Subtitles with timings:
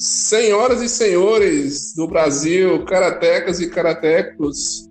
[0.00, 4.86] Senhoras e senhores do Brasil, karatecas e karatecos,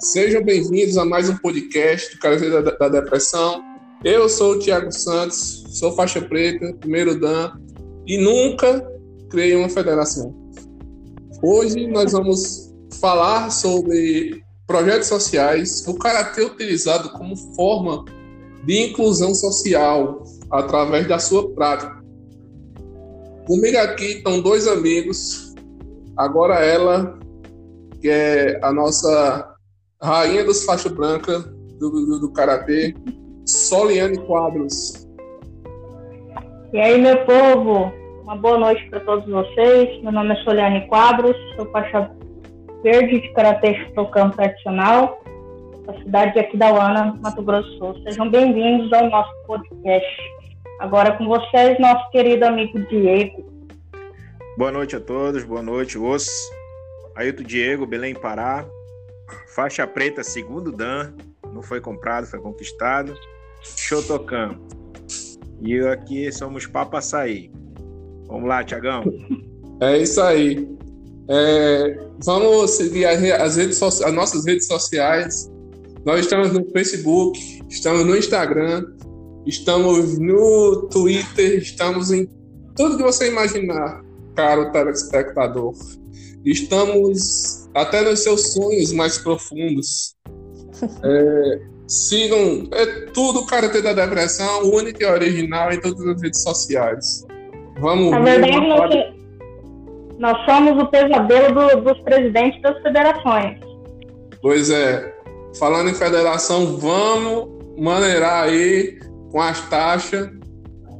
[0.00, 3.62] sejam bem-vindos a mais um podcast do Karatê da, da Depressão.
[4.02, 7.52] Eu sou o Thiago Santos, sou faixa preta, primeiro Dan,
[8.04, 8.84] e nunca
[9.30, 10.34] criei uma federação.
[11.40, 18.04] Hoje nós vamos falar sobre projetos sociais, o karatê utilizado como forma
[18.64, 22.01] de inclusão social através da sua prática.
[23.46, 25.52] Comigo aqui estão dois amigos.
[26.16, 27.18] Agora ela,
[28.00, 29.56] que é a nossa
[30.00, 31.40] rainha dos faixa branca
[31.78, 32.94] do, do, do Karatê,
[33.44, 35.08] Soliane Quadros.
[36.72, 37.92] E aí, meu povo,
[38.22, 40.02] uma boa noite para todos vocês.
[40.02, 42.10] Meu nome é Soliane Quadros, sou faixa
[42.82, 45.20] verde de Karatê Shotokan tradicional,
[45.86, 48.02] da cidade de Aquidauana, Mato Grosso do Sul.
[48.04, 50.41] Sejam bem-vindos ao nosso podcast.
[50.82, 53.48] Agora com vocês, nosso querido amigo Diego.
[54.58, 56.26] Boa noite a todos, boa noite, os.
[57.14, 58.66] Ailton Diego, Belém, Pará.
[59.54, 61.12] Faixa preta, segundo Dan.
[61.54, 63.14] Não foi comprado, foi conquistado.
[63.62, 64.58] Shotokan.
[65.60, 67.52] E eu aqui somos Papa Açaí.
[68.26, 69.04] Vamos lá, Tiagão.
[69.80, 70.68] É isso aí.
[71.28, 75.48] É, vamos seguir as, redes as nossas redes sociais.
[76.04, 78.84] Nós estamos no Facebook, estamos no Instagram,
[79.46, 82.28] Estamos no Twitter, estamos em
[82.76, 84.02] tudo que você imaginar,
[84.36, 85.74] caro telespectador.
[86.44, 90.14] Estamos até nos seus sonhos mais profundos.
[91.04, 97.24] É, sigam, é tudo Karatê da Depressão, único e original em todas as redes sociais.
[97.78, 98.94] Vamos Na verdade, nós,
[100.18, 103.60] nós somos o pesadelo do, dos presidentes das federações.
[104.40, 105.14] Pois é.
[105.56, 107.48] Falando em federação, vamos
[107.78, 108.98] maneirar aí
[109.32, 110.30] com as taxas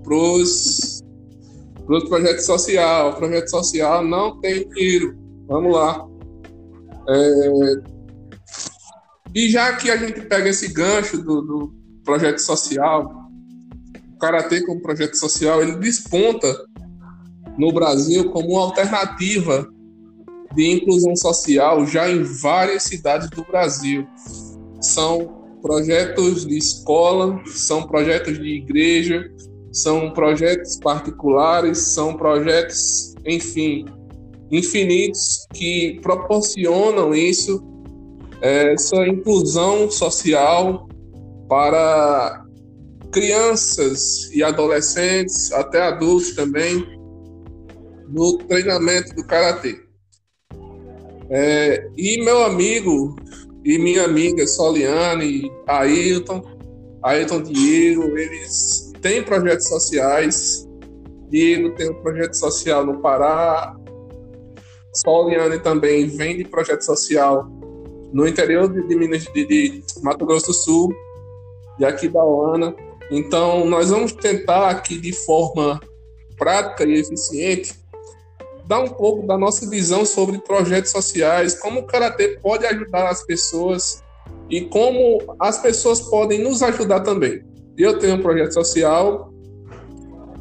[0.02, 1.02] para os
[2.08, 3.14] projetos sociais.
[3.14, 5.16] O projeto social não tem dinheiro.
[5.47, 6.05] Vamos lá.
[7.08, 7.74] É...
[9.34, 11.74] E já que a gente pega esse gancho do, do
[12.05, 13.29] projeto social,
[14.14, 16.48] o Karatê como projeto social, ele desponta
[17.58, 19.68] no Brasil como uma alternativa
[20.55, 24.07] de inclusão social já em várias cidades do Brasil.
[24.80, 29.30] São projetos de escola, são projetos de igreja,
[29.73, 33.86] são projetos particulares, são projetos, enfim,
[34.51, 37.62] infinitos que proporcionam isso,
[38.42, 40.89] essa inclusão social
[41.48, 42.45] para
[43.12, 46.84] crianças e adolescentes, até adultos também,
[48.08, 49.78] no treinamento do karatê.
[51.30, 53.17] É, e meu amigo
[53.64, 56.42] e minha amiga Soliane, Ailton,
[57.02, 60.68] Ailton Diego, eles têm projetos sociais.
[61.28, 63.77] Diego tem um projeto social no Pará.
[64.95, 67.48] Soliane também vem de projeto social
[68.12, 70.95] no interior de, de Minas de, de, Mato Grosso do Sul,
[71.78, 72.74] e aqui da OANA.
[73.11, 75.80] Então, nós vamos tentar aqui de forma
[76.36, 77.74] prática e eficiente
[78.67, 83.24] dar um pouco da nossa visão sobre projetos sociais, como o Karatê pode ajudar as
[83.24, 84.02] pessoas
[84.48, 87.42] e como as pessoas podem nos ajudar também.
[87.77, 89.33] Eu tenho um projeto social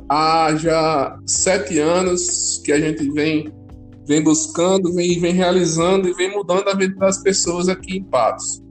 [0.09, 3.51] há já sete anos que a gente vem,
[4.05, 8.61] vem buscando, vem, vem realizando e vem mudando a vida das pessoas aqui em Patos.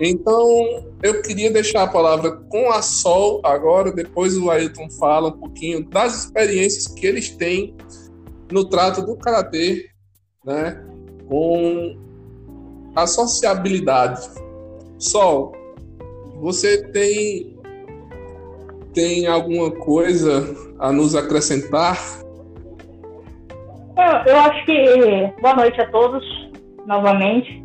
[0.00, 5.38] Então, eu queria deixar a palavra com a Sol agora, depois o Ailton fala um
[5.38, 7.74] pouquinho das experiências que eles têm
[8.52, 9.88] no trato do karatê,
[10.44, 10.84] né,
[11.28, 11.96] com
[12.94, 14.20] a sociabilidade.
[14.98, 15.52] Sol,
[16.40, 17.52] você tem
[18.92, 21.98] tem alguma coisa a nos acrescentar?
[23.96, 26.22] Eu, eu acho que boa noite a todos
[26.86, 27.64] novamente.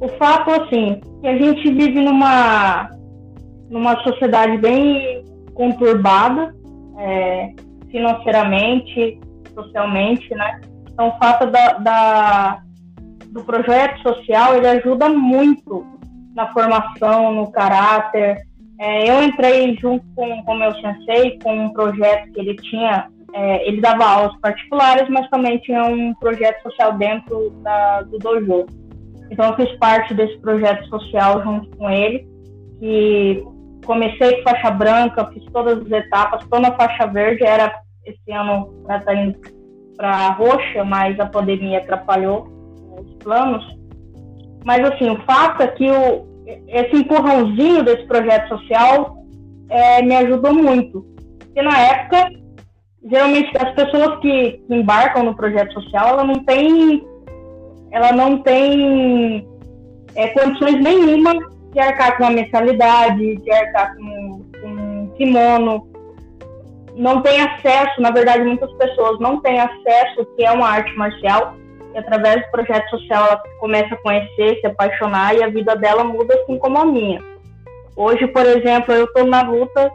[0.00, 2.90] O fato assim que a gente vive numa
[3.70, 5.24] numa sociedade bem
[5.54, 6.54] conturbada
[6.98, 7.52] é,
[7.90, 9.20] financeiramente,
[9.62, 10.60] socialmente, né?
[10.92, 12.62] Então, o fato da, da,
[13.28, 15.86] do projeto social, ele ajuda muito
[16.34, 18.42] na formação, no caráter.
[18.80, 23.68] É, eu entrei junto com o meu sensei com um projeto que ele tinha, é,
[23.68, 28.66] ele dava aulas particulares, mas também tinha um projeto social dentro da, do dojo.
[29.30, 32.26] Então, eu fiz parte desse projeto social junto com ele,
[32.80, 33.42] e
[33.84, 37.72] comecei com faixa branca, fiz todas as etapas, estou na faixa verde, era
[38.10, 39.38] esse ano estar tá indo
[39.96, 42.48] para roxa, mas a pandemia atrapalhou
[42.98, 43.64] os planos.
[44.64, 46.26] Mas assim, o fato é que o,
[46.68, 49.16] esse empurrãozinho desse projeto social
[49.68, 51.04] é, me ajudou muito.
[51.38, 52.30] Porque na época
[53.04, 57.06] geralmente as pessoas que, que embarcam no projeto social, ela não tem,
[57.90, 59.46] ela não tem
[60.14, 61.34] é, condições nenhuma
[61.72, 65.88] de arcar com uma mensalidade, de arcar com, com um kimono,
[66.98, 71.54] não tem acesso, na verdade, muitas pessoas não têm acesso que é uma arte marcial,
[71.94, 76.02] e através do projeto social ela começa a conhecer, se apaixonar e a vida dela
[76.02, 77.22] muda assim como a minha.
[77.94, 79.90] Hoje, por exemplo, eu estou na luta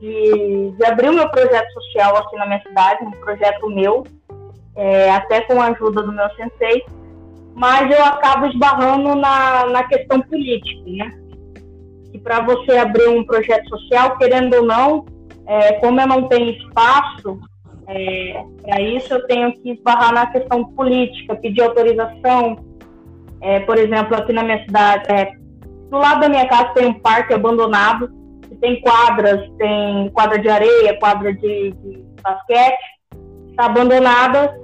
[0.00, 4.04] de, de, abrir o meu projeto social aqui na minha cidade, um projeto meu,
[4.74, 6.84] é, até com a ajuda do meu sensei,
[7.54, 11.18] mas eu acabo esbarrando na, na questão política, né?
[12.10, 15.17] Que para você abrir um projeto social, querendo ou não,
[15.48, 17.40] é, como eu não tenho espaço
[17.88, 22.56] é, para isso, eu tenho que esbarrar na questão política, pedir autorização.
[23.40, 25.32] É, por exemplo, aqui na minha cidade, é,
[25.90, 28.10] do lado da minha casa tem um parque abandonado,
[28.46, 32.78] que tem quadras, tem quadra de areia, quadra de, de basquete,
[33.48, 34.54] está abandonada.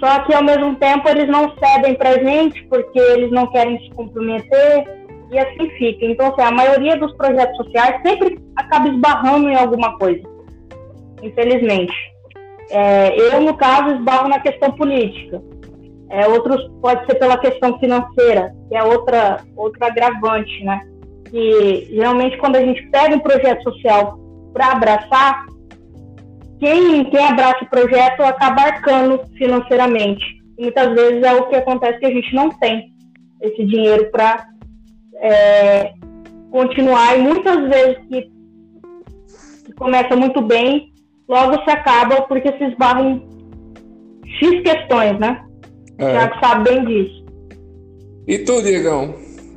[0.00, 3.90] Só que ao mesmo tempo eles não cedem para gente porque eles não querem se
[3.90, 4.97] comprometer
[5.30, 6.06] e assim fica.
[6.06, 10.22] Então, assim, a maioria dos projetos sociais sempre acaba esbarrando em alguma coisa,
[11.22, 11.94] infelizmente.
[12.70, 15.42] É, eu, no caso, esbarro na questão política.
[16.10, 20.80] É, outros pode ser pela questão financeira, que é outra, outra agravante, né?
[21.30, 24.18] Que geralmente quando a gente pega um projeto social
[24.54, 25.46] para abraçar,
[26.58, 30.24] quem, quem abraça o projeto acaba arcando financeiramente.
[30.58, 32.92] E muitas vezes é o que acontece que a gente não tem
[33.42, 34.46] esse dinheiro para
[35.20, 35.92] é,
[36.50, 37.18] continuar.
[37.18, 38.22] E muitas vezes que,
[39.64, 40.92] que, começa muito bem,
[41.28, 43.28] logo se acaba porque se esbarra em
[44.24, 45.44] X questões, né?
[45.98, 46.14] É.
[46.14, 47.24] Já sabe bem disso.
[48.26, 49.14] E tu, Diegão?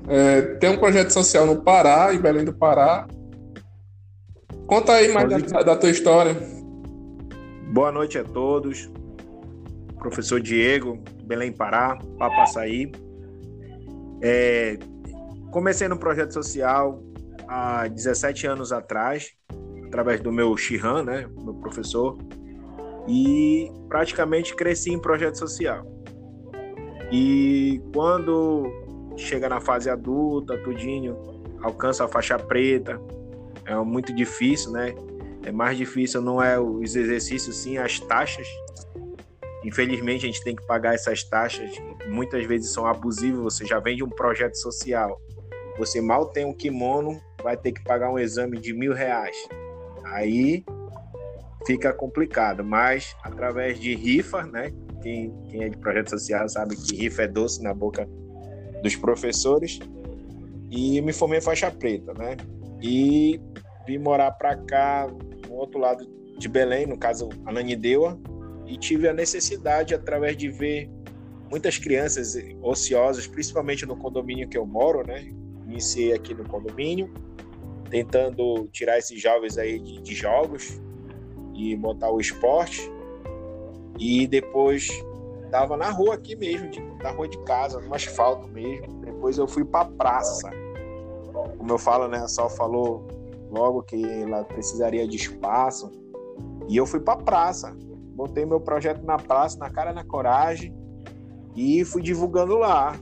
[0.08, 3.08] É, tem um projeto social no Pará, em Belém do Pará.
[4.66, 6.36] Conta aí mais da, da, tua história.
[7.74, 8.90] Boa noite a todos.
[10.00, 12.92] Professor Diego, Belém Pará, Papaçaí.
[14.22, 14.78] É,
[15.52, 17.04] Comecei no projeto social
[17.48, 19.34] há 17 anos atrás,
[19.86, 22.18] através do meu Shihan, né, meu professor,
[23.08, 25.86] e praticamente cresci em projeto social.
[27.12, 28.72] E quando
[29.18, 31.18] chega na fase adulta, tudinho,
[31.62, 33.00] alcança a faixa preta,
[33.66, 34.96] é muito difícil, né?
[35.44, 38.48] É mais difícil não é os exercícios, sim as taxas.
[39.64, 41.72] Infelizmente a gente tem que pagar essas taxas,
[42.08, 43.42] muitas vezes são abusivas.
[43.42, 45.20] Você já vende um projeto social,
[45.78, 49.36] você mal tem um kimono, vai ter que pagar um exame de mil reais.
[50.06, 50.64] Aí
[51.66, 54.72] fica complicado, mas através de rifa, né?
[55.02, 58.08] Quem, quem é de projeto social sabe que rifa é doce na boca
[58.84, 59.80] dos professores.
[60.70, 62.38] E me formei em faixa preta, né?
[62.82, 63.40] E
[63.86, 65.08] vim morar para cá,
[65.48, 66.06] no outro lado
[66.38, 68.20] de Belém, no caso Ananindeua,
[68.66, 70.90] e tive a necessidade, através de ver
[71.50, 75.30] muitas crianças ociosas, principalmente no condomínio que eu moro, né?
[75.72, 77.10] Iniciei aqui no condomínio,
[77.90, 80.80] tentando tirar esses jovens aí de, de jogos
[81.54, 82.82] e botar o esporte.
[83.98, 84.90] E depois
[85.50, 88.88] tava na rua aqui mesmo, de, na rua de casa, no asfalto mesmo.
[89.02, 90.50] Depois eu fui para praça.
[91.58, 92.18] Como eu falo, né?
[92.18, 93.08] A Sol falou
[93.50, 95.92] logo que ela precisaria de espaço.
[96.68, 97.76] E eu fui para praça.
[98.16, 100.74] Botei meu projeto na praça, na cara na coragem
[101.56, 102.96] e fui divulgando lá.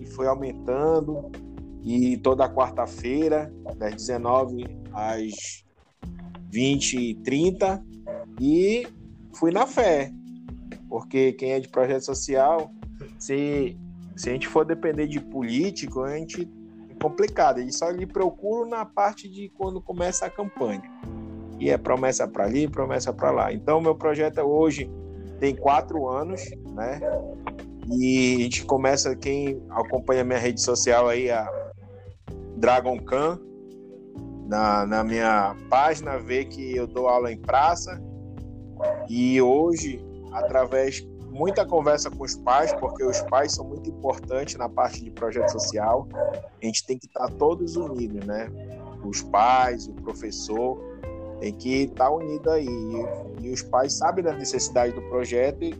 [0.00, 1.30] E foi aumentando,
[1.84, 5.64] e toda quarta-feira, das 19 às
[6.50, 7.84] 20 e 30,
[8.40, 8.86] e
[9.34, 10.10] fui na fé,
[10.88, 12.70] porque quem é de projeto social,
[13.18, 13.76] se,
[14.16, 16.48] se a gente for depender de político, a gente
[16.88, 20.82] é complicado, e só lhe procuro na parte de quando começa a campanha.
[21.60, 23.52] E é promessa para ali, promessa para lá.
[23.52, 24.90] Então, meu projeto hoje
[25.38, 26.40] tem quatro anos,
[26.74, 27.00] né?
[27.92, 31.63] E a gente começa, quem acompanha minha rede social aí, a
[32.64, 33.38] Dragon Khan
[34.46, 38.02] na, na minha página, vê que eu dou aula em praça.
[39.06, 40.02] E hoje,
[40.32, 45.10] através muita conversa com os pais, porque os pais são muito importantes na parte de
[45.10, 46.08] projeto social.
[46.14, 48.50] A gente tem que estar todos unidos, né?
[49.04, 50.80] Os pais, o professor,
[51.40, 52.66] tem que estar unido aí.
[52.66, 55.74] E, e os pais sabem da necessidade do projeto e,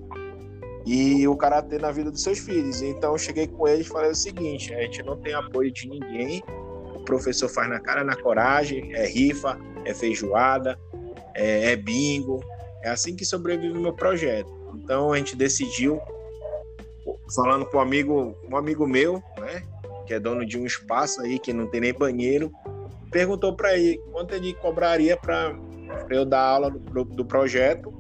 [0.85, 2.83] e o karatê na vida dos seus filhos.
[2.83, 5.89] Então eu cheguei com eles e falei o seguinte: a gente não tem apoio de
[5.89, 6.43] ninguém,
[7.05, 10.79] professor faz na cara, na coragem, é rifa, é feijoada,
[11.35, 12.43] é, é bingo.
[12.83, 14.53] É assim que sobrevive o meu projeto.
[14.75, 16.01] Então a gente decidiu,
[17.35, 19.63] falando com um amigo, um amigo meu, né,
[20.07, 22.53] que é dono de um espaço aí que não tem nem banheiro,
[23.11, 25.57] perguntou para ele quanto ele cobraria para
[26.11, 27.95] eu dar aula do, do projeto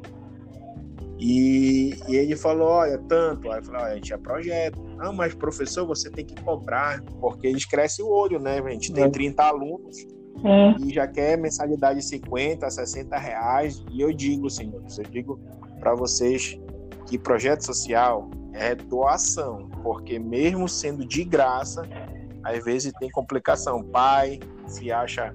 [1.18, 3.50] E, e, ele falou, olha, tanto.
[3.50, 4.80] Aí eu falei, olha, a gente é projeto.
[4.96, 8.58] Não, mas professor, você tem que cobrar, porque eles crescem o olho, né?
[8.58, 9.46] A gente tem 30 é.
[9.46, 10.06] alunos
[10.44, 10.74] é.
[10.84, 13.84] e já quer mensalidade de 50, 60 reais.
[13.90, 15.40] E eu digo, senhores, eu digo
[15.78, 16.58] para vocês
[17.06, 21.82] que projeto social é doação, porque mesmo sendo de graça,
[22.42, 23.82] às vezes tem complicação.
[23.82, 25.32] Pai se acha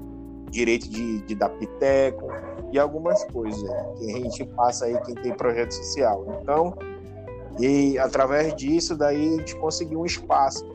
[0.50, 2.28] direito de, de dar piteco
[2.72, 3.62] e algumas coisas
[3.98, 6.40] que a gente passa aí quem tem projeto social.
[6.42, 6.78] Então,
[7.60, 10.66] e através disso daí a gente conseguiu um espaço.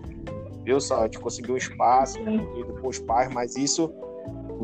[0.65, 1.01] Viu só?
[1.01, 2.19] A gente conseguiu um espaço
[2.81, 3.93] com os pais, mas isso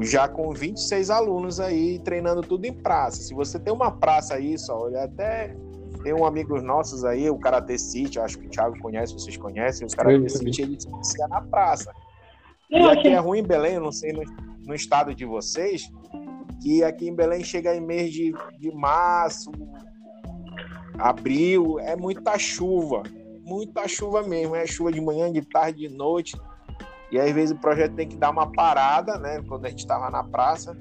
[0.00, 3.22] já com 26 alunos aí treinando tudo em praça.
[3.22, 5.54] Se você tem uma praça aí, só olha até
[6.02, 9.86] tem um amigo nossos aí, o Karate City, acho que o Thiago conhece, vocês conhecem,
[9.86, 11.92] o Karate City, ele se inicia na praça.
[12.70, 14.22] E aqui é ruim em Belém, eu não sei no,
[14.64, 15.90] no, estado de vocês,
[16.60, 19.50] que aqui em Belém chega em mês de, de março,
[20.98, 23.02] abril, é muita chuva,
[23.44, 26.36] muita chuva mesmo, é chuva de manhã, de tarde, de noite.
[27.10, 29.42] E às vezes o projeto tem que dar uma parada, né?
[29.48, 30.76] Quando a gente estava na praça,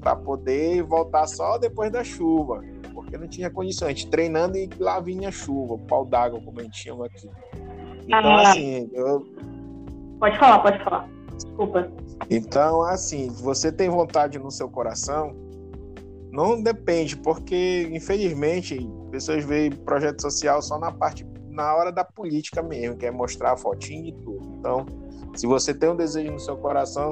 [0.00, 3.88] para poder voltar só depois da chuva, porque não tinha condição.
[3.88, 7.26] A gente treinando e lá vinha chuva, pau d'água, como a gente chama aqui.
[8.06, 9.26] Então, ah, assim, eu.
[10.20, 11.08] Pode falar, pode falar.
[11.34, 11.90] Desculpa.
[12.30, 15.34] Então, assim, você tem vontade no seu coração,
[16.30, 22.60] não depende, porque infelizmente pessoas veem projeto social só na parte na hora da política
[22.60, 24.44] mesmo, que é mostrar a fotinha e tudo.
[24.58, 24.84] Então,
[25.36, 27.10] se você tem um desejo no seu coração,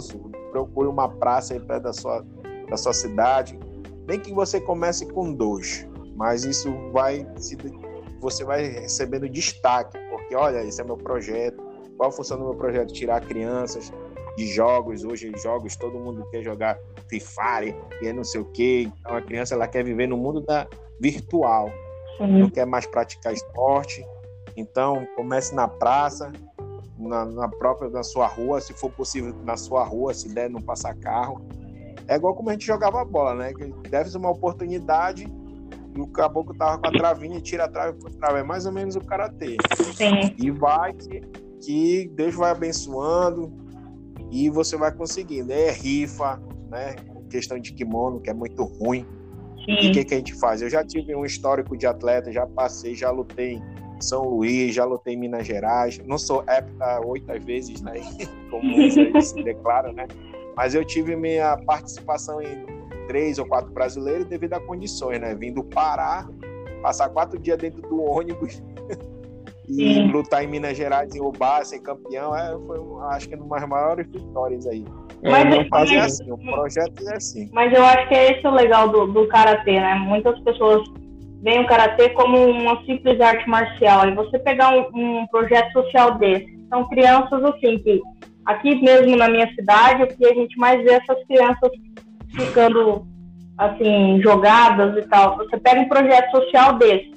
[0.51, 2.27] procure uma praça aí perto da sua,
[2.69, 3.57] da sua cidade.
[4.09, 7.57] Nem que você comece com dois, mas isso vai se
[8.21, 11.63] você vai recebendo destaque, porque olha, esse é meu projeto.
[11.97, 12.93] Qual a função do meu projeto?
[12.93, 13.93] Tirar crianças
[14.37, 15.05] de jogos.
[15.05, 18.91] Hoje, jogos, todo mundo quer jogar Free Fire, e não sei o quê.
[19.01, 20.67] Então, a criança ela quer viver no mundo da
[21.01, 21.71] virtual.
[22.21, 22.41] Uhum.
[22.41, 24.05] Não quer mais praticar esporte.
[24.57, 26.33] Então, comece na praça,
[26.99, 30.61] na, na, própria na sua rua, se for possível na sua rua, se der não
[30.61, 31.45] passar carro.
[32.07, 33.53] É igual como a gente jogava bola, né?
[33.89, 35.27] Deve ser uma oportunidade
[35.95, 38.41] e o caboclo tava com a travinha e tira a trave por trave.
[38.41, 39.57] É mais ou menos o karatê.
[39.95, 40.35] Sim.
[40.39, 41.21] E vai que,
[41.61, 43.53] que Deus vai abençoando,
[44.33, 45.53] e você vai conseguindo.
[45.53, 46.97] É rifa, né?
[47.29, 49.07] Questão de kimono, que é muito ruim.
[49.65, 49.77] Sim.
[49.81, 50.63] E o que, que a gente faz?
[50.63, 53.61] Eu já tive um histórico de atleta, já passei, já lutei
[53.97, 56.01] em São Luís, já lutei em Minas Gerais.
[56.07, 57.93] Não sou época oito vezes, né?
[58.51, 60.09] Como se declaram, né?
[60.57, 62.67] Mas eu tive minha participação em
[63.07, 65.35] três ou quatro brasileiros devido a condições, né?
[65.35, 66.29] Vindo parar,
[66.83, 68.63] passar quatro dias dentro do ônibus
[69.69, 70.11] e Sim.
[70.11, 72.79] lutar em Minas Gerais, em Ubá, ser campeão, é, foi,
[73.13, 74.85] acho que, uma das maiores vitórias aí.
[75.23, 77.49] Mas, é, não fazer assim, o projeto é assim.
[77.53, 79.95] Mas eu acho que é esse o legal do, do Karatê, né?
[79.95, 80.83] Muitas pessoas
[81.43, 84.09] veem o Karatê como uma simples arte marcial.
[84.09, 88.01] E você pegar um, um projeto social desse, são crianças assim, que
[88.47, 91.71] aqui mesmo na minha cidade, o que a gente mais vê é essas crianças
[92.35, 93.07] ficando
[93.59, 95.37] assim, jogadas e tal.
[95.37, 97.13] Você pega um projeto social desse,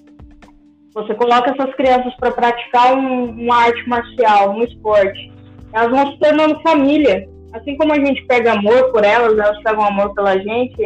[0.96, 5.30] você coloca essas crianças para praticar um, uma arte marcial, um esporte.
[5.74, 7.28] Elas vão se tornando família.
[7.52, 10.86] Assim como a gente pega amor por elas, elas pegam amor pela gente,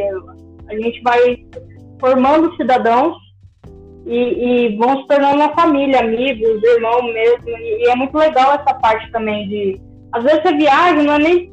[0.68, 1.46] a gente vai
[2.00, 3.16] formando cidadãos
[4.04, 7.48] e, e vão se tornando uma família, amigos, irmão mesmo.
[7.48, 9.80] E, e é muito legal essa parte também de.
[10.12, 11.52] Às vezes você viaja, não é nem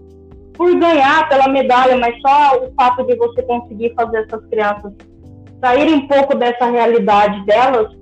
[0.54, 4.92] por ganhar pela medalha, mas só o fato de você conseguir fazer essas crianças
[5.64, 7.96] saírem um pouco dessa realidade delas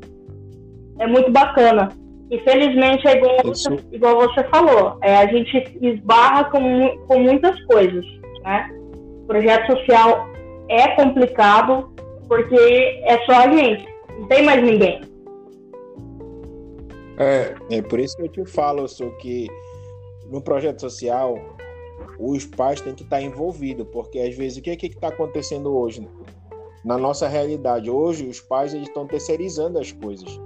[1.00, 1.90] é muito bacana.
[2.32, 8.04] Infelizmente, é igual, você, igual você falou, é, a gente esbarra com, com muitas coisas,
[8.44, 8.68] né?
[9.24, 10.28] O projeto social
[10.70, 11.94] é complicado
[12.28, 13.88] porque é só a gente,
[14.20, 15.02] não tem mais ninguém.
[17.18, 19.48] É, é por isso que eu te falo, sou que
[20.30, 21.38] no projeto social
[22.20, 25.76] os pais têm que estar envolvidos, porque às vezes o que é que está acontecendo
[25.76, 26.08] hoje
[26.84, 27.90] na nossa realidade?
[27.90, 30.40] Hoje os pais eles estão terceirizando as coisas.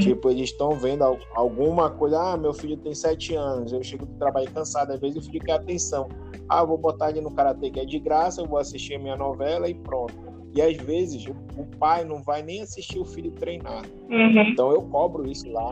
[0.00, 2.20] Tipo, eles estão vendo alguma coisa.
[2.20, 5.44] Ah, meu filho tem sete anos, eu chego do trabalho cansado, às vezes o filho
[5.44, 6.08] quer atenção.
[6.48, 9.16] Ah, vou botar ele no karatê que é de graça, eu vou assistir a minha
[9.16, 10.14] novela e pronto.
[10.54, 13.84] E às vezes o, o pai não vai nem assistir o filho treinar.
[14.08, 14.40] Uhum.
[14.48, 15.70] Então eu cobro isso lá.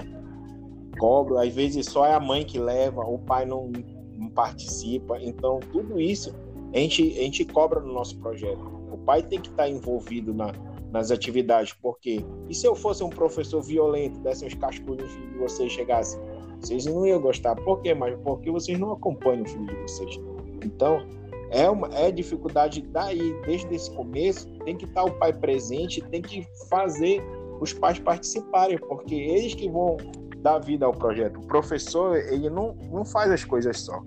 [0.98, 3.72] Cobro, às vezes só é a mãe que leva, o pai não,
[4.16, 5.18] não participa.
[5.20, 6.34] Então tudo isso
[6.72, 8.62] a gente, a gente cobra no nosso projeto.
[8.92, 10.52] O pai tem que estar envolvido na,
[10.94, 15.72] nas atividades, porque e se eu fosse um professor violento, desse uns cascudinhos de vocês
[15.72, 16.20] chegassem,
[16.60, 17.56] vocês não iam gostar.
[17.56, 17.92] Por quê?
[17.92, 20.20] Mas porque vocês não acompanham o filho de vocês.
[20.64, 21.04] Então,
[21.50, 26.22] é, uma, é dificuldade daí, desde esse começo, tem que estar o pai presente, tem
[26.22, 27.20] que fazer
[27.60, 29.96] os pais participarem, porque eles que vão
[30.38, 31.40] dar vida ao projeto.
[31.40, 34.00] O professor, ele não, não faz as coisas só.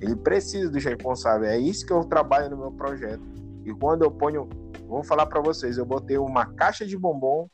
[0.00, 1.52] Ele precisa dos responsáveis.
[1.52, 3.22] É isso que eu trabalho no meu projeto.
[3.66, 4.48] E quando eu ponho,
[4.92, 7.48] vou falar para vocês, eu botei uma caixa de bombom,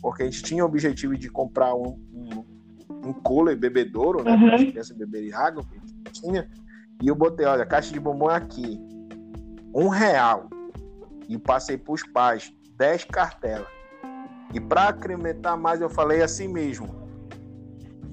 [0.00, 2.44] porque a gente tinha o objetivo de comprar um, um,
[3.08, 4.32] um cooler bebedouro, né?
[4.32, 4.46] Uhum.
[4.46, 6.48] Para as crianças beberem água, que a gente tinha.
[7.02, 8.80] E eu botei, olha, caixa de bombom é aqui.
[9.74, 10.48] Um real.
[11.28, 13.66] E passei para os pais, dez cartelas.
[14.54, 16.88] E para acrementar mais, eu falei assim mesmo.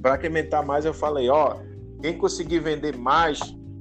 [0.01, 1.57] Para acrementar mais, eu falei, ó,
[2.01, 3.39] quem conseguir vender mais,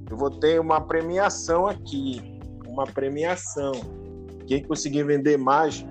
[0.09, 2.21] eu vou ter uma premiação aqui.
[2.67, 4.02] Uma premiação.
[4.47, 5.85] Quem conseguir vender mais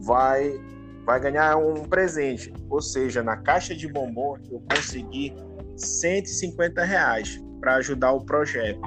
[0.00, 0.60] vai
[1.04, 2.52] vai ganhar um presente.
[2.68, 5.34] Ou seja, na caixa de bombom eu consegui
[5.76, 8.80] 150 reais para ajudar o projeto.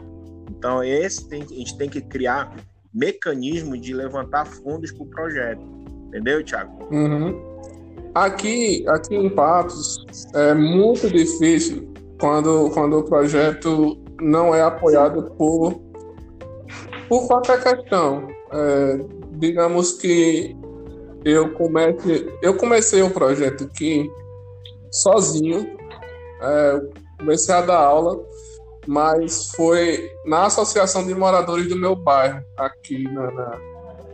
[0.50, 2.56] Então, esse tem, a gente tem que criar
[2.94, 5.62] mecanismo de levantar fundos para o projeto.
[6.08, 6.88] Entendeu, Thiago?
[6.92, 7.54] Uhum.
[8.14, 10.06] Aqui, aqui em Patos
[10.36, 15.82] é muito difícil quando, quando o projeto não é apoiado por,
[17.10, 18.28] por qualquer questão.
[18.54, 20.56] É, digamos que
[21.26, 24.10] eu comecei, eu comecei o projeto aqui
[24.92, 25.78] sozinho,
[26.42, 26.82] é,
[27.18, 28.24] comecei a dar aula
[28.88, 33.60] mas foi na associação de moradores do meu bairro, aqui na, na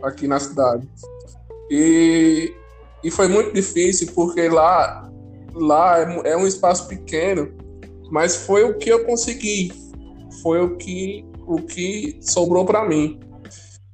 [0.02, 0.88] aqui na cidade.
[1.70, 2.54] E,
[3.04, 5.10] e foi muito difícil, porque lá,
[5.54, 7.52] lá é, é um espaço pequeno,
[8.10, 9.72] mas foi o que eu consegui,
[10.42, 13.20] foi o que, o que sobrou para mim.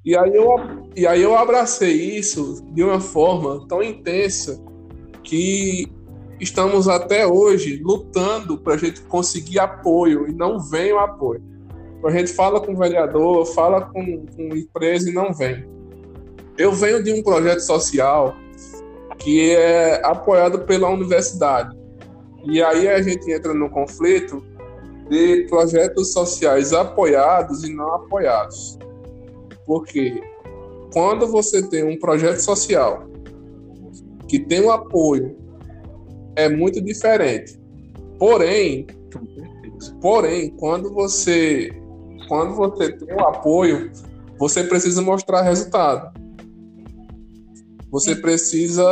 [0.07, 0.57] E aí, eu,
[0.95, 4.57] e aí eu abracei isso de uma forma tão intensa
[5.25, 5.93] que
[6.39, 11.43] estamos até hoje lutando para a gente conseguir apoio e não vem o apoio.
[12.05, 15.67] A gente fala com o vereador, fala com, com empresa e não vem.
[16.57, 18.37] Eu venho de um projeto social
[19.19, 21.76] que é apoiado pela universidade.
[22.45, 24.41] E aí a gente entra no conflito
[25.09, 28.78] de projetos sociais apoiados e não apoiados.
[29.67, 30.21] Porque
[30.93, 33.07] quando você tem um projeto social
[34.29, 35.37] que tem o apoio
[36.37, 37.59] é muito diferente.
[38.19, 38.87] Porém,
[40.00, 41.71] porém, quando você
[42.29, 43.91] quando você tem o apoio,
[44.39, 46.13] você precisa mostrar resultado.
[47.91, 48.85] Você precisa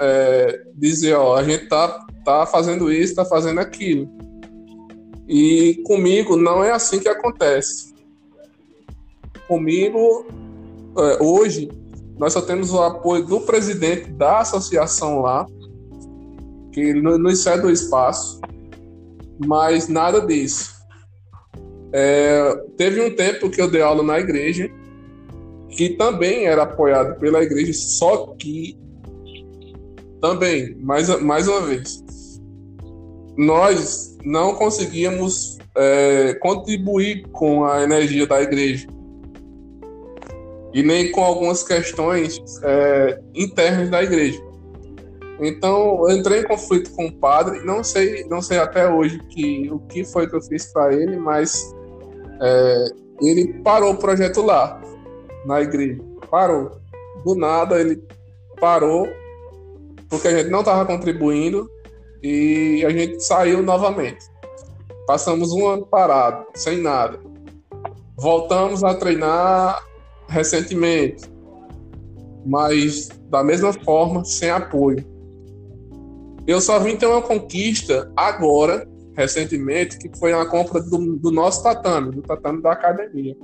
[0.00, 4.08] é, dizer, ó, a gente tá, tá fazendo isso, tá fazendo aquilo.
[5.28, 7.94] E comigo não é assim que acontece.
[9.50, 10.28] Comigo,
[10.96, 11.68] é, hoje,
[12.16, 15.44] nós só temos o apoio do presidente da associação lá,
[16.70, 18.40] que nos cede o espaço,
[19.44, 20.72] mas nada disso.
[21.92, 24.70] É, teve um tempo que eu dei aula na igreja,
[25.70, 28.78] que também era apoiado pela igreja, só que
[30.20, 32.04] também, mais, mais uma vez,
[33.36, 38.86] nós não conseguíamos é, contribuir com a energia da igreja
[40.72, 44.40] e nem com algumas questões é, internas da igreja.
[45.40, 49.70] Então, eu entrei em conflito com o padre, não sei, não sei até hoje que,
[49.72, 51.74] o que foi que eu fiz para ele, mas
[52.42, 52.84] é,
[53.22, 54.80] ele parou o projeto lá,
[55.46, 56.00] na igreja.
[56.30, 56.78] Parou.
[57.24, 58.02] Do nada, ele
[58.58, 59.06] parou,
[60.08, 61.70] porque a gente não estava contribuindo
[62.22, 64.26] e a gente saiu novamente.
[65.06, 67.18] Passamos um ano parado, sem nada.
[68.16, 69.82] Voltamos a treinar
[70.30, 71.28] recentemente,
[72.46, 75.04] mas da mesma forma, sem apoio.
[76.46, 81.62] Eu só vim ter uma conquista agora, recentemente, que foi a compra do, do nosso
[81.62, 83.36] tatame, do tatame da academia.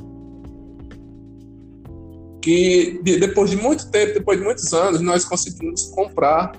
[2.40, 6.52] Que depois de muito tempo, depois de muitos anos, nós conseguimos comprar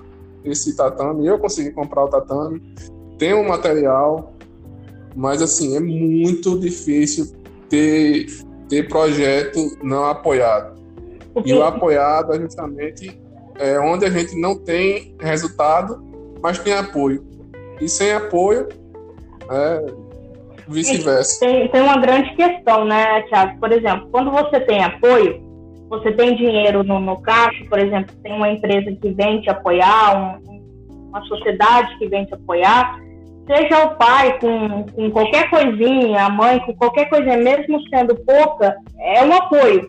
[0.44, 1.26] esse tatame.
[1.26, 2.62] Eu consegui comprar o tatame.
[3.18, 4.34] Tem um material,
[5.16, 7.26] mas assim, é muito difícil
[7.68, 8.26] ter,
[8.68, 10.78] ter projeto não apoiado.
[11.44, 13.20] E o apoiado é justamente
[13.58, 16.08] é onde a gente não tem resultado
[16.42, 17.24] mas tem apoio.
[17.80, 18.68] E sem apoio,
[19.50, 19.86] é,
[20.68, 21.40] vice-versa.
[21.40, 23.58] Tem, tem uma grande questão, né, Tiago?
[23.58, 25.40] Por exemplo, quando você tem apoio,
[25.88, 30.40] você tem dinheiro no, no caixa, por exemplo, tem uma empresa que vem te apoiar,
[30.48, 33.00] um, uma sociedade que vem te apoiar,
[33.48, 38.76] seja o pai com, com qualquer coisinha, a mãe com qualquer coisinha, mesmo sendo pouca,
[39.00, 39.88] é um apoio.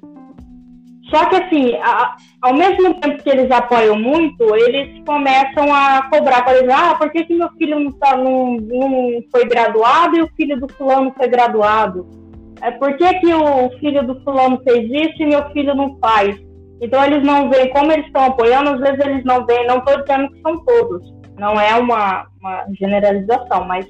[1.10, 6.44] Só que, assim, a, ao mesmo tempo que eles apoiam muito, eles começam a cobrar,
[6.44, 10.22] por exemplo, ah, por que, que meu filho não, tá, não, não foi graduado e
[10.22, 12.20] o filho do fulano foi graduado?
[12.62, 16.38] é, por que, que o filho do fulano fez isso e meu filho não faz?
[16.82, 20.02] Então eles não veem como eles estão apoiando, às vezes eles não veem, não estou
[20.02, 23.86] dizendo que são todos, não é uma, uma generalização, mas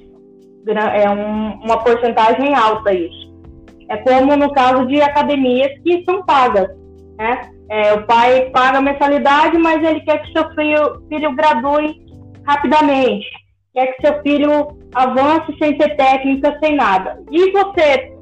[0.94, 3.30] é um, uma porcentagem alta isso.
[3.88, 6.68] É como no caso de academias que são pagas,
[7.18, 7.50] né?
[7.68, 12.00] É, o pai paga a mensalidade, mas ele quer que seu filho, filho gradue
[12.44, 13.28] rapidamente,
[13.72, 17.22] quer que seu filho avance sem ter técnica, sem nada.
[17.30, 18.12] E você,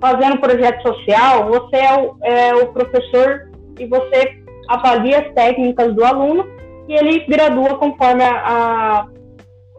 [0.00, 6.04] fazendo projeto social, você é o, é o professor e você avalia as técnicas do
[6.04, 6.53] aluno
[6.88, 9.06] e ele gradua conforme a, a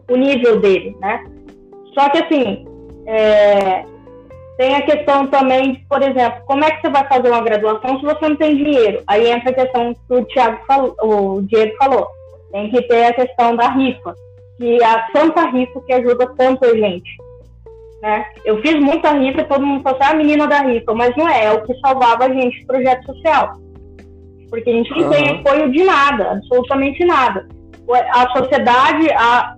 [0.08, 1.24] o nível dele, né?
[1.94, 2.64] Só que assim,
[3.06, 3.84] é,
[4.56, 8.04] tem a questão também por exemplo, como é que você vai fazer uma graduação se
[8.04, 9.02] você não tem dinheiro?
[9.06, 10.94] Aí entra a questão que o Thiago falou,
[11.36, 12.06] o Diego falou.
[12.52, 14.14] Tem que ter a questão da rifa,
[14.56, 17.10] que a tanta rifa que ajuda tanta gente.
[18.00, 18.24] Né?
[18.44, 21.28] Eu fiz muita rifa todo mundo falou assim, ah, a menina da rifa, mas não
[21.28, 23.65] é, é o que salvava a gente do projeto social.
[24.50, 25.10] Porque a gente não uhum.
[25.10, 27.46] tem apoio de nada, absolutamente nada.
[28.12, 29.56] A sociedade, a...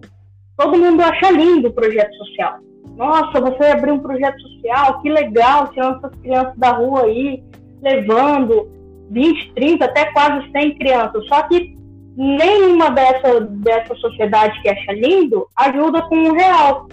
[0.56, 2.58] todo mundo acha lindo o projeto social
[2.98, 7.44] nossa, você abriu um projeto social, que legal, tirando essas crianças da rua aí,
[7.80, 8.68] levando
[9.08, 11.24] 20, 30, até quase 100 crianças.
[11.28, 11.76] Só que
[12.16, 16.88] nenhuma dessa, dessa sociedade que acha lindo ajuda com um real.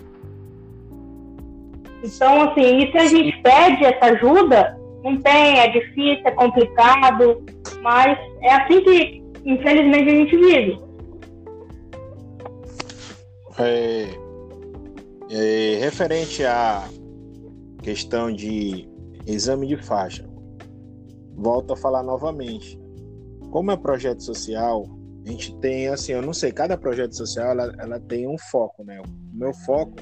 [2.03, 7.43] Então, assim, e se a gente pede essa ajuda, não tem, é difícil, é complicado,
[7.85, 10.79] mas é assim que, infelizmente, a gente vive.
[13.59, 14.09] É,
[15.29, 16.83] é, referente à
[17.83, 18.89] questão de
[19.27, 20.27] exame de faixa,
[21.35, 22.75] volto a falar novamente.
[23.51, 24.83] Como é projeto social,
[25.23, 28.83] a gente tem assim, eu não sei, cada projeto social ela, ela tem um foco,
[28.83, 28.99] né?
[28.99, 29.93] O meu foco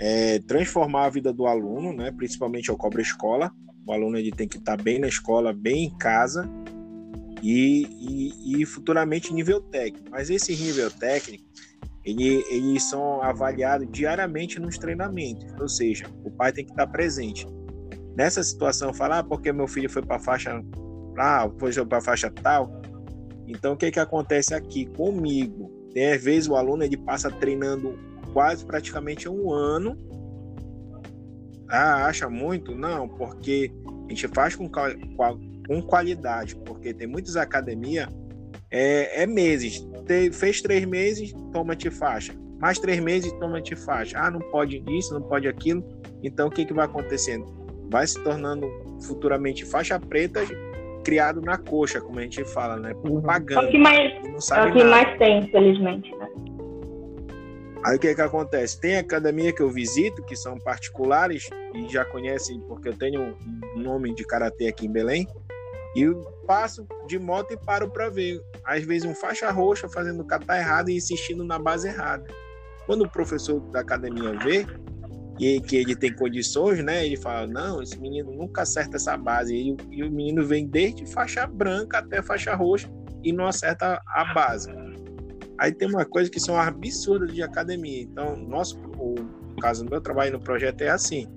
[0.00, 2.10] é transformar a vida do aluno, né?
[2.10, 3.52] Principalmente eu cobro escola.
[3.86, 6.50] O aluno ele tem que estar bem na escola, bem em casa
[7.44, 10.08] e, e, e futuramente nível técnico.
[10.10, 11.44] Mas esse nível técnico
[12.02, 17.46] ele, eles são avaliados diariamente nos treinamentos, ou seja, o pai tem que estar presente.
[18.16, 20.62] Nessa situação, falar ah, porque meu filho foi para faixa,
[21.18, 22.80] ah, foi para faixa tal.
[23.46, 25.70] Então, o que que acontece aqui comigo?
[25.92, 27.98] Tem às vezes o aluno ele passa treinando
[28.32, 29.98] quase praticamente um ano.
[31.68, 32.74] Ah, acha muito?
[32.74, 33.72] Não, porque
[34.06, 34.70] a gente faz com,
[35.66, 38.08] com qualidade, porque tem muitas academias
[38.70, 39.86] é, é meses.
[40.06, 42.34] Te, fez três meses, toma-te faixa.
[42.58, 44.18] Mais três meses, toma-te faixa.
[44.18, 45.84] Ah, não pode isso, não pode aquilo.
[46.22, 47.46] Então, o que, que vai acontecendo?
[47.90, 48.66] Vai se tornando
[49.02, 50.40] futuramente faixa preta
[51.04, 52.94] criado na coxa, como a gente fala, né?
[53.04, 53.20] Uhum.
[53.20, 53.66] Pagando.
[53.66, 56.28] É o que mais, não sabe é o que mais tem, infelizmente, né?
[57.84, 58.80] Aí o que que acontece?
[58.80, 63.36] Tem academia que eu visito, que são particulares, e já conhecem, porque eu tenho
[63.76, 65.28] um nome de karatê aqui em Belém,
[65.94, 66.12] e
[66.46, 68.40] passo de moto e paro para ver.
[68.64, 72.26] Às vezes um faixa roxa fazendo catar errado e insistindo na base errada.
[72.86, 74.66] Quando o professor da academia vê
[75.38, 77.06] e que ele tem condições, né?
[77.06, 79.54] Ele fala: "Não, esse menino nunca acerta essa base".
[79.54, 82.90] E, e o menino vem desde faixa branca até faixa roxa
[83.22, 84.70] e não acerta a base.
[85.58, 88.02] Aí tem uma coisa que são absurdas de academia.
[88.02, 89.14] Então, nosso, o,
[89.60, 91.28] caso do meu trabalho no projeto é assim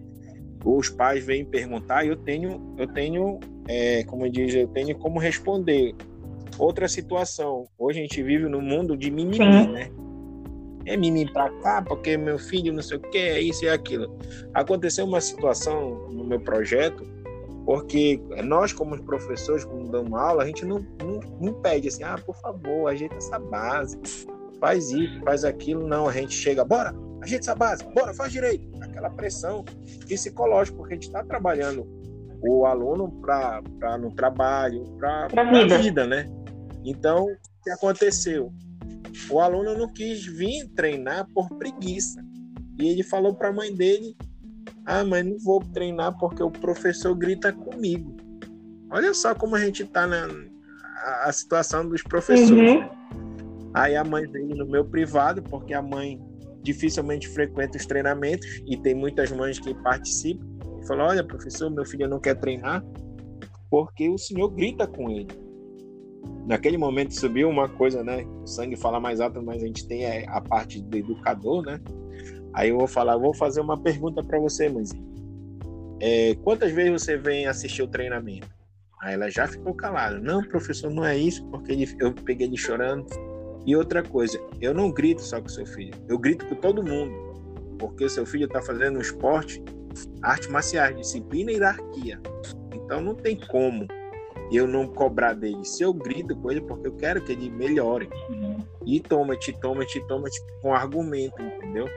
[0.63, 5.95] os pais vêm perguntar, eu tenho, eu tenho, é, como diz, eu tenho como responder.
[6.57, 9.91] Outra situação, hoje a gente vive no mundo de mimimi, né?
[10.85, 14.17] É mimimi pra cá, porque meu filho não sei o que, é isso e aquilo.
[14.53, 17.03] Aconteceu uma situação no meu projeto,
[17.65, 22.17] porque nós, como professores, quando damos aula, a gente não, não, não pede assim, ah,
[22.25, 23.99] por favor, ajeita essa base,
[24.59, 25.85] faz isso, faz aquilo.
[25.85, 28.66] Não, a gente chega, bora, ajeita essa base, bora, faz direito
[28.97, 29.63] aquela pressão
[30.07, 31.87] psicológica, porque a gente está trabalhando
[32.41, 35.77] o aluno para no trabalho, para a vida.
[35.77, 36.25] vida, né?
[36.83, 38.51] Então, o que aconteceu?
[39.29, 42.23] O aluno não quis vir treinar por preguiça.
[42.79, 44.15] E ele falou para a mãe dele:
[44.85, 48.15] Ah, mas não vou treinar porque o professor grita comigo.
[48.89, 50.27] Olha só como a gente está na
[51.03, 52.51] a, a situação dos professores.
[52.51, 52.89] Uhum.
[53.73, 56.21] Aí a mãe veio no meu privado, porque a mãe
[56.63, 60.45] dificilmente frequenta os treinamentos e tem muitas mães que participam
[60.81, 62.83] e falam: Olha, professor, meu filho não quer treinar
[63.69, 65.27] porque o senhor grita com ele.
[66.45, 68.23] Naquele momento subiu uma coisa, né?
[68.41, 71.81] O sangue fala mais alto, mas a gente tem a parte do educador, né?
[72.53, 75.05] Aí eu vou falar, vou fazer uma pergunta para você, mãezinha.
[75.99, 78.47] É, quantas vezes você vem assistir o treinamento?
[79.01, 80.19] Aí ela já ficou calada.
[80.19, 83.05] Não, professor, não é isso, porque eu peguei ele chorando.
[83.67, 87.75] E outra coisa, eu não grito só com seu filho, eu grito com todo mundo,
[87.77, 89.61] porque seu filho está fazendo um esporte
[90.21, 92.19] arte marcial, disciplina e hierarquia.
[92.73, 93.87] Então não tem como
[94.51, 95.63] eu não cobrar dele.
[95.65, 98.09] Se eu grito com ele, porque eu quero que ele melhore.
[98.85, 101.87] E toma-te, toma-te, toma-te com argumento, entendeu?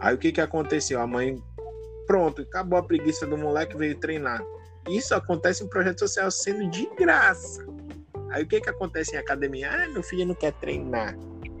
[0.00, 1.00] Aí o que que aconteceu?
[1.00, 1.42] A mãe,
[2.06, 4.42] pronto, acabou a preguiça do moleque, veio treinar.
[4.88, 7.66] Isso acontece em projeto social sendo de graça.
[8.30, 9.70] Aí o que que acontece em academia?
[9.70, 11.16] Ah, meu filho não quer treinar.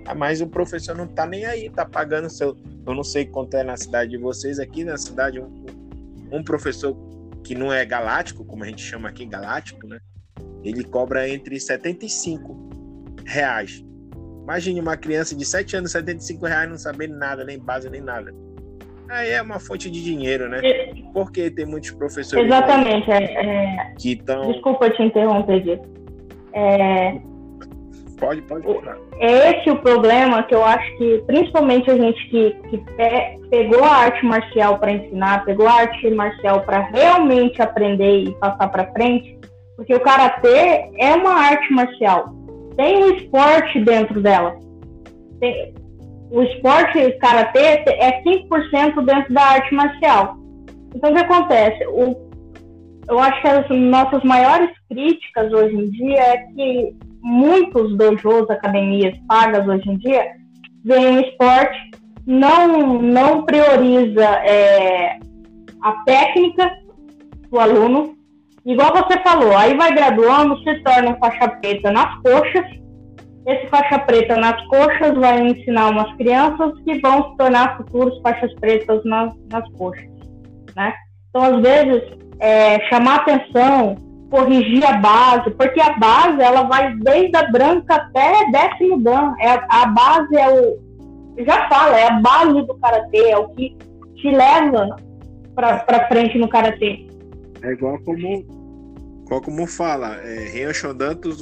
[0.06, 2.56] Ah, mas o professor não tá nem aí, tá pagando seu.
[2.86, 5.66] Eu não sei quanto é na cidade de vocês, aqui na cidade, um,
[6.32, 6.96] um professor
[7.44, 9.98] que não é galáctico, como a gente chama aqui, galáctico, né?
[10.64, 12.56] Ele cobra entre 75
[13.26, 13.84] reais.
[14.42, 18.34] Imagine uma criança de 7 anos, 75 reais, não saber nada, nem base, nem nada.
[19.08, 20.60] Aí é uma fonte de dinheiro, né?
[21.12, 22.44] Porque tem muitos professores.
[22.44, 23.10] Exatamente.
[23.10, 23.94] É, é...
[23.98, 24.52] Que estão.
[24.52, 25.86] Desculpa te interromper, Diego.
[26.52, 27.18] É...
[28.18, 28.66] Pode, pode.
[29.20, 32.78] É esse o problema que eu acho que, principalmente a gente que, que
[33.48, 38.68] pegou a arte marcial para ensinar, pegou a arte marcial para realmente aprender e passar
[38.68, 39.38] para frente,
[39.76, 42.34] porque o karatê é uma arte marcial,
[42.76, 44.56] tem um esporte dentro dela.
[45.38, 45.72] Tem,
[46.30, 50.36] o esporte karatê é 5% dentro da arte marcial.
[50.94, 51.86] Então o que acontece?
[51.86, 52.27] O,
[53.08, 59.18] eu acho que as nossas maiores críticas hoje em dia é que muitos dojos, academias
[59.26, 60.26] pagas hoje em dia,
[60.84, 61.90] veem o esporte,
[62.26, 65.18] não, não prioriza é,
[65.82, 66.70] a técnica
[67.50, 68.14] do aluno.
[68.66, 72.78] Igual você falou, aí vai graduando, se torna faixa preta nas coxas.
[73.46, 78.52] Esse faixa preta nas coxas vai ensinar umas crianças que vão se tornar futuros faixas
[78.56, 80.06] pretas nas, nas coxas,
[80.76, 80.92] né?
[81.30, 83.96] Então, às vezes, é, chamar atenção
[84.30, 89.34] corrigir a base, porque a base ela vai desde a branca até décimo dan.
[89.40, 90.88] É, a base é o.
[91.44, 93.76] Já fala, é a base do karatê, é o que
[94.16, 94.96] te leva
[95.54, 97.06] para frente no karatê.
[97.62, 98.44] É igual como,
[99.24, 100.72] igual como fala, é, Rian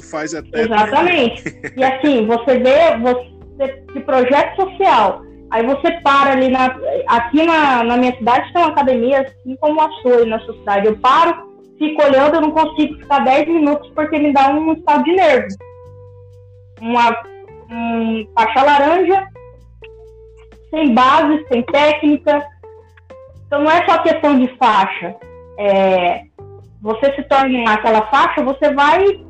[0.09, 0.61] faz até.
[0.61, 1.43] Exatamente.
[1.75, 5.26] e assim, você vê você, de projeto social.
[5.49, 6.75] Aí você para ali na.
[7.07, 10.87] Aqui na, na minha cidade tem uma academia, assim como a sua na sua cidade.
[10.87, 15.03] Eu paro fico olhando, eu não consigo ficar 10 minutos porque me dá um estado
[15.03, 15.47] de nervo.
[16.81, 17.15] Uma
[17.71, 19.27] um, faixa laranja,
[20.69, 22.45] sem base, sem técnica.
[23.45, 25.15] Então não é só questão de faixa.
[25.59, 26.23] É,
[26.81, 29.25] você se torna aquela faixa, você vai.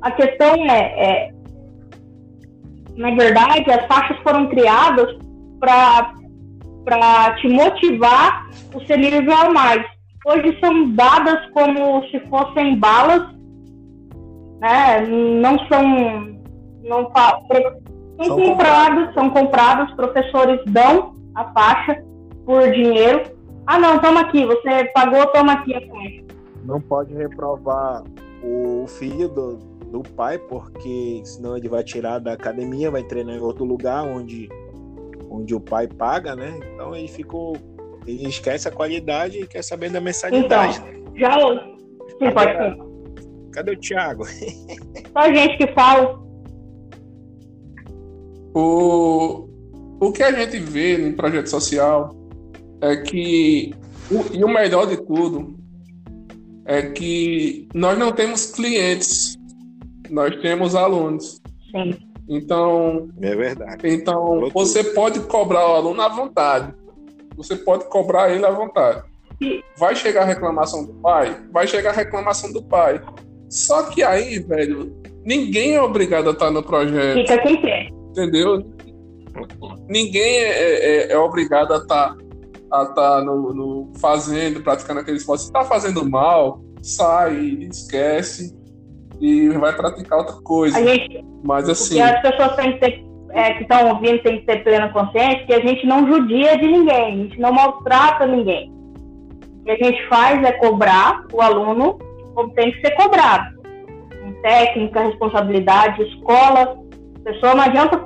[0.00, 1.32] A questão é, é
[2.96, 5.16] na verdade, as faixas foram criadas
[5.62, 9.86] para te motivar o ser nível a mais
[10.26, 13.22] hoje são dadas como se fossem balas,
[14.60, 15.00] né?
[15.06, 15.82] Não são,
[16.82, 22.02] não são, são comprados, são comprados, professores dão a faixa
[22.44, 23.22] por dinheiro.
[23.66, 26.22] Ah, não, toma aqui, você pagou, toma aqui a faixa.
[26.64, 28.04] Não pode reprovar
[28.44, 29.56] o filho do,
[29.90, 34.48] do pai, porque senão ele vai tirar da academia, vai treinar em outro lugar onde,
[35.32, 36.58] onde o pai paga, né?
[36.74, 37.56] Então ele ficou
[38.06, 40.78] ele esquece a qualidade e quer saber da mensalidade.
[40.78, 42.76] Então, já Sim, pode ser.
[43.52, 44.24] Cadê o Thiago?
[44.26, 46.20] Só a gente que fala.
[48.54, 49.48] O,
[50.00, 52.14] o que a gente vê no projeto social
[52.80, 53.72] é que,
[54.10, 55.56] o, e o melhor de tudo,
[56.64, 59.36] é que nós não temos clientes,
[60.10, 61.40] nós temos alunos.
[61.70, 62.11] Sim.
[62.34, 63.80] Então, é verdade.
[63.84, 66.74] Então, você pode cobrar o aluno à vontade
[67.36, 69.02] você pode cobrar ele à vontade.
[69.76, 71.36] Vai chegar a reclamação do pai?
[71.50, 73.00] Vai chegar a reclamação do pai.
[73.48, 77.16] Só que aí, velho, ninguém é obrigado a estar no projeto.
[77.16, 77.88] Fica quem quer.
[78.10, 78.62] Entendeu?
[79.88, 82.16] Ninguém é, é, é obrigado a estar
[82.70, 85.44] a estar no, no, fazendo, praticando aquele esporte.
[85.44, 87.36] Se tá fazendo mal, sai,
[87.70, 88.56] esquece
[89.22, 90.82] e vai praticar outra coisa.
[90.84, 92.00] Gente, Mas assim.
[92.00, 95.54] as pessoas têm que ter é, que estão ouvindo têm que ter plena consciência que
[95.54, 98.70] a gente não judia de ninguém, a gente não maltrata ninguém.
[99.60, 101.98] O que a gente faz é cobrar o aluno
[102.34, 103.62] como tem que ser cobrado.
[104.42, 106.76] Técnica, responsabilidade, escola.
[107.24, 107.96] Pessoa não adianta.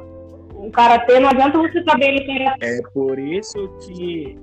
[0.55, 2.55] O karatê não adianta você saber ele querer.
[2.61, 4.37] É por isso que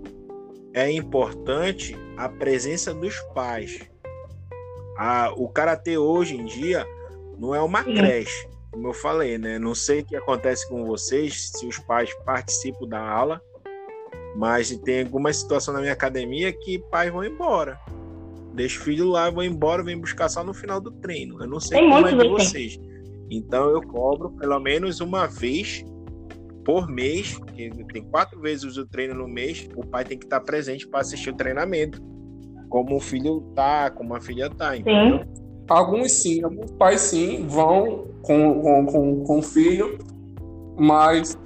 [0.73, 3.92] é importante a presença dos pais.
[4.97, 6.85] A, o karatê hoje em dia
[7.37, 7.93] não é uma Sim.
[7.95, 9.59] creche como eu falei, né?
[9.59, 13.39] Não sei o que acontece com vocês, se os pais participam da aula,
[14.35, 17.79] mas tem alguma situação na minha academia que pais vão embora.
[18.51, 21.39] Deixa o filho lá, vão embora, vem buscar só no final do treino.
[21.39, 22.79] Eu não sei tem como é de vocês.
[23.29, 25.85] Então eu cobro pelo menos uma vez
[26.65, 30.39] por mês, que tem quatro vezes o treino no mês, o pai tem que estar
[30.39, 32.01] presente para assistir o treinamento.
[32.73, 35.19] Como o filho tá, como a filha tá, entendeu?
[35.19, 35.25] Sim.
[35.69, 39.99] Alguns sim, alguns pais sim vão com, com, com, com o filho,
[40.75, 41.37] mas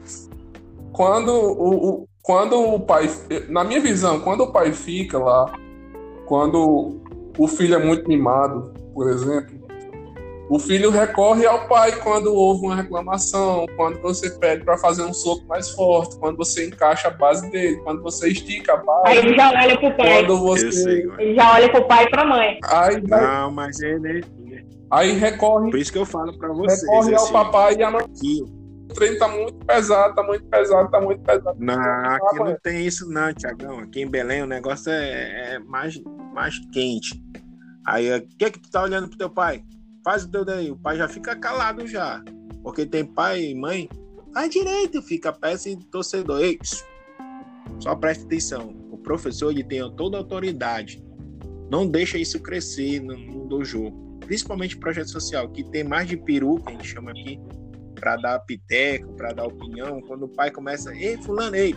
[0.93, 3.09] quando o, o, quando o pai,
[3.49, 5.51] na minha visão, quando o pai fica lá,
[6.27, 7.01] quando
[7.37, 9.56] o filho é muito mimado, por exemplo,
[10.49, 15.13] o filho recorre ao pai quando houve uma reclamação, quando você pede para fazer um
[15.13, 19.07] soco mais forte, quando você encaixa a base dele, quando você estica a base.
[19.07, 20.13] Aí ele já olha pro pai.
[20.13, 20.71] Quando você...
[20.71, 22.59] Sei, ele já olha pro pai e pra mãe.
[22.63, 23.01] Aí.
[23.01, 24.23] Não, mas ele.
[24.89, 25.69] Aí recorre.
[25.69, 26.81] Por isso que eu falo para vocês.
[26.83, 28.05] Recorre ao assim, papai e à mãe.
[28.89, 31.57] O treino tá muito pesado, tá muito pesado, tá muito pesado.
[31.59, 33.79] Não, aqui não tem isso, não, Tiagão.
[33.79, 36.01] Aqui em Belém o negócio é, é mais,
[36.33, 37.21] mais quente.
[37.85, 39.61] Aí, o que é que tu tá olhando pro teu pai?
[40.07, 40.71] Faz o teu daí.
[40.71, 42.23] O pai já fica calado já.
[42.63, 43.89] Porque tem pai e mãe.
[44.33, 46.39] Faz direito, fica peça e torcedor.
[46.39, 46.57] Ei,
[47.77, 48.73] só preste atenção.
[48.89, 51.03] O professor ele tem toda a autoridade.
[51.69, 53.91] Não deixa isso crescer no, dojo.
[54.21, 57.37] Principalmente projeto social, que tem mais de peru, que a gente chama aqui,
[57.95, 59.99] para dar piteco, para dar opinião.
[60.01, 61.75] Quando o pai começa, ei, fulano, ei,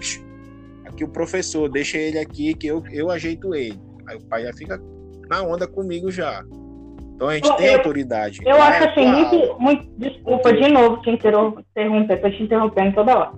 [0.85, 3.81] aqui o professor, deixa ele aqui que eu, eu ajeito ele.
[4.07, 4.81] Aí o pai já fica
[5.29, 6.45] na onda comigo já.
[7.21, 8.41] Então a gente eu, tem autoridade.
[8.47, 9.85] Eu acho assim, muito, muito.
[9.99, 13.33] Desculpa de novo te interromper, tô te interrompendo toda hora.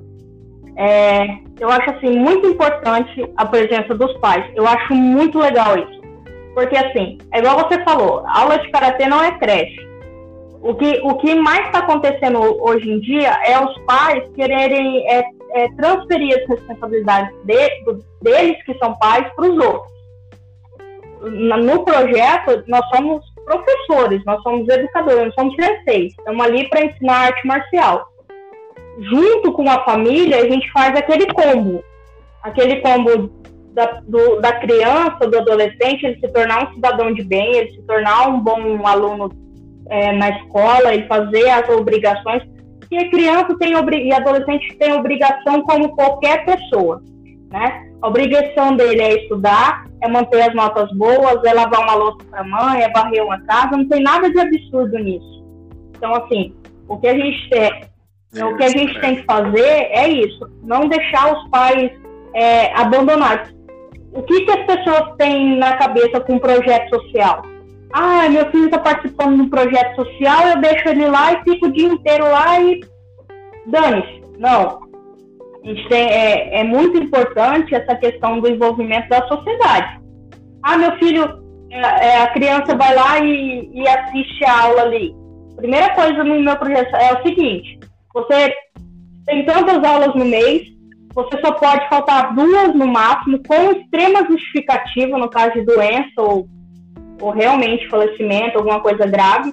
[0.76, 1.26] É,
[1.58, 4.48] eu acho assim muito importante a presença dos pais.
[4.54, 6.00] Eu acho muito legal isso.
[6.54, 9.84] Porque assim, é igual você falou, aula de karatê não é creche.
[10.60, 15.24] O que, o que mais está acontecendo hoje em dia é os pais quererem é,
[15.54, 17.68] é, transferir as responsabilidades de,
[18.22, 19.92] deles, que são pais, para os outros.
[21.20, 27.26] No projeto, nós somos professores, nós somos educadores, nós somos sensei, estamos ali para ensinar
[27.26, 28.06] arte marcial.
[28.98, 31.82] Junto com a família, a gente faz aquele combo,
[32.42, 33.30] aquele combo
[33.72, 37.82] da, do, da criança, do adolescente, ele se tornar um cidadão de bem, ele se
[37.82, 39.30] tornar um bom aluno
[39.88, 42.42] é, na escola, ele fazer as obrigações,
[42.88, 47.02] que a criança tem e adolescente tem obrigação como qualquer pessoa,
[47.52, 47.92] né?
[48.00, 52.40] A obrigação dele é estudar, é manter as notas boas, é lavar uma louça para
[52.40, 55.44] a mãe, é varrer uma casa, não tem nada de absurdo nisso.
[55.96, 56.54] Então, assim,
[56.88, 57.84] o que a gente tem,
[58.34, 61.92] é, o que a gente tem que fazer é isso, não deixar os pais
[62.34, 63.54] é, abandonados.
[64.12, 67.42] O que, que as pessoas têm na cabeça com um projeto social?
[67.92, 71.66] Ah, meu filho está participando de um projeto social, eu deixo ele lá e fico
[71.66, 72.80] o dia inteiro lá e
[73.66, 74.22] dane-se.
[74.38, 74.91] Não,
[75.88, 80.00] tem, é, é muito importante essa questão do envolvimento da sociedade.
[80.62, 85.14] Ah, meu filho, é, é, a criança vai lá e, e assiste a aula ali.
[85.56, 87.78] Primeira coisa no meu projeto é o seguinte:
[88.12, 88.52] você
[89.26, 90.66] tem tantas aulas no mês,
[91.14, 96.46] você só pode faltar duas no máximo, com extrema justificativa, no caso de doença ou,
[97.20, 99.52] ou realmente falecimento, alguma coisa grave.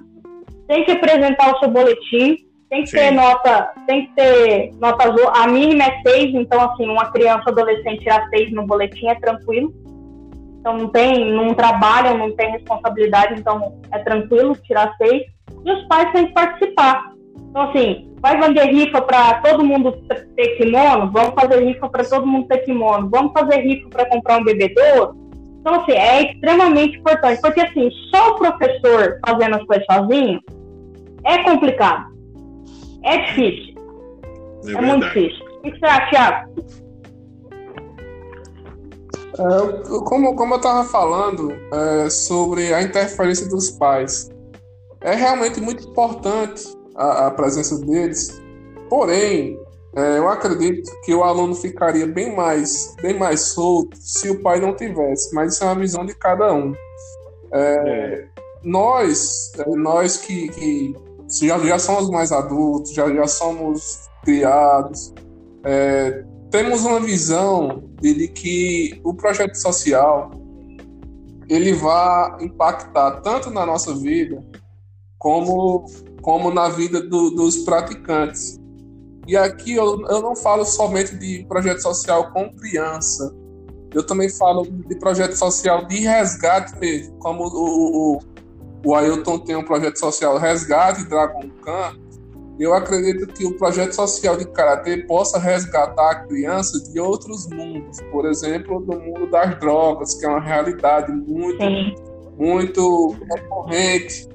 [0.68, 2.38] Tem que apresentar o seu boletim,
[2.70, 2.98] tem que Sim.
[2.98, 5.30] ter nota, tem que ter nota azul.
[5.34, 9.74] A mínima é 6, então assim, uma criança adolescente tirar 6 no boletim é tranquilo.
[10.60, 15.24] Então não tem, não trabalham, não tem responsabilidade, então é tranquilo tirar 6.
[15.66, 17.12] E os pais têm que participar.
[17.50, 19.92] Então assim, vai vender rifa para todo mundo
[20.36, 21.12] ter kimono?
[21.12, 23.10] Vamos fazer rifa para todo mundo ter kimono.
[23.10, 25.18] Vamos fazer rifa para comprar um bebedouro?
[25.60, 30.40] Então assim, é extremamente importante, porque assim, só o professor fazendo as coisas sozinho
[31.26, 32.09] é complicado
[33.04, 33.76] é difícil.
[34.66, 35.46] É, é muito difícil.
[35.60, 36.50] O que acha, Thiago?
[39.40, 44.30] É, como, como eu estava falando é, sobre a interferência dos pais,
[45.02, 46.64] é realmente muito importante
[46.96, 48.42] a, a presença deles,
[48.90, 49.58] porém,
[49.96, 54.60] é, eu acredito que o aluno ficaria bem mais, bem mais solto se o pai
[54.60, 56.74] não tivesse, mas isso é uma visão de cada um.
[57.52, 58.26] É,
[58.64, 60.96] nós, é, nós que, que
[61.30, 65.14] já, já somos mais adultos, já, já somos criados,
[65.64, 70.32] é, temos uma visão de, de, que o projeto social
[71.48, 74.44] ele vai impactar tanto na nossa vida
[75.18, 75.86] como,
[76.22, 78.60] como na vida do, dos praticantes.
[79.28, 83.36] E aqui eu, eu não falo somente de projeto social com criança,
[83.94, 88.20] eu também falo de projeto social de resgate mesmo, como o, o,
[88.86, 91.98] o Ailton tem um projeto social Resgate Dragon Khan.
[92.60, 98.00] Eu acredito que o projeto social de Karatê possa resgatar a criança de outros mundos,
[98.12, 101.96] por exemplo, do mundo das drogas, que é uma realidade muito, Sim.
[102.38, 104.28] muito recorrente.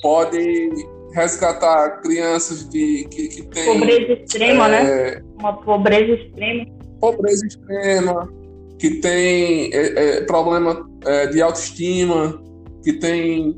[0.00, 0.70] Pode
[1.12, 3.80] resgatar crianças de, que, que têm.
[3.80, 4.82] Pobreza extrema, né?
[4.82, 5.22] é, né?
[5.40, 6.66] Uma pobreza extrema.
[7.00, 8.32] Pobreza extrema,
[8.78, 12.40] que tem é, é, problema é, de autoestima,
[12.84, 13.56] que tem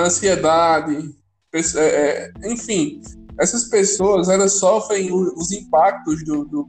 [0.00, 1.14] ansiedade,
[1.52, 3.00] é, é, enfim,
[3.38, 6.68] essas pessoas elas sofrem os impactos do, do,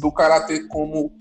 [0.00, 0.12] do
[0.68, 1.12] como,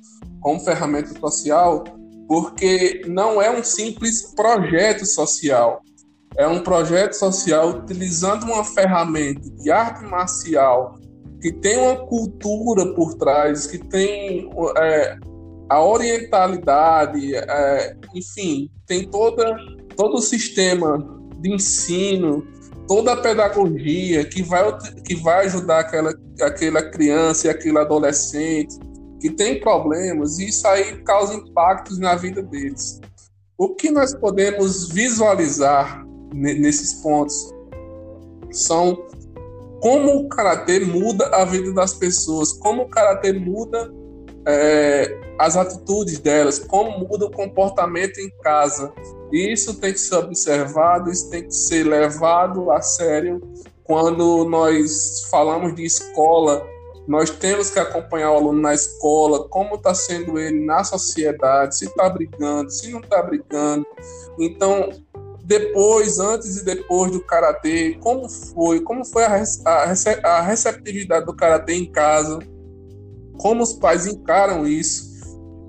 [0.41, 1.83] como ferramenta social,
[2.27, 5.81] porque não é um simples projeto social.
[6.35, 10.95] É um projeto social utilizando uma ferramenta de arte marcial
[11.39, 15.17] que tem uma cultura por trás, que tem é,
[15.69, 19.55] a orientalidade, é, enfim, tem toda,
[19.95, 20.97] todo o sistema
[21.39, 22.45] de ensino,
[22.87, 28.77] toda a pedagogia que vai, que vai ajudar aquela, aquela criança e aquele adolescente
[29.19, 32.99] que tem problemas, e isso aí causa impactos na vida deles.
[33.57, 37.53] O que nós podemos visualizar nesses pontos
[38.51, 39.07] são
[39.81, 43.93] como o karatê muda a vida das pessoas, como o karatê muda
[44.45, 48.93] é, as atitudes delas, como muda o comportamento em casa.
[49.31, 53.41] Isso tem que ser observado, isso tem que ser levado a sério
[53.83, 56.65] quando nós falamos de escola.
[57.07, 61.85] Nós temos que acompanhar o aluno na escola, como está sendo ele na sociedade, se
[61.85, 63.85] está brigando, se não está brigando.
[64.39, 64.89] Então,
[65.43, 69.43] depois, antes e depois do karatê, como foi, como foi a,
[70.23, 72.39] a receptividade do karatê em casa,
[73.37, 75.13] como os pais encaram isso,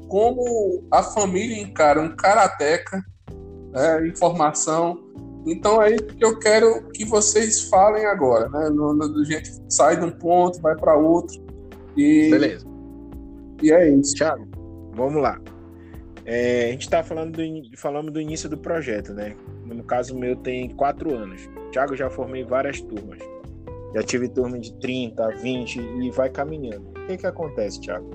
[0.08, 3.02] como a família encara um karateca,
[3.72, 4.98] né, informação.
[5.46, 8.70] Então é isso que eu quero que vocês falem agora, né?
[8.70, 11.42] No, no, a gente sai de um ponto, vai para outro
[11.96, 12.66] e beleza.
[13.62, 14.14] E é isso.
[14.14, 14.46] Thiago,
[14.94, 15.40] vamos lá.
[16.24, 19.36] É, a gente está falando do, falando do início do projeto, né?
[19.66, 21.48] No caso meu tem quatro anos.
[21.72, 23.18] Thiago já formei várias turmas.
[23.94, 26.93] Já tive turma de 30, 20 e vai caminhando.
[27.06, 28.10] Que, que acontece, Thiago?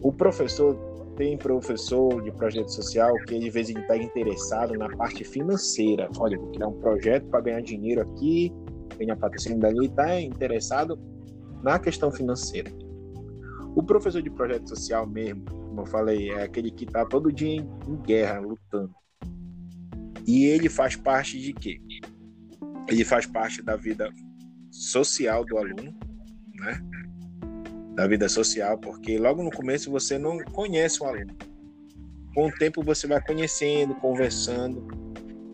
[0.00, 0.76] O professor
[1.16, 6.08] tem professor de projeto social que de vez ele está interessado na parte financeira.
[6.16, 8.52] Olha, vou criar um projeto para ganhar dinheiro aqui,
[8.96, 10.96] ganhar patrocínio dali, está interessado
[11.60, 12.70] na questão financeira.
[13.74, 17.56] O professor de projeto social mesmo, como eu falei, é aquele que está todo dia
[17.56, 18.94] em, em guerra, lutando.
[20.24, 21.80] E ele faz parte de quê?
[22.88, 24.08] Ele faz parte da vida
[24.70, 25.98] social do aluno,
[26.54, 26.80] né?
[27.98, 31.34] Da vida social, porque logo no começo você não conhece o aluno.
[32.32, 34.86] Com o tempo você vai conhecendo, conversando.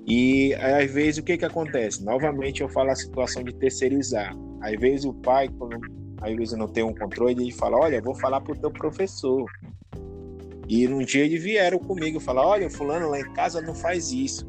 [0.06, 2.04] E às vezes o que que acontece?
[2.04, 4.36] Novamente eu falo a situação de terceirizar.
[4.60, 5.80] Às vezes o pai, quando
[6.20, 9.50] às vezes não tem um controle, ele fala: Olha, vou falar pro teu professor.
[10.68, 14.46] E num dia eles vieram comigo, falaram: Olha, fulano lá em casa não faz isso.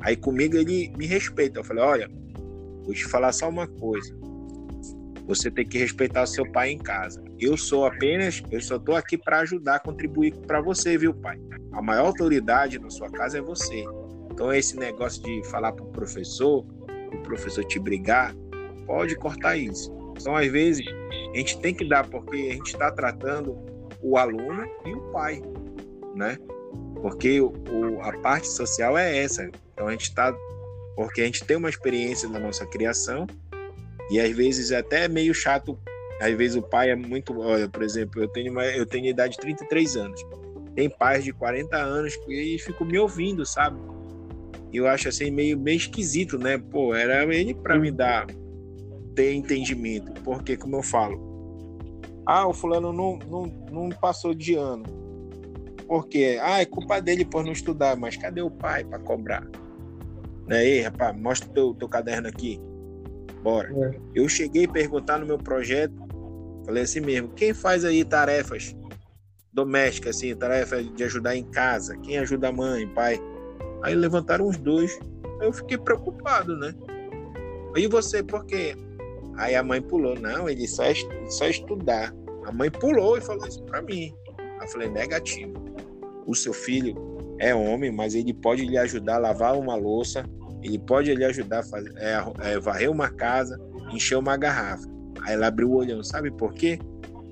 [0.00, 1.60] Aí comigo ele me respeita.
[1.60, 2.10] Eu falei: olha,
[2.82, 4.16] vou te falar só uma coisa.
[5.26, 7.22] Você tem que respeitar o seu pai em casa.
[7.38, 11.38] Eu sou apenas, eu só estou aqui para ajudar, contribuir para você, viu, pai?
[11.72, 13.84] A maior autoridade na sua casa é você.
[14.30, 16.64] Então esse negócio de falar para o professor,
[17.12, 18.34] o professor te brigar,
[18.86, 19.90] pode cortar isso.
[20.18, 20.86] Então às vezes
[21.32, 23.58] a gente tem que dar porque a gente está tratando
[24.02, 25.42] o aluno e o pai,
[26.14, 26.38] né?
[27.02, 27.52] Porque o,
[28.02, 29.50] a parte social é essa.
[29.72, 30.34] Então a gente está.
[30.94, 33.26] Porque a gente tem uma experiência da nossa criação
[34.10, 35.78] e às vezes é até meio chato.
[36.20, 37.38] Às vezes o pai é muito.
[37.38, 40.24] Olha, por exemplo, eu tenho, uma, eu tenho idade de 33 anos.
[40.74, 43.78] Tem pais de 40 anos que ficam me ouvindo, sabe?
[44.72, 46.58] E eu acho assim meio, meio esquisito, né?
[46.58, 48.26] Pô, era ele para me dar
[49.14, 50.12] ter entendimento.
[50.22, 51.36] Porque, como eu falo,
[52.26, 54.84] ah, o fulano não, não, não passou de ano.
[55.86, 59.46] Porque, ah, é culpa dele por não estudar, mas cadê o pai para cobrar?
[60.46, 60.64] Né?
[60.64, 62.60] Ei, rapaz, mostra teu, teu caderno aqui.
[63.46, 63.70] Bora.
[63.72, 64.00] É.
[64.12, 65.94] Eu cheguei a perguntar no meu projeto,
[66.64, 68.74] falei assim mesmo, quem faz aí tarefas
[69.52, 71.96] domésticas, assim, tarefas de ajudar em casa?
[71.98, 73.20] Quem ajuda a mãe, pai?
[73.84, 74.98] Aí levantaram os dois.
[75.40, 76.74] Aí eu fiquei preocupado, né?
[77.76, 78.74] E você, por quê?
[79.36, 80.94] Aí a mãe pulou, não, ele só, é,
[81.28, 82.12] só estudar.
[82.46, 84.12] A mãe pulou e falou isso pra mim.
[84.60, 85.54] Eu falei, negativo
[86.26, 86.96] o seu filho
[87.38, 90.24] é homem, mas ele pode lhe ajudar a lavar uma louça,
[90.62, 93.58] ele pode lhe ajudar a fazer, é, é, varrer uma casa,
[93.92, 94.86] encher uma garrafa.
[95.22, 96.78] Aí ela abriu o olhão, sabe por quê?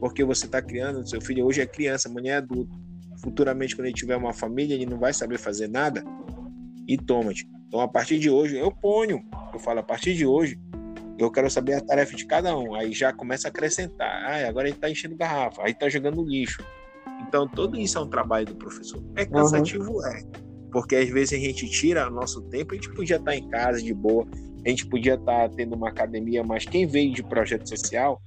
[0.01, 2.79] Porque você está criando, seu filho hoje é criança, amanhã é adulto.
[3.23, 6.05] Futuramente, quando ele tiver uma família, ele não vai saber fazer nada.
[6.87, 7.49] E toma-te.
[7.67, 10.61] Então, a partir de hoje, eu ponho, eu falo, a partir de hoje,
[11.19, 12.75] eu quero saber a tarefa de cada um.
[12.75, 14.25] Aí já começa a acrescentar.
[14.25, 16.63] Ah, agora ele está enchendo garrafa, aí está jogando lixo.
[17.27, 19.03] Então, tudo isso é um trabalho do professor.
[19.17, 20.07] É cansativo, uhum.
[20.07, 20.23] é.
[20.75, 23.95] Porque às vezes a gente tira nosso tempo, a gente podia estar em casa de
[23.95, 24.27] boa,
[24.67, 28.21] a gente podia estar tendo uma academia, mas quem veio de projeto social,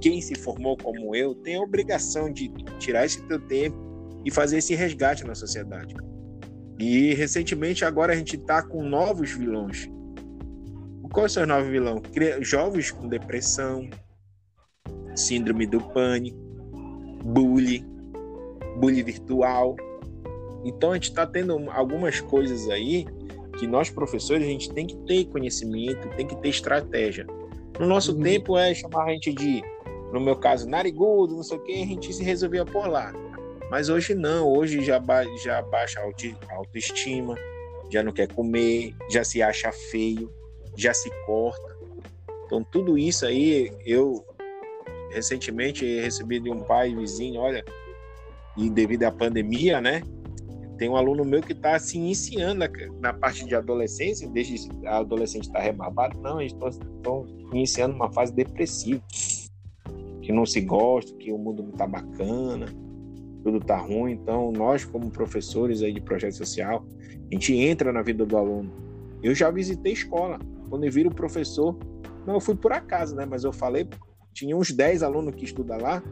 [0.00, 3.76] quem se formou como eu, tem a obrigação de tirar esse teu tempo
[4.24, 5.92] e fazer esse resgate na sociedade.
[6.78, 9.90] E recentemente agora a gente está com novos vilões.
[11.12, 12.02] Quais são os novos vilões?
[12.42, 13.90] Jovens com depressão,
[15.16, 16.38] síndrome do pânico,
[17.24, 17.84] bullying,
[18.78, 19.74] bullying virtual.
[20.64, 23.06] Então a gente está tendo algumas coisas aí
[23.58, 27.26] que nós professores a gente tem que ter conhecimento, tem que ter estratégia.
[27.78, 28.22] No nosso uhum.
[28.22, 29.62] tempo é chamar a gente de,
[30.12, 33.12] no meu caso, narigudo, não sei o que, a gente se resolvia por lá.
[33.70, 37.36] Mas hoje não, hoje já, ba já baixa a autoestima,
[37.90, 40.32] já não quer comer, já se acha feio,
[40.76, 41.76] já se corta.
[42.46, 44.24] Então tudo isso aí eu
[45.10, 47.64] recentemente recebi de um pai vizinho, olha,
[48.56, 50.02] e devido à pandemia, né?
[50.82, 52.68] Tem um aluno meu que está se iniciando na,
[53.00, 58.10] na, parte de adolescência, desde a adolescente estar tá rebarbado, não, eles estão iniciando uma
[58.10, 59.00] fase depressiva,
[60.20, 62.66] que não se gosta, que o mundo não está bacana
[63.44, 64.14] tudo tá ruim.
[64.14, 66.84] Então, nós, como professores aí de projeto social,
[67.30, 68.72] a gente entra na vida do aluno.
[69.22, 70.40] Eu já visitei escola.
[70.68, 71.78] Quando eu viro o professor,
[72.26, 73.24] não, eu fui por acaso, né?
[73.24, 73.88] Mas eu falei,
[74.32, 76.02] tinha uns 10 alunos que estudam lá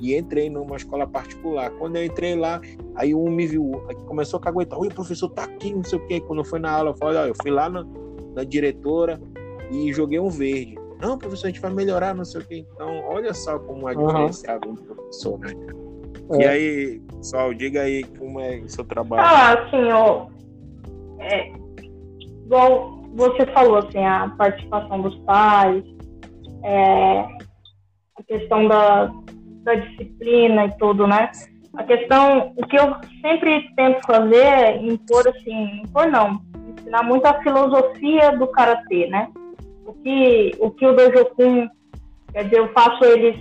[0.00, 1.70] e entrei numa escola particular.
[1.72, 2.60] Quando eu entrei lá,
[2.96, 3.70] aí um me viu,
[4.06, 4.78] começou a caguetar.
[4.78, 6.20] Oi, o professor tá aqui, não sei o quê.
[6.20, 7.84] Quando foi na aula, eu falei, ó, eu fui lá na,
[8.34, 9.20] na diretora
[9.70, 10.78] e joguei um verde.
[11.00, 12.66] Não, professor, a gente vai melhorar, não sei o quê.
[12.74, 15.52] Então, olha só como é diferenciado um professor, né?
[16.32, 16.36] É.
[16.36, 19.22] E aí, pessoal, diga aí como é o seu trabalho.
[19.22, 20.26] Ah, assim, ó,
[21.18, 21.52] é,
[22.44, 25.84] igual você falou, assim, a participação dos pais,
[26.62, 27.20] é,
[28.16, 29.12] a questão da,
[29.62, 31.30] da disciplina e tudo, né?
[31.76, 36.40] A questão, o que eu sempre tento fazer é impor, assim, impor não,
[36.76, 39.28] ensinar muito a filosofia do Karatê, né?
[39.86, 41.68] O que o, que o Dojo Kun,
[42.32, 43.36] quer dizer, eu faço eles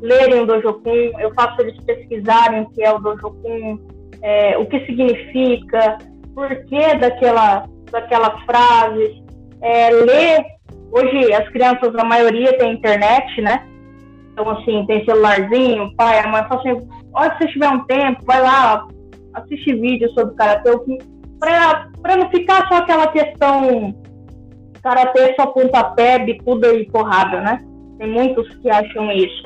[0.00, 3.78] lerem o Dojokun, eu faço eles pesquisarem o que é o Dojokun,
[4.22, 5.98] é, o que significa,
[6.34, 9.22] por que daquela, daquela frase,
[9.60, 10.44] é, ler.
[10.92, 13.64] Hoje as crianças, a maioria tem internet, né?
[14.40, 18.24] Então, assim, tem celularzinho, pai, a mãe fala assim, olha, se você tiver um tempo,
[18.24, 18.86] vai lá,
[19.34, 20.70] assiste vídeo sobre karatê,
[21.38, 23.94] para não ficar só aquela questão
[24.82, 27.62] karatê só pontapé, bicuda e porrada, né?
[27.98, 29.42] Tem muitos que acham isso.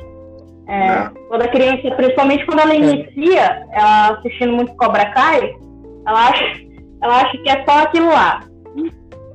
[0.68, 2.76] É, quando a criança, principalmente quando ela é.
[2.76, 5.52] inicia, ela assistindo muito Cobra Kai,
[6.06, 6.44] ela acha,
[7.02, 8.40] ela acha que é só aquilo lá.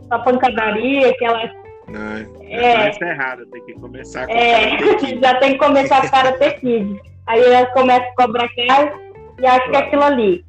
[0.08, 1.52] Só pancadaria, que ela.
[1.92, 4.78] Não, é, é errado, tem que começar com é,
[5.22, 7.02] Já tem que começar com Karate Kid.
[7.28, 8.94] Aí ela começa com Cobra Kai
[9.40, 10.46] e acha que é aquilo ali.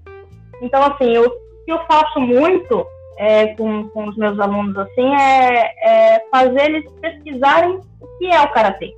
[0.62, 1.30] Então, assim, o
[1.64, 2.86] que eu faço muito
[3.18, 8.40] é, com, com os meus alunos assim é, é fazer eles pesquisarem o que é
[8.40, 8.94] o Karatê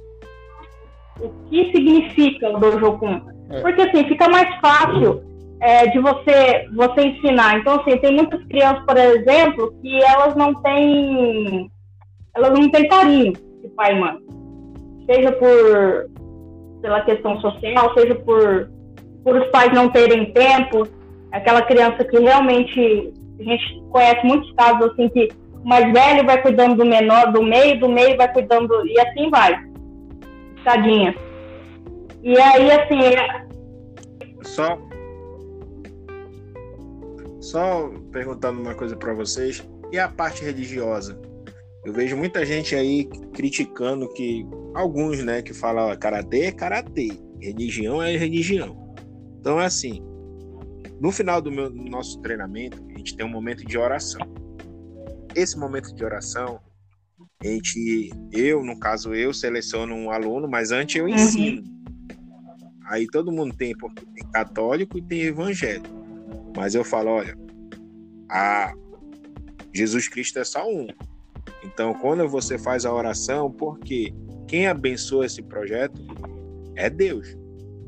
[1.20, 3.20] o que significa o Dojo Kun.
[3.50, 3.60] É.
[3.60, 5.22] Porque assim, fica mais fácil
[5.60, 7.58] é, de você, você ensinar.
[7.58, 11.70] Então, assim, tem muitas crianças, por exemplo, que elas não têm.
[12.34, 14.18] Elas não têm carinho de pai e mãe.
[15.06, 16.10] Seja por
[16.80, 18.68] pela questão social, seja por,
[19.22, 20.88] por os pais não terem tempo.
[21.30, 25.28] Aquela criança que realmente a gente conhece muitos casos assim que
[25.62, 29.30] o mais velho vai cuidando do menor, do meio, do meio vai cuidando e assim
[29.30, 29.72] vai
[30.64, 31.14] tadinha.
[32.22, 33.00] E aí, assim.
[33.00, 33.46] É
[34.42, 34.78] só.
[37.40, 39.66] Só perguntando uma coisa para vocês.
[39.90, 41.20] E a parte religiosa?
[41.84, 44.46] Eu vejo muita gente aí criticando que.
[44.74, 47.10] Alguns, né, que falam karatê é karatê,
[47.40, 48.94] religião é religião.
[49.38, 50.02] Então é assim.
[51.00, 54.20] No final do, meu, nosso treinamento, a gente tem um momento de oração.
[55.34, 56.60] Esse momento de oração
[57.42, 61.14] a gente, eu, no caso, eu seleciono um aluno, mas antes eu uhum.
[61.14, 61.62] ensino.
[61.62, 61.82] Uhum.
[62.86, 65.88] Aí todo mundo tem, tem católico e tem evangélico.
[66.56, 67.36] Mas eu falo, olha,
[68.30, 68.72] a
[69.74, 70.86] Jesus Cristo é só um.
[71.64, 74.12] Então, quando você faz a oração, porque
[74.48, 76.00] quem abençoa esse projeto
[76.76, 77.36] é Deus.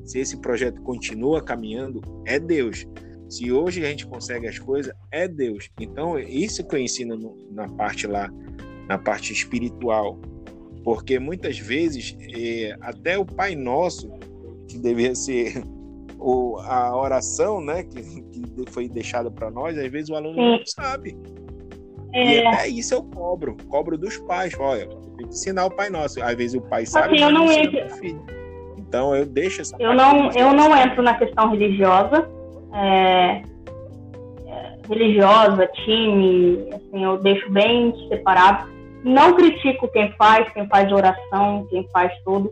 [0.04, 2.86] Se esse projeto continua caminhando, é Deus.
[3.28, 5.70] Se hoje a gente consegue as coisas, é Deus.
[5.80, 8.30] Então, isso que eu ensino no, na parte lá
[8.86, 10.18] na parte espiritual,
[10.82, 14.10] porque muitas vezes é, até o Pai Nosso,
[14.68, 15.64] que deveria ser
[16.18, 20.66] o, a oração, né, que, que foi deixada para nós, às vezes o aluno não
[20.66, 21.16] sabe.
[22.14, 22.42] É.
[22.42, 24.86] E até isso eu cobro, cobro dos pais, olha,
[25.16, 26.22] tem que ensinar o Pai Nosso.
[26.22, 27.80] Às vezes o pai sabe, assim, eu não entro.
[28.78, 29.76] Então eu deixo essa.
[29.80, 32.28] Eu não, eu não entro na questão religiosa.
[32.72, 33.42] É,
[34.46, 38.72] é, religiosa, time, assim, eu deixo bem separado.
[39.02, 42.50] Não critico quem faz, quem faz oração, quem faz tudo,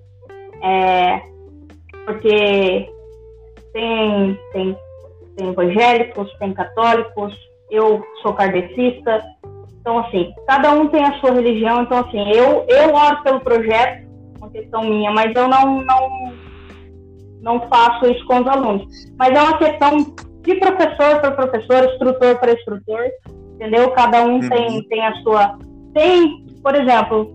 [0.61, 1.23] é,
[2.05, 2.91] porque
[3.73, 4.77] tem, tem,
[5.37, 7.35] tem evangélicos, tem católicos,
[7.71, 9.25] eu sou kardecista.
[9.83, 11.83] Então, assim, cada um tem a sua religião.
[11.83, 14.09] Então, assim, eu, eu oro pelo projeto,
[14.39, 16.33] uma questão minha, mas eu não, não,
[17.43, 18.87] não faço isso com os alunos.
[19.19, 23.11] Mas é uma questão de professor para professor, instrutor para instrutor,
[23.55, 23.91] entendeu?
[23.91, 24.49] Cada um uhum.
[24.49, 25.59] tem, tem a sua.
[25.93, 27.35] Tem, por exemplo,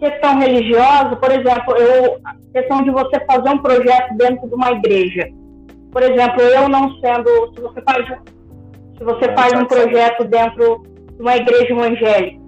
[0.00, 2.20] questão religiosa, por exemplo, eu,
[2.52, 5.28] questão de você fazer um projeto dentro de uma igreja.
[5.92, 8.04] Por exemplo, eu não sendo, se você faz,
[8.98, 12.40] se você faz um projeto dentro de uma igreja evangélica,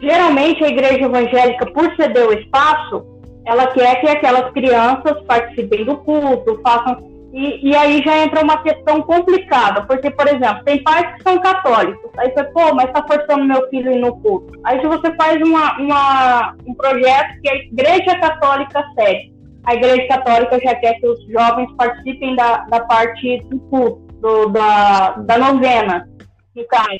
[0.00, 3.04] geralmente a igreja evangélica, por ceder o espaço,
[3.46, 8.60] ela quer que aquelas crianças participem do culto, façam e, e, aí já entra uma
[8.60, 12.10] questão complicada, porque, por exemplo, tem pais que são católicos.
[12.18, 14.52] Aí você, pô, mas está forçando meu filho ir no culto.
[14.64, 19.32] Aí se você faz uma, uma, um projeto que a Igreja Católica segue,
[19.64, 24.46] a Igreja Católica já quer que os jovens participem da, da parte do culto, do,
[24.48, 26.08] da, da novena,
[26.56, 26.98] no caso.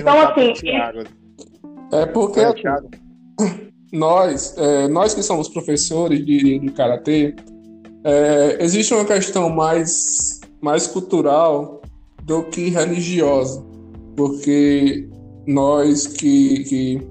[0.00, 0.68] Então, assim.
[1.92, 2.40] É porque
[3.92, 7.34] nós, é, nós que somos professores de, de karatê,
[8.04, 11.82] é, existe uma questão mais, mais cultural
[12.22, 13.64] do que religiosa,
[14.16, 15.08] porque
[15.46, 17.02] nós que, que,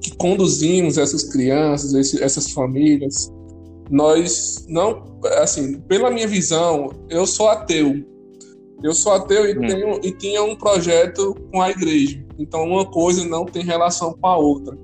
[0.00, 3.30] que conduzimos essas crianças, esse, essas famílias,
[3.90, 8.02] nós não, assim, pela minha visão, eu sou ateu.
[8.82, 9.66] Eu sou ateu e, hum.
[9.66, 12.24] tenho, e tinha um projeto com a igreja.
[12.38, 14.76] Então, uma coisa não tem relação com a outra.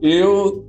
[0.00, 0.66] Eu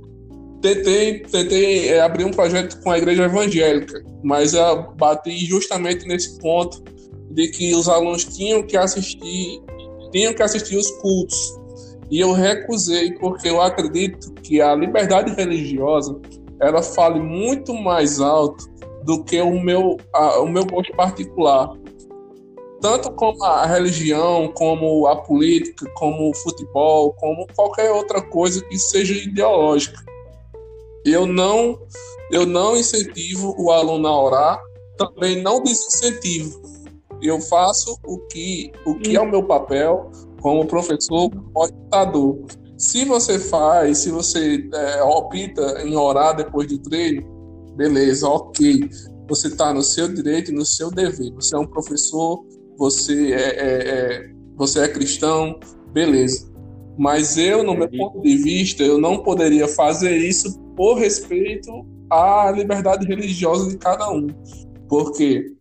[0.60, 6.38] tentei, tentei é, abrir um projeto com a igreja evangélica, mas eu bati justamente nesse
[6.38, 6.82] ponto
[7.30, 9.60] de que os alunos tinham que assistir,
[10.12, 11.58] tinham que assistir os cultos.
[12.10, 16.18] E eu recusei porque eu acredito que a liberdade religiosa
[16.60, 18.72] ela fale muito mais alto
[19.04, 21.70] do que o meu, a, o meu gosto particular.
[22.84, 28.78] Tanto como a religião, como a política, como o futebol, como qualquer outra coisa que
[28.78, 30.04] seja ideológica
[31.04, 31.78] eu não
[32.30, 34.62] eu não incentivo o aluno a orar,
[34.96, 36.60] também não desincentivo.
[37.20, 40.10] Eu faço o que o que é o meu papel
[40.40, 42.38] como professor orientador.
[42.78, 47.22] Se você faz, se você é, opta em orar depois do treino,
[47.76, 48.88] beleza, ok.
[49.28, 51.32] Você está no seu direito e no seu dever.
[51.34, 52.44] Você é um professor,
[52.76, 55.58] você é, é, é você é cristão,
[55.92, 56.52] beleza.
[56.96, 62.52] Mas eu, no meu ponto de vista, eu não poderia fazer isso por respeito à
[62.52, 64.28] liberdade religiosa de cada um.
[64.88, 65.52] Porque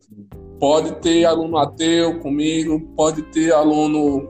[0.59, 4.27] pode ter aluno ateu comigo, pode ter aluno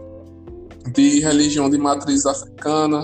[0.93, 3.03] de religião de matriz africana,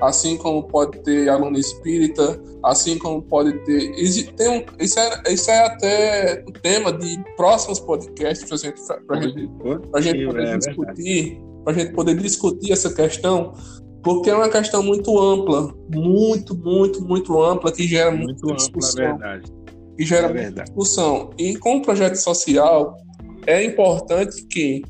[0.00, 3.92] assim como pode ter aluno espírita, assim como pode ter.
[4.36, 9.20] Tem um, isso, é, isso é até o tema de próximos podcasts para gente, a
[9.20, 9.50] gente,
[9.90, 13.54] pra gente poder é discutir, para a gente poder discutir essa questão
[14.02, 19.04] porque é uma questão muito ampla, muito, muito, muito ampla, que gera muito muita discussão.
[19.04, 19.52] Ampla, verdade.
[19.96, 21.30] Que gera é muita discussão.
[21.38, 22.96] E com o projeto social,
[23.46, 24.82] é importante que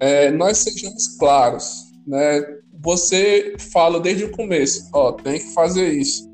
[0.00, 1.84] é, nós sejamos claros.
[2.06, 2.44] Né?
[2.82, 6.28] Você fala desde o começo, ó, tem que fazer isso.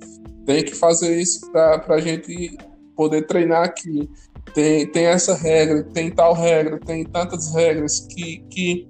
[0.44, 2.56] Tem que fazer isso para a gente
[2.96, 4.08] poder treinar aqui.
[4.54, 8.88] Tem, tem essa regra, tem tal regra, tem tantas regras que, que,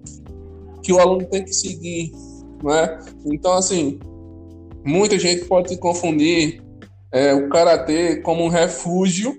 [0.82, 2.10] que o aluno tem que seguir
[2.62, 2.98] né?
[3.26, 3.98] Então, assim,
[4.84, 6.62] muita gente pode confundir
[7.10, 9.36] é, o karatê como um refúgio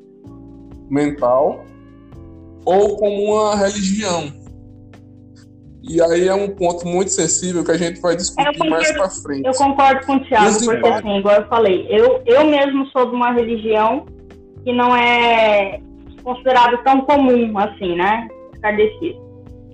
[0.89, 1.65] mental
[2.65, 4.31] ou como uma religião.
[5.83, 9.09] E aí é um ponto muito sensível que a gente vai discutir concordo, mais para
[9.09, 9.45] frente.
[9.45, 13.15] Eu concordo com o Thiago, porque assim, igual eu falei, eu, eu mesmo sou de
[13.15, 14.05] uma religião
[14.63, 15.81] que não é
[16.23, 18.27] considerada tão comum assim, né?
[18.61, 19.21] Kardecista.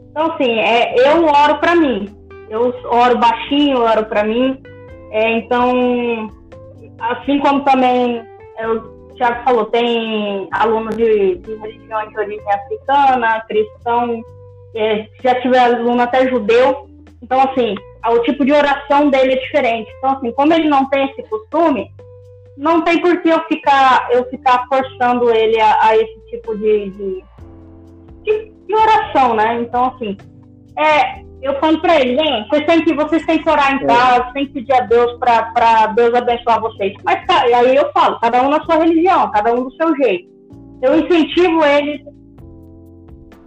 [0.10, 4.62] Então, assim, é, eu oro para mim eu oro baixinho, oro para mim.
[5.12, 6.32] É, então,
[7.00, 8.24] assim como também
[8.58, 14.22] é, o Tiago falou, tem aluno de, de religião de origem africana, cristão,
[14.76, 16.88] é, já tiver aluno até judeu.
[17.22, 17.76] Então, assim,
[18.08, 19.92] o tipo de oração dele é diferente.
[19.98, 21.90] Então, assim, como ele não tem esse costume,
[22.58, 26.90] não tem por que eu ficar, eu ficar forçando ele a, a esse tipo de,
[26.90, 27.24] de,
[28.24, 29.62] de, de oração, né?
[29.62, 30.18] Então, assim,
[30.78, 33.88] é, eu falo para eles, hein, vocês têm que, vocês têm que orar em é.
[33.88, 36.94] casa, têm que pedir a Deus para Deus abençoar vocês.
[37.04, 40.30] Mas aí eu falo, cada um na sua religião, cada um do seu jeito.
[40.82, 42.02] Eu incentivo eles.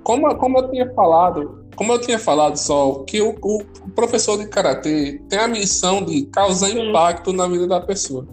[0.03, 4.46] Como, como eu tinha falado, como eu tinha falado, Sol, que o, o professor de
[4.48, 6.88] karatê tem a missão de causar Sim.
[6.88, 8.26] impacto na vida da pessoa.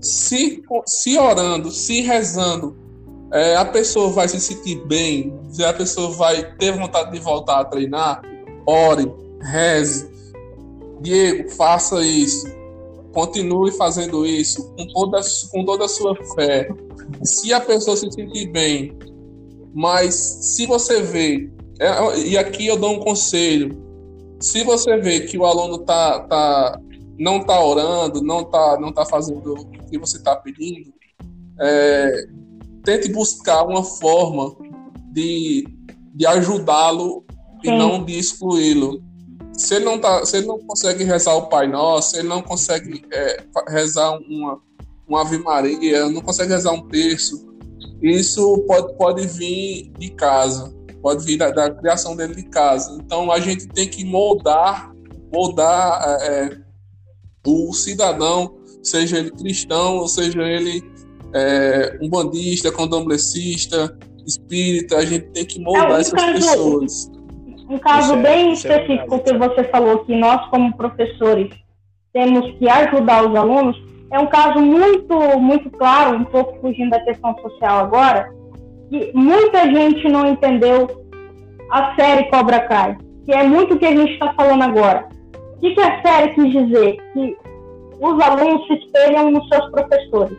[0.00, 2.76] Se, se orando, se rezando
[3.32, 5.34] é, a pessoa vai se sentir bem,
[5.66, 8.22] a pessoa vai ter vontade de voltar a treinar,
[8.66, 10.08] ore, reze.
[11.00, 12.46] Diego, faça isso.
[13.12, 16.68] Continue fazendo isso com toda, com toda a sua fé.
[17.24, 18.96] Se a pessoa se sentir bem,
[19.76, 23.76] mas se você vê, é, e aqui eu dou um conselho,
[24.40, 26.80] se você vê que o aluno tá, tá,
[27.18, 30.94] não está orando, não está não tá fazendo o que você está pedindo,
[31.60, 32.26] é,
[32.84, 34.56] tente buscar uma forma
[35.12, 35.68] de,
[36.14, 37.26] de ajudá-lo
[37.62, 39.02] e não de excluí-lo.
[39.52, 42.40] Se ele não tá, se ele não consegue rezar o Pai Nosso, se ele não
[42.40, 44.58] consegue é, rezar uma,
[45.06, 47.45] uma Ave Maria, não consegue rezar um terço,
[48.02, 52.98] isso pode, pode vir de casa, pode vir da, da criação dele de casa.
[53.02, 54.92] Então a gente tem que moldar,
[55.32, 56.58] moldar é, é
[57.46, 60.82] o cidadão, seja ele cristão, ou seja ele
[61.32, 67.10] é, um bandista, candomblessista, espírita, a gente tem que moldar é, essas caso, pessoas.
[67.68, 71.50] Um caso é, bem é específico que você falou, que nós, como professores,
[72.12, 73.76] temos que ajudar os alunos,
[74.10, 78.32] é um caso muito, muito claro, um pouco fugindo da questão social agora,
[78.88, 80.86] que muita gente não entendeu
[81.70, 85.08] a série Cobra Kai, que é muito o que a gente está falando agora.
[85.56, 86.96] O que, que a série quis dizer?
[87.12, 87.36] Que
[88.00, 90.36] os alunos se espelham nos seus professores.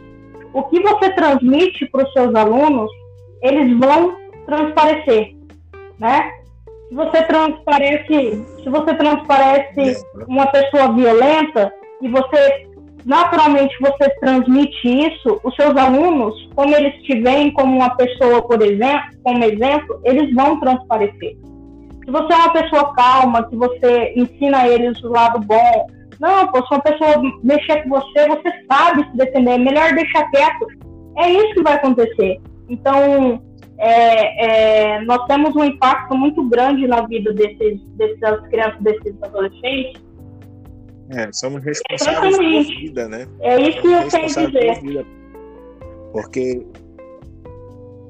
[0.54, 2.90] O que você transmite para os seus alunos,
[3.42, 4.16] eles vão
[4.46, 5.36] transparecer,
[6.00, 6.32] né?
[6.88, 12.67] Se você transparece, se você transparece uma pessoa violenta e você
[13.08, 18.62] naturalmente você transmite isso, os seus alunos, como eles te veem como uma pessoa, por
[18.62, 21.38] exemplo, como exemplo, eles vão transparecer.
[22.04, 25.88] Se você é uma pessoa calma, que você ensina eles o lado bom,
[26.20, 30.30] não, pô, se uma pessoa mexer com você, você sabe se defender, é melhor deixar
[30.30, 30.68] quieto.
[31.18, 32.42] É isso que vai acontecer.
[32.68, 33.42] Então,
[33.78, 40.07] é, é, nós temos um impacto muito grande na vida desses, dessas crianças, desses adolescentes.
[41.10, 43.28] É, somos responsáveis pela vida, né?
[43.42, 45.06] É isso que eu quero dizer.
[46.12, 46.66] Porque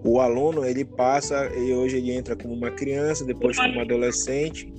[0.03, 4.71] o aluno ele passa e hoje ele entra como uma criança, depois como adolescente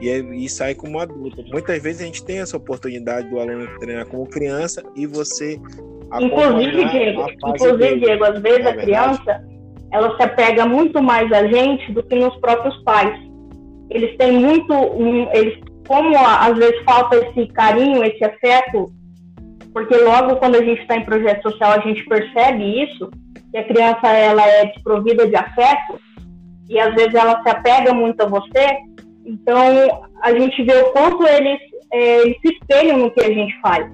[0.00, 1.42] e, e sai como adulto.
[1.50, 5.60] Muitas vezes a gente tem essa oportunidade do aluno treinar como criança e você
[6.20, 9.44] inclusive Diego, inclusive Diego, às vezes é a criança
[9.92, 13.18] ela se apega muito mais a gente do que nos próprios pais.
[13.90, 15.58] Eles têm muito, um, eles
[15.88, 18.92] como às vezes falta esse carinho, esse afeto,
[19.72, 23.10] porque logo quando a gente está em projeto social a gente percebe isso
[23.50, 25.98] que a criança ela é desprovida de afeto
[26.68, 28.76] e às vezes ela se apega muito a você,
[29.24, 29.58] então
[30.22, 31.58] a gente vê o quanto eles,
[31.90, 33.90] é, eles se espelham no que a gente faz.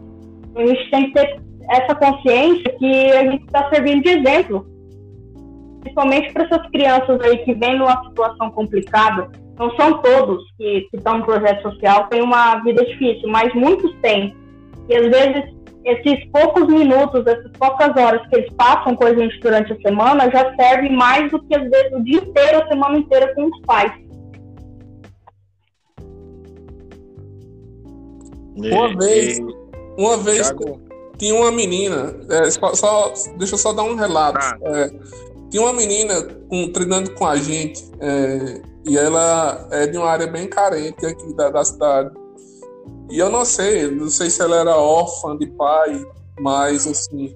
[0.56, 1.40] A gente tem que ter
[1.70, 4.66] essa consciência que a gente está servindo de exemplo,
[5.80, 9.30] principalmente para essas crianças aí que vêm numa situação complicada.
[9.58, 13.94] Não são todos que, que estão no projeto social têm uma vida difícil, mas muitos
[14.02, 14.34] têm.
[14.88, 19.38] E às vezes esses poucos minutos, essas poucas horas que eles passam com a gente
[19.40, 22.98] durante a semana já serve mais do que às vezes o dia inteiro, a semana
[22.98, 23.92] inteira com os pais.
[28.56, 29.38] Uma vez,
[29.98, 30.80] uma vez Thiago.
[31.18, 34.38] tinha uma menina, é, só, deixa eu só dar um relato.
[34.40, 34.58] Ah.
[34.62, 34.90] É,
[35.50, 40.26] tinha uma menina um, treinando com a gente é, e ela é de uma área
[40.26, 42.10] bem carente aqui da, da cidade.
[43.10, 46.04] E eu não sei, não sei se ela era órfã de pai,
[46.40, 47.34] mas assim,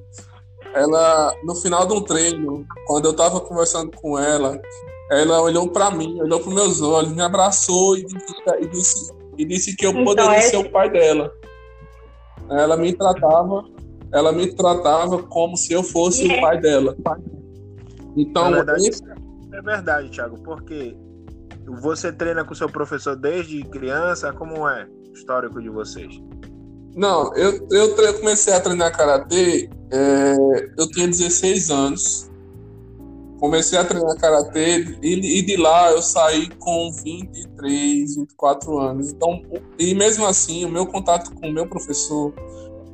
[0.75, 4.61] ela no final de um treino, quando eu tava conversando com ela,
[5.11, 9.45] ela olhou para mim, olhou para meus olhos, me abraçou e disse, e disse, e
[9.45, 10.43] disse que eu então, poderia é...
[10.43, 11.33] ser o pai dela.
[12.51, 13.65] Ela me tratava,
[14.13, 16.37] ela me tratava como se eu fosse é.
[16.37, 16.97] o pai dela.
[18.17, 19.03] Então, verdade, esse...
[19.53, 20.97] é verdade, Thiago, porque
[21.69, 24.89] você treina com seu professor desde criança, como é?
[25.19, 26.21] histórico de vocês?
[26.95, 30.35] Não, eu, eu comecei a treinar karatê, é,
[30.77, 32.31] eu tinha 16 anos.
[33.39, 39.13] Comecei a treinar karatê e, e, de lá eu saí com 23, 24 anos.
[39.13, 39.43] Então,
[39.79, 42.33] e mesmo assim, o meu contato com o meu professor,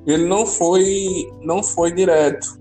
[0.06, 2.60] ele não foi não foi direto,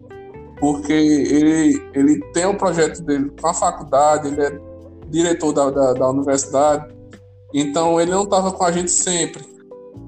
[0.61, 4.72] porque ele, ele tem o um projeto dele com a faculdade, ele é
[5.13, 6.93] diretor da, da, da universidade,
[7.53, 9.45] então ele não estava com a gente sempre.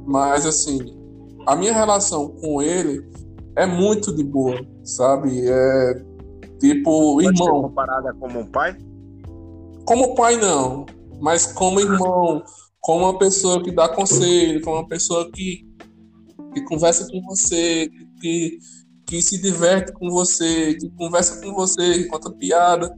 [0.05, 0.79] Mas, assim,
[1.45, 3.07] a minha relação com ele
[3.55, 5.47] é muito de boa, sabe?
[5.47, 6.03] É
[6.59, 7.45] tipo Pode irmão.
[7.45, 8.75] Ser comparada como um pai?
[9.85, 10.85] Como pai, não.
[11.21, 12.43] Mas como irmão,
[12.81, 15.65] como uma pessoa que dá conselho, como uma pessoa que,
[16.53, 17.89] que conversa com você,
[18.19, 18.57] que,
[19.05, 22.93] que se diverte com você, que conversa com você, que conta piada,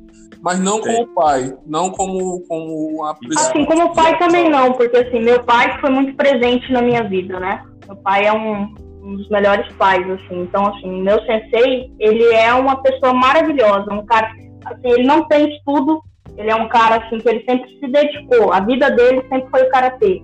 [0.47, 0.83] mas não Sim.
[0.83, 5.77] como pai, não como, como a Assim, como pai também não, porque assim, meu pai
[5.81, 7.61] foi muito presente na minha vida, né?
[7.85, 8.73] Meu pai é um,
[9.03, 10.43] um dos melhores pais, assim.
[10.43, 14.31] Então, assim, meu sensei, ele é uma pessoa maravilhosa, um cara,
[14.63, 16.01] assim, ele não tem estudo,
[16.37, 19.63] ele é um cara, assim, que ele sempre se dedicou, a vida dele sempre foi
[19.63, 20.23] o karatê.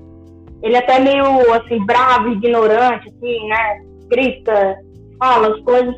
[0.62, 3.82] Ele é até meio, assim, bravo, ignorante, assim, né?
[4.08, 4.78] Grita,
[5.20, 5.94] fala as coisas,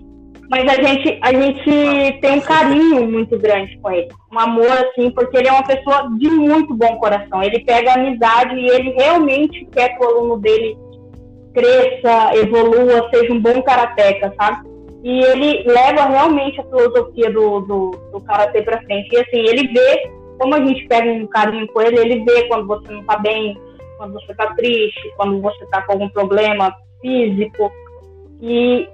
[0.49, 5.09] mas a gente, a gente tem um carinho muito grande com ele, um amor, assim,
[5.11, 7.43] porque ele é uma pessoa de muito bom coração.
[7.43, 10.77] Ele pega amizade e ele realmente quer que o aluno dele
[11.53, 14.69] cresça, evolua, seja um bom karateca, sabe?
[15.03, 19.13] E ele leva realmente a filosofia do, do, do karatê para frente.
[19.13, 22.67] E assim, ele vê, como a gente pega um carinho com ele, ele vê quando
[22.67, 23.57] você não tá bem,
[23.97, 27.71] quando você tá triste, quando você tá com algum problema físico.
[28.41, 28.87] E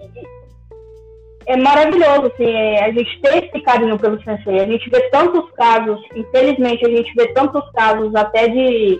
[1.45, 4.59] é maravilhoso, assim, é, a gente ter esse carinho pelo sensei.
[4.59, 8.99] A gente vê tantos casos, infelizmente, a gente vê tantos casos até de,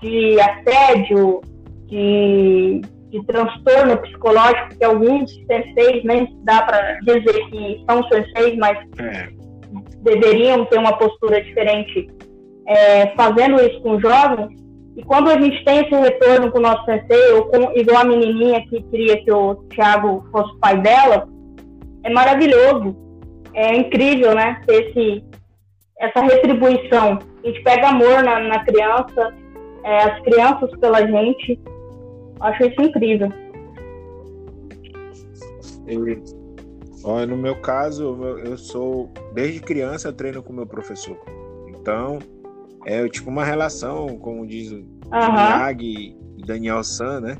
[0.00, 1.40] de assédio,
[1.86, 2.80] de,
[3.10, 9.28] de transtorno psicológico, que alguns senseis nem dá para dizer que são senseis, mas é.
[10.02, 12.08] deveriam ter uma postura diferente
[12.66, 14.56] é, fazendo isso com jovens.
[14.96, 18.04] E quando a gente tem esse retorno com o nosso sensei, ou com, igual a
[18.04, 21.28] menininha que queria que o Thiago fosse pai dela,
[22.04, 22.96] é maravilhoso.
[23.54, 24.60] É incrível, né?
[24.66, 25.24] Ter esse,
[25.98, 27.18] essa retribuição.
[27.42, 29.34] A gente pega amor na, na criança,
[29.84, 31.60] é, as crianças pela gente.
[32.40, 33.32] Acho isso incrível.
[37.04, 41.16] Olha, no meu caso, eu sou desde criança treino com meu professor.
[41.68, 42.18] Então,
[42.84, 45.80] é tipo uma relação, como diz o uhum.
[45.80, 47.36] e Daniel San, né?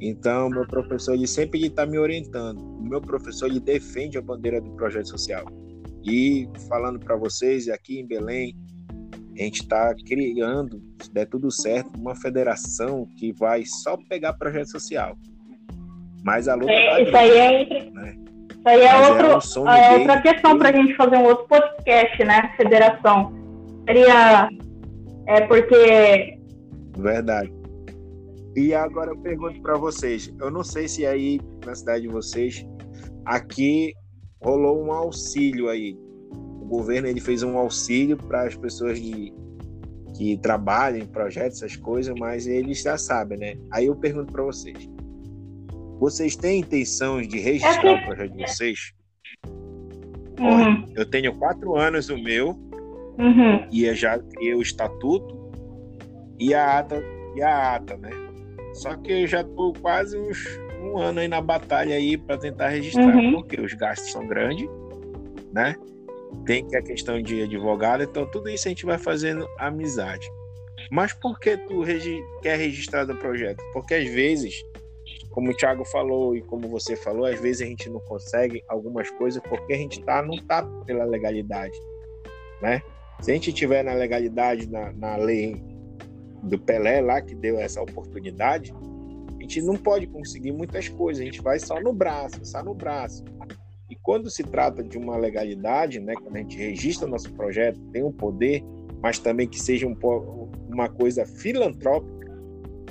[0.00, 2.58] Então, meu professor ele sempre está me orientando.
[2.58, 5.44] O meu professor ele defende a bandeira do projeto social.
[6.02, 8.56] E falando para vocês, aqui em Belém,
[9.38, 14.70] a gente está criando, se der tudo certo, uma federação que vai só pegar projeto
[14.70, 15.16] social.
[16.24, 18.16] Mas a luta é, isso, aí é né?
[18.50, 22.24] isso aí é, é outro, é, outra questão para a gente fazer um outro podcast,
[22.24, 22.52] né?
[22.56, 23.32] Federação.
[23.86, 24.48] Seria.
[25.26, 26.38] É porque.
[26.98, 27.59] Verdade.
[28.56, 32.66] E agora eu pergunto para vocês, eu não sei se aí na cidade de vocês,
[33.24, 33.94] aqui
[34.42, 35.96] rolou um auxílio aí.
[36.32, 39.32] O governo ele fez um auxílio para as pessoas de,
[40.16, 43.54] que trabalham em projetos, essas coisas, mas eles já sabem, né?
[43.72, 44.88] Aí eu pergunto para vocês,
[45.98, 48.02] vocês têm intenção de registrar é que...
[48.02, 48.92] o projeto de vocês?
[50.40, 50.86] Uhum.
[50.96, 52.58] eu tenho quatro anos o meu
[53.18, 53.68] uhum.
[53.70, 55.52] e eu já criei o estatuto
[56.38, 57.04] e a ata
[57.36, 58.10] e a ata, né?
[58.74, 62.68] Só que eu já tô quase uns um ano aí na batalha aí para tentar
[62.68, 63.32] registrar, uhum.
[63.32, 64.68] porque os gastos são grandes,
[65.52, 65.74] né?
[66.46, 70.28] Tem que a questão de advogado, então tudo isso a gente vai fazendo amizade.
[70.90, 73.62] Mas por que tu regi quer registrar o projeto?
[73.72, 74.64] Porque às vezes,
[75.30, 79.10] como o Thiago falou e como você falou, às vezes a gente não consegue algumas
[79.10, 81.78] coisas porque a gente tá, não tá pela legalidade,
[82.62, 82.82] né?
[83.20, 85.62] Se a gente tiver na legalidade, na, na lei
[86.42, 88.72] do Pelé lá que deu essa oportunidade,
[89.38, 92.74] a gente não pode conseguir muitas coisas, a gente vai só no braço, só no
[92.74, 93.24] braço.
[93.88, 97.80] E quando se trata de uma legalidade, né, quando a gente registra o nosso projeto,
[97.92, 98.62] tem um poder,
[99.02, 99.96] mas também que seja um,
[100.68, 102.30] uma coisa filantrópica,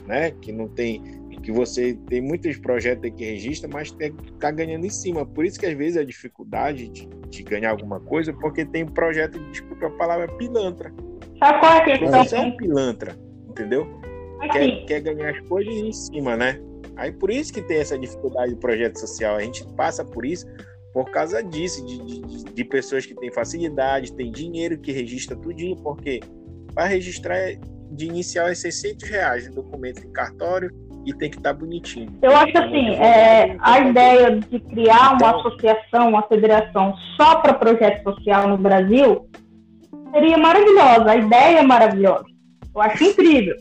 [0.05, 4.51] né, que não tem que você tem muitos projetos que registra, mas tem que ficar
[4.51, 5.25] ganhando em cima.
[5.25, 9.39] Por isso que às vezes a dificuldade de, de ganhar alguma coisa, porque tem projeto,
[9.49, 10.93] desculpa a palavra, pilantra.
[11.39, 12.23] Sabe qual é a questão?
[12.25, 13.28] Você é um pilantra
[13.59, 13.87] entendeu?
[14.51, 16.59] Quer, quer ganhar as coisas em cima, né?
[16.95, 19.35] Aí por isso que tem essa dificuldade do projeto social.
[19.35, 20.45] A gente passa por isso
[20.93, 25.75] por causa disso, de, de, de pessoas que têm facilidade, têm dinheiro que registra tudinho,
[25.77, 26.19] porque
[26.73, 27.53] para registrar
[27.91, 30.71] de inicial é 600 reais em documento em cartório
[31.05, 32.17] e tem que estar tá bonitinho.
[32.21, 37.53] Eu acho assim, é, a ideia de criar uma então, associação, uma federação só para
[37.53, 39.27] projeto social no Brasil
[40.11, 42.25] seria maravilhosa, a ideia é maravilhosa.
[42.79, 43.57] Eu acho incrível.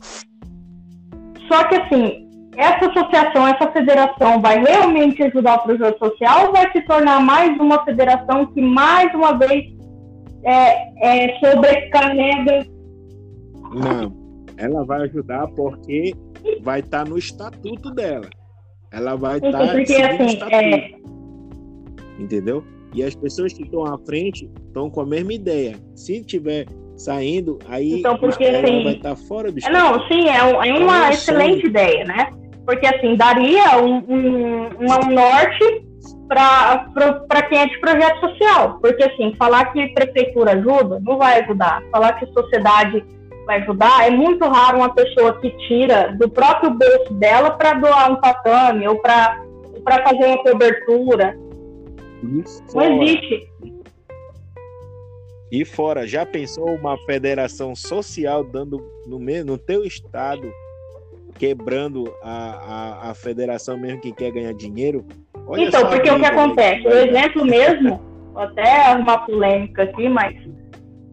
[1.48, 6.70] Só que, assim, essa associação, essa federação vai realmente ajudar o projeto social ou vai
[6.70, 9.64] se tornar mais uma federação que, mais uma vez,
[10.44, 12.66] é, é sobrecarrega?
[13.72, 14.14] Não,
[14.56, 16.14] ela vai ajudar porque
[16.62, 18.28] vai estar tá no estatuto dela.
[18.92, 20.92] Ela vai estar tá porque, assim, é...
[22.20, 22.62] Entendeu?
[22.94, 25.76] E as pessoas que estão à frente estão com a mesma ideia.
[25.94, 26.66] Se tiver
[26.98, 30.72] saindo, aí então, porque, assim, vai estar tá fora do Não, sim, é, um, é
[30.72, 32.30] uma é excelente ideia, né?
[32.66, 35.88] Porque assim, daria um, um, um norte
[36.28, 38.78] para quem é de projeto social.
[38.80, 41.82] Porque, assim, falar que prefeitura ajuda, não vai ajudar.
[41.90, 43.04] Falar que sociedade
[43.46, 48.12] vai ajudar, é muito raro uma pessoa que tira do próprio bolso dela para doar
[48.12, 49.42] um tatame ou para
[49.86, 51.34] fazer uma cobertura.
[52.22, 52.62] Isso.
[52.74, 53.47] Não existe.
[55.50, 60.52] E fora, já pensou uma federação social dando no, no teu estado,
[61.38, 65.06] quebrando a, a, a federação mesmo que quer ganhar dinheiro?
[65.46, 66.86] Olha então, porque o que acontece?
[66.86, 68.00] O exemplo mesmo,
[68.32, 70.36] vou até uma polêmica aqui, mas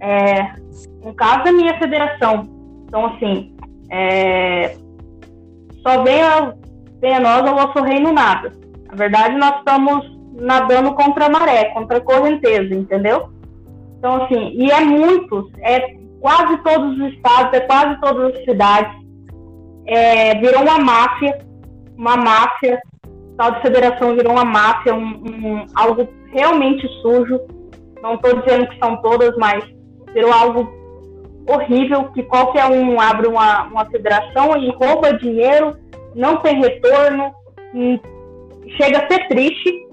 [0.01, 0.55] é,
[1.01, 2.49] no caso da minha federação.
[2.87, 3.55] Então, assim,
[3.89, 4.75] é,
[5.81, 6.53] só venha,
[6.99, 8.51] venha nós ao vosso reino nada.
[8.89, 13.29] Na verdade, nós estamos nadando contra a maré, contra a correnteza, entendeu?
[14.05, 18.93] Então, assim, e é muitos, é quase todos os estados, é quase todas as cidades,
[19.87, 21.35] é, virou uma máfia,
[21.97, 22.79] uma máfia,
[23.35, 27.39] tal de federação virou uma máfia, um, um, algo realmente sujo.
[28.03, 29.65] Não estou dizendo que são todas, mas
[30.13, 30.71] virou algo
[31.49, 35.75] horrível, que qualquer um abre uma, uma federação e rouba dinheiro,
[36.13, 37.33] não tem retorno,
[38.77, 39.87] chega a ser triste,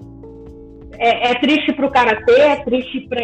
[0.97, 3.21] é, é triste para o karatê, é triste para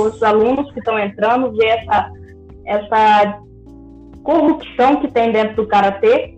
[0.00, 2.12] os alunos que estão entrando ver essa,
[2.66, 3.40] essa
[4.22, 6.36] corrupção que tem dentro do karatê,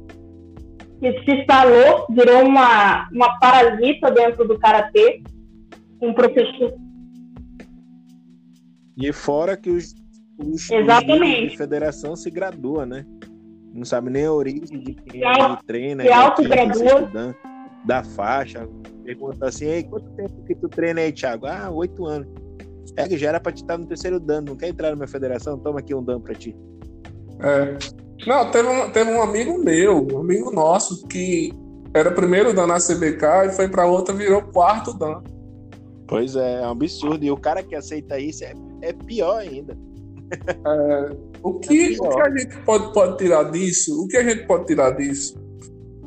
[1.00, 5.22] que se instalou, virou uma, uma parasita dentro do karatê,
[6.00, 6.74] um professor.
[8.96, 9.94] E fora que os,
[10.38, 11.46] os, Exatamente.
[11.46, 13.04] os de federação se gradua, né?
[13.74, 17.34] Não sabe nem a origem de quem se, treina, se autogradua.
[17.84, 18.68] da faixa,
[19.04, 21.46] Pergunta assim, Ei, quanto tempo que tu treina aí, Thiago?
[21.46, 22.28] Ah, oito anos.
[22.96, 25.08] É que já era pra te estar no terceiro dano, não quer entrar na minha
[25.08, 25.58] federação?
[25.58, 26.56] Toma aqui um dano pra ti.
[27.40, 27.78] É.
[28.26, 31.52] Não, teve um, teve um amigo meu, um amigo nosso, que
[31.94, 35.22] era primeiro dan na CBK e foi pra outra virou quarto dan.
[36.06, 37.24] Pois é, é um absurdo.
[37.24, 39.76] E o cara que aceita isso é, é pior ainda.
[40.48, 44.02] É, o, que, é o que a gente pode, pode tirar disso?
[44.02, 45.36] O que a gente pode tirar disso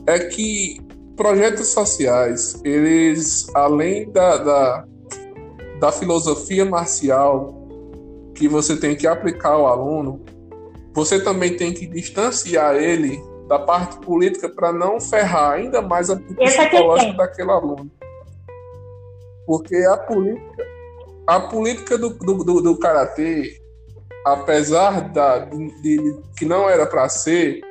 [0.07, 0.77] é que
[1.15, 4.85] projetos sociais, eles, além da, da,
[5.79, 7.53] da filosofia marcial
[8.33, 10.21] que você tem que aplicar ao aluno,
[10.93, 16.15] você também tem que distanciar ele da parte política para não ferrar ainda mais a
[16.15, 17.91] psicológica daquele aluno.
[19.45, 20.65] Porque a política,
[21.27, 23.61] a política do, do, do, do karatê,
[24.25, 27.61] apesar da, de, de, que não era para ser,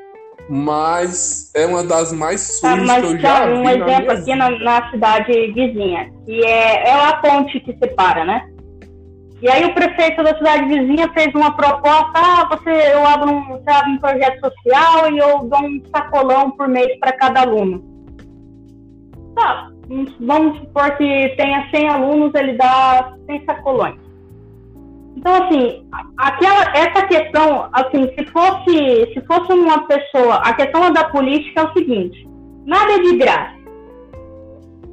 [0.49, 4.51] mas é uma das mais sujas tá, que eu já vi um exemplo aqui na,
[4.51, 8.47] na, cidade vizinha, que é, é a ponte que separa, né?
[9.41, 13.45] E aí o prefeito da cidade vizinha fez uma proposta, ah, você, eu abro um,
[13.49, 17.83] você abre um projeto social e eu dou um sacolão por mês para cada aluno.
[19.35, 19.71] Tá,
[20.21, 24.04] vamos supor que tenha 100 alunos, ele dá 100 sacolões.
[25.17, 25.87] Então, assim,
[26.19, 31.65] aquela, essa questão, assim, se fosse, se fosse uma pessoa, a questão da política é
[31.65, 32.29] o seguinte,
[32.67, 33.55] nada é de graça.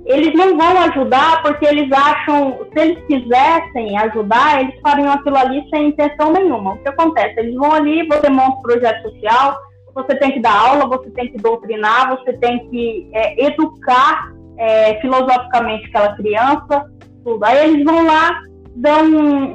[0.05, 5.63] Eles não vão ajudar porque eles acham, se eles quisessem ajudar, eles fariam aquilo ali
[5.69, 6.74] sem intenção nenhuma.
[6.74, 7.39] O que acontece?
[7.39, 9.57] Eles vão ali, você monta um projeto social,
[9.93, 14.99] você tem que dar aula, você tem que doutrinar, você tem que é, educar é,
[15.01, 16.86] filosoficamente aquela criança,
[17.24, 17.43] tudo.
[17.43, 18.41] Aí eles vão lá,
[18.76, 19.05] dão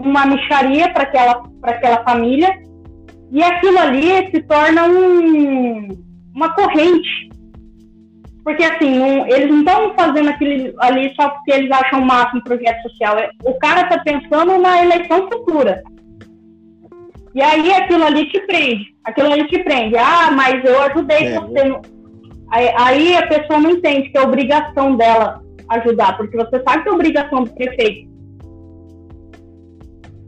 [0.01, 2.59] uma micharia para aquela, aquela família
[3.31, 5.89] e aquilo ali se torna um,
[6.35, 7.31] uma corrente.
[8.45, 12.45] Porque assim, um, eles não estão fazendo aquilo ali só porque eles acham o máximo
[12.45, 13.19] projeto social.
[13.19, 15.83] É, o cara está pensando na eleição futura.
[17.35, 18.95] E aí aquilo ali te prende.
[19.05, 19.97] Aquilo ali te prende.
[19.97, 21.81] Ah, mas eu ajudei é, você.
[22.53, 26.89] Aí, aí a pessoa não entende que é obrigação dela ajudar, porque você sabe que
[26.89, 28.16] é obrigação do prefeito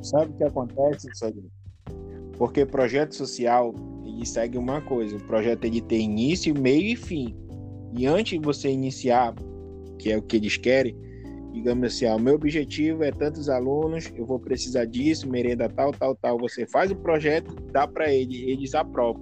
[0.08, 1.42] Sabe o que acontece, Sodré?
[2.38, 3.74] Porque projeto social
[4.06, 7.36] ele segue uma coisa: o projeto ele tem início, meio e fim.
[7.94, 9.34] E antes de você iniciar,
[9.98, 10.96] que é o que eles querem,
[11.52, 15.92] digamos assim, ah, o meu objetivo é tantos alunos, eu vou precisar disso, merenda tal,
[15.92, 16.38] tal, tal.
[16.38, 19.20] Você faz o projeto, dá para ele, eles aprovam.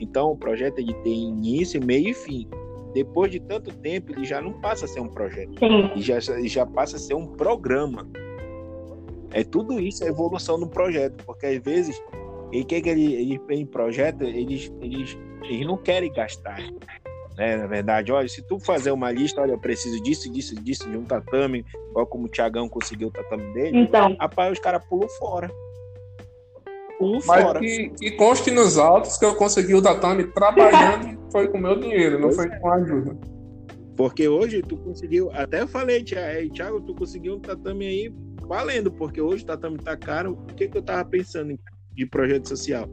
[0.00, 2.48] Então o projeto ele tem início, meio e fim.
[2.92, 5.58] Depois de tanto tempo, ele já não passa a ser um projeto.
[5.58, 5.90] Sim.
[5.92, 8.08] Ele já, ele já passa a ser um programa.
[9.34, 12.00] É tudo isso, a evolução do projeto, porque às vezes,
[12.52, 16.56] e que, que ele, ele em projeto, eles, eles, eles não querem gastar.
[17.36, 17.56] Né?
[17.56, 20.96] Na verdade, olha, se tu fazer uma lista, olha, eu preciso disso, disso, disso, de
[20.96, 24.16] um tatame, igual como o Tiagão conseguiu o tatame dele, então.
[24.20, 25.50] rapaz, os caras pulam fora.
[26.96, 27.58] Pulam Mas fora.
[27.58, 32.20] Que, que conste nos autos que eu consegui o tatame trabalhando foi com meu dinheiro,
[32.20, 33.18] não foi com ajuda.
[33.96, 38.14] Porque hoje tu conseguiu, até eu falei, Thiago, tu conseguiu um tatame aí
[38.46, 40.32] valendo, porque hoje o tatame tá caro.
[40.32, 41.58] O que, que eu tava pensando
[41.92, 42.88] de projeto social?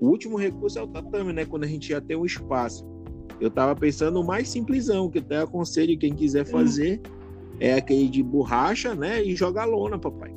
[0.00, 1.44] O último recurso é o tatame, né?
[1.44, 2.84] Quando a gente já tem um espaço.
[3.40, 7.00] Eu tava pensando o mais simplesão, que até aconselho quem quiser fazer,
[7.58, 9.22] é aquele de borracha, né?
[9.22, 10.32] E jogar lona, papai.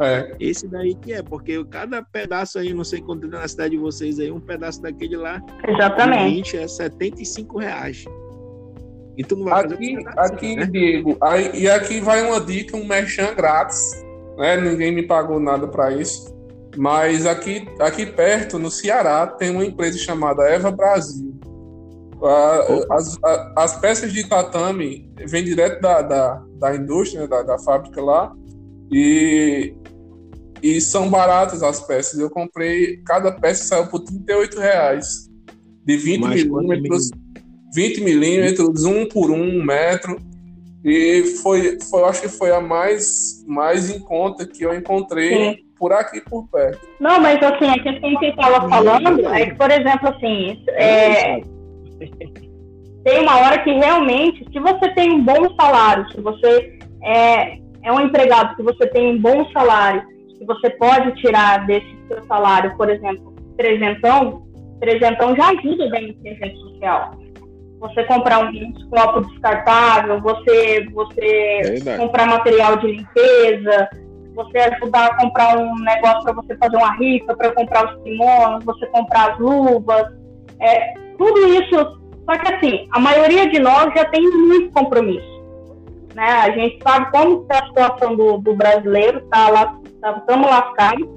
[0.00, 0.36] É.
[0.38, 3.78] Esse daí que é, porque cada pedaço aí, não sei quanto é na cidade de
[3.78, 5.42] vocês aí, um pedaço daquele lá.
[5.66, 6.56] Exatamente.
[6.56, 8.04] é 75 reais.
[9.18, 10.66] E tu não vai aqui, fazer aqui, né?
[10.66, 13.90] Diego, aí, e aqui vai uma dica, um merchan grátis,
[14.38, 14.56] né?
[14.56, 16.32] Ninguém me pagou nada para isso.
[16.76, 21.34] Mas aqui, aqui perto, no Ceará, tem uma empresa chamada Eva Brasil.
[22.92, 23.18] As,
[23.56, 28.32] as peças de tatame vêm direto da, da, da indústria, da, da fábrica lá,
[28.88, 29.74] e,
[30.62, 32.20] e são baratas as peças.
[32.20, 35.28] Eu comprei, cada peça saiu por 38 reais,
[35.84, 37.10] de 20 milímetros.
[37.74, 40.16] 20 milímetros, um por um metro.
[40.84, 45.56] E foi, foi, acho que foi a mais, mais em conta que eu encontrei Sim.
[45.78, 46.86] por aqui, por perto.
[47.00, 51.40] Não, mas assim, a questão que eu estava falando é que, por exemplo, assim, é,
[53.04, 57.92] tem uma hora que realmente, se você tem um bom salário, se você é, é
[57.92, 60.02] um empregado, se você tem um bom salário,
[60.38, 64.46] se você pode tirar desse seu salário, por exemplo, trezentão,
[64.80, 67.27] trezentão já ajuda bem no rede social
[67.80, 73.88] você comprar um copo descartável, você, você comprar material de limpeza,
[74.34, 78.64] você ajudar a comprar um negócio para você fazer uma rifa, para comprar os kimonos,
[78.64, 80.06] você comprar as luvas,
[80.60, 81.98] é, tudo isso.
[82.24, 85.38] Só que assim, a maioria de nós já tem muito compromisso.
[86.14, 86.24] Né?
[86.24, 91.08] A gente sabe como está a situação do, do brasileiro, tá lá, estamos tá, lascados.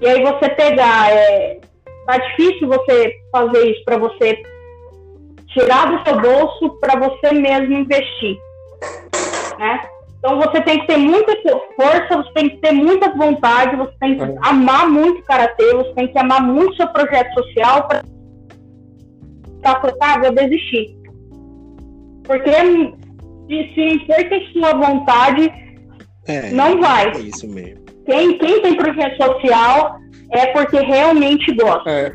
[0.00, 1.60] E aí você pegar, é,
[2.06, 4.42] tá difícil você fazer isso para você
[5.52, 8.36] tirar do seu bolso para você mesmo investir,
[9.58, 9.80] né?
[10.18, 11.34] Então você tem que ter muita
[11.76, 14.36] força, você tem que ter muita vontade, você tem que é.
[14.42, 18.02] amar muito o karatê, você tem que amar muito seu projeto social para
[19.62, 20.96] tá ah, vou desistir.
[22.24, 25.50] Porque se, se for ter sua vontade,
[26.26, 27.08] é, não vai.
[27.08, 27.80] É isso mesmo.
[28.06, 29.96] Quem, quem tem projeto social
[30.32, 31.90] é porque realmente gosta.
[31.90, 32.12] É.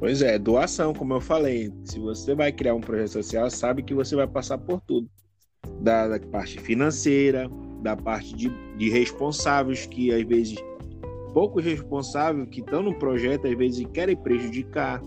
[0.00, 1.70] Pois é, doação, como eu falei.
[1.84, 5.06] Se você vai criar um projeto social, sabe que você vai passar por tudo.
[5.82, 7.46] Da, da parte financeira,
[7.82, 10.56] da parte de, de, responsáveis que às vezes
[11.34, 15.02] poucos responsáveis que estão no projeto às vezes querem prejudicar,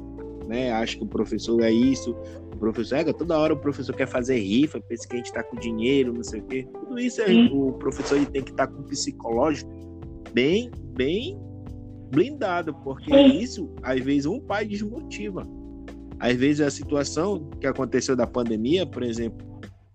[0.47, 0.71] né?
[0.71, 2.15] Acho que o professor é isso,
[2.53, 5.43] o professor é toda hora o professor quer fazer rifa, pensa que a gente está
[5.43, 6.67] com dinheiro, não sei o quê.
[6.71, 9.71] Tudo isso é, o professor ele tem que estar tá com o psicológico
[10.33, 11.35] bem, bem
[12.13, 15.47] blindado, porque isso, às vezes, um pai desmotiva.
[16.19, 19.45] Às vezes, a situação que aconteceu da pandemia, por exemplo,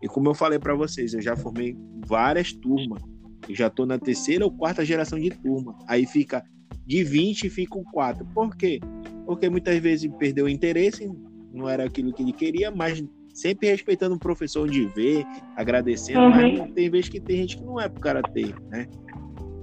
[0.02, 3.02] e como eu falei para vocês, eu já formei várias turmas.
[3.48, 5.76] Eu já estou na terceira ou quarta geração de turma.
[5.86, 6.44] Aí fica
[6.86, 8.26] de 20 ficam quatro.
[8.34, 8.80] Por quê?
[9.26, 11.10] Porque muitas vezes perdeu o interesse,
[11.52, 13.02] não era aquilo que ele queria, mas
[13.34, 15.24] sempre respeitando o professor de ver,
[15.56, 16.30] agradecendo, uhum.
[16.30, 18.86] mas tem vezes que tem gente que não é pro cara ter, né?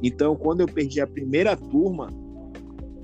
[0.03, 2.09] Então, quando eu perdi a primeira turma,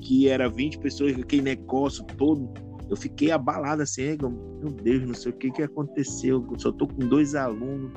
[0.01, 2.49] que era 20 pessoas, aquele negócio todo.
[2.89, 4.17] Eu fiquei abalado assim,
[4.59, 7.91] meu Deus, não sei o que que aconteceu, eu só tô com dois alunos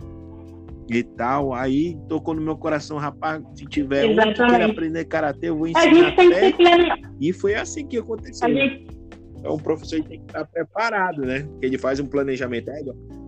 [0.89, 1.53] e tal.
[1.53, 5.67] Aí tocou no meu coração, rapaz, se tiver um que quer aprender karatê, eu vou
[5.67, 5.83] ensinar.
[5.83, 8.49] A gente tem que ser E foi assim que aconteceu.
[8.49, 8.87] Gente...
[9.39, 11.49] Então o professor tem que estar preparado, né?
[11.61, 12.71] Que ele faz um planejamento.
[12.71, 12.85] Aí,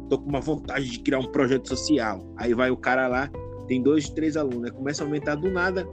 [0.09, 2.25] tô com uma vontade de criar um projeto social.
[2.37, 3.31] Aí vai o cara lá,
[3.67, 4.71] tem dois, três alunos, né?
[4.71, 5.87] começa a aumentar do nada,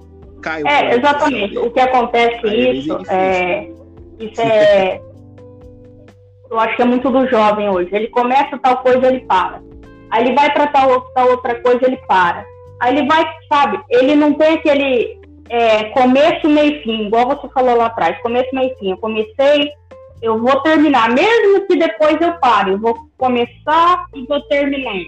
[0.43, 1.57] cai o É, exatamente.
[1.57, 3.69] O que acontece Aí, isso é,
[4.19, 5.01] isso é
[6.53, 7.89] eu acho que é muito do jovem hoje.
[7.91, 9.59] Ele começa tal coisa, ele para.
[10.11, 12.45] Aí ele vai para tal, tal outra coisa, ele para.
[12.79, 17.75] Aí ele vai, sabe, ele não tem aquele é, começo, meio fim, igual você falou
[17.75, 18.91] lá atrás, começo, meio fim.
[18.91, 19.71] Eu comecei,
[20.21, 25.05] eu vou terminar, mesmo que depois eu pare, eu vou começar e vou terminar.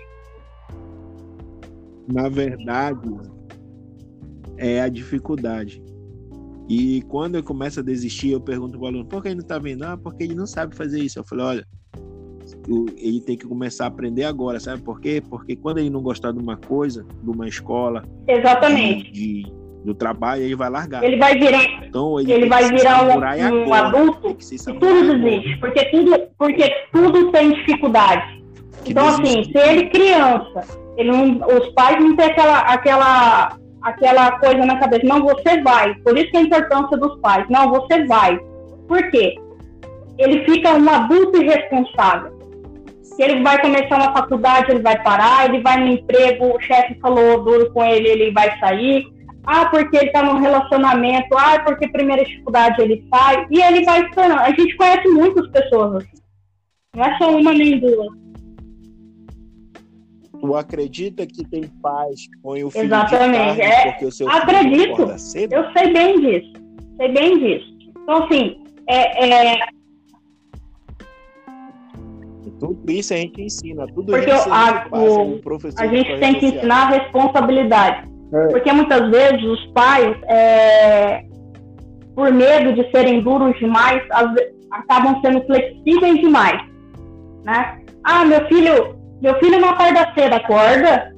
[2.07, 3.07] Na verdade,
[4.57, 5.81] é a dificuldade.
[6.67, 9.59] E quando eu começo a desistir, eu pergunto pro aluno, por que ele não está
[9.59, 9.83] vendo?
[9.83, 11.19] Ah, porque ele não sabe fazer isso.
[11.19, 11.67] Eu falei, olha,
[12.97, 15.21] ele tem que começar a aprender agora, sabe por quê?
[15.29, 19.93] Porque quando ele não gostar de uma coisa, de uma escola, exatamente, de, de do
[19.93, 21.03] trabalho, ele vai largar.
[21.03, 25.85] Ele vai virar, então, ele, ele vai virar um, um adulto e tudo desiste, porque
[25.85, 28.43] tudo, porque tudo tem dificuldade.
[28.83, 30.61] Que então, assim, se ele criança,
[30.97, 35.95] ele não, os pais não têm aquela, aquela aquela coisa na cabeça, não, você vai.
[35.95, 38.37] Por isso que a importância dos pais, não, você vai.
[38.87, 39.37] Por quê?
[40.17, 42.33] ele fica um adulto irresponsável.
[43.03, 46.95] Se ele vai começar uma faculdade, ele vai parar, ele vai no emprego, o chefe
[46.99, 49.07] falou duro com ele, ele vai sair.
[49.45, 54.01] Ah, porque ele está num relacionamento, ah, porque primeira dificuldade ele sai, e ele vai
[54.01, 54.39] esperando.
[54.39, 56.17] A gente conhece muitas pessoas assim.
[56.95, 58.24] Não é só uma nem duas.
[60.45, 63.55] Tu acredita que tem pais que põem o filho Exatamente.
[63.55, 64.95] de é, porque o seu acredito.
[64.95, 65.53] filho cedo?
[65.53, 66.53] Eu sei bem disso.
[66.97, 67.75] Sei bem disso.
[68.03, 69.59] Então, assim, é, é,
[72.59, 76.35] tudo isso a gente ensina, tudo Porque isso a, a, o, professor a gente tem
[76.35, 78.07] que ensinar a responsabilidade.
[78.31, 78.47] É.
[78.47, 81.23] Porque muitas vezes os pais, é,
[82.15, 84.01] por medo de serem duros demais,
[84.35, 86.61] ve- acabam sendo flexíveis demais.
[87.43, 87.81] Né?
[88.03, 88.95] Ah, meu filho,
[89.25, 91.15] meu filho não acorda cedo, acorda.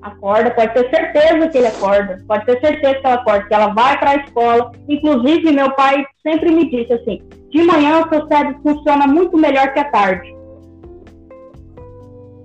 [0.00, 2.22] Acorda, pode ter certeza que ele acorda.
[2.26, 4.72] Pode ter certeza que ela acorda, que ela vai para a escola.
[4.88, 9.72] Inclusive, meu pai sempre me disse assim: de manhã o seu cérebro funciona muito melhor
[9.72, 10.34] que à tarde.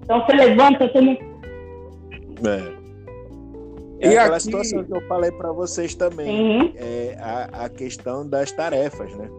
[0.03, 1.13] Então você levanta, você não
[2.49, 2.79] É.
[4.01, 6.29] É E aquela aqui- situação que eu falei para vocês também.
[6.61, 6.73] Uhum.
[6.77, 9.29] É a, a questão das tarefas, né?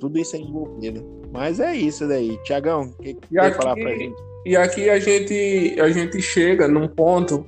[0.00, 1.19] Tudo isso é envolvido.
[1.32, 2.38] Mas é isso daí.
[2.44, 4.16] Tiagão, o que, que E quer aqui- falar pra gente?
[4.46, 7.44] E aqui a gente, a gente chega num ponto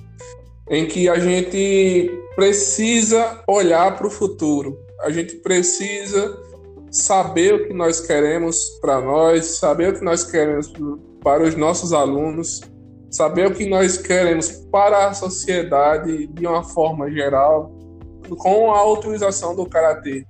[0.71, 4.79] em que a gente precisa olhar para o futuro.
[5.01, 6.39] A gente precisa
[6.91, 10.71] saber o que nós queremos para nós, saber o que nós queremos
[11.25, 12.61] para os nossos alunos,
[13.11, 17.73] saber o que nós queremos para a sociedade de uma forma geral,
[18.39, 20.25] com a utilização do karatê.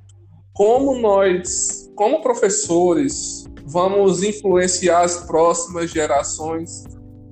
[0.55, 6.85] Como nós, como professores, vamos influenciar as próximas gerações,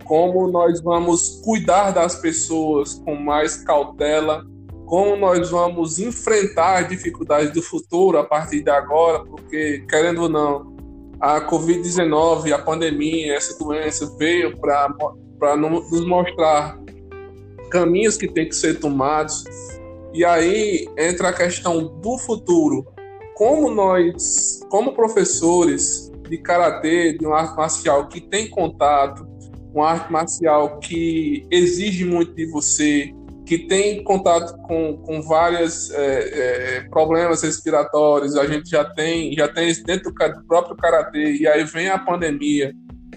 [0.05, 4.43] como nós vamos cuidar das pessoas com mais cautela,
[4.87, 10.75] como nós vamos enfrentar dificuldades do futuro a partir de agora, porque, querendo ou não,
[11.21, 16.81] a Covid-19, a pandemia, essa doença veio para nos mostrar
[17.71, 19.45] caminhos que têm que ser tomados.
[20.15, 22.87] E aí entra a questão do futuro.
[23.41, 29.27] Como nós, como professores de karatê, de uma arte marcial que tem contato,
[29.73, 33.11] uma arte marcial que exige muito de você,
[33.47, 35.97] que tem contato com, com vários é,
[36.77, 41.49] é, problemas respiratórios, a gente já tem, já tem isso dentro do próprio karatê, e
[41.49, 42.75] aí vem a pandemia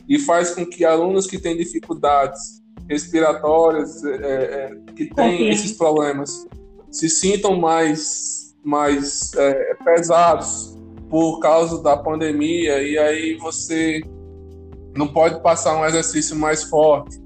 [0.08, 6.48] e faz com que alunos que têm dificuldades respiratórias, é, que têm esses problemas,
[6.90, 10.78] se sintam mais, mais é, pesados
[11.10, 14.02] por causa da pandemia, e aí você
[14.96, 17.22] não pode passar um exercício mais forte,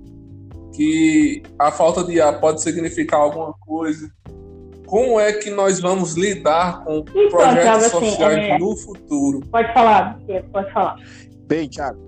[0.74, 4.12] que a falta de ar pode significar alguma coisa.
[4.86, 9.42] Como é que nós vamos lidar com Então, projetos Thiago, assim, sociais é- no futuro?
[9.52, 10.20] Pode falar,
[10.52, 10.96] pode falar.
[11.48, 12.00] Bem, Thiago.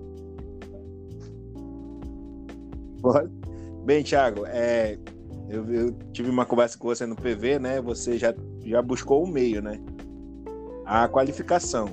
[3.01, 3.29] Pode?
[3.85, 4.97] Bem, Thiago, é,
[5.49, 7.81] eu, eu tive uma conversa com você no PV, né?
[7.81, 8.33] Você já,
[8.69, 9.79] já buscou o meio, né?
[10.85, 11.89] A qualificação.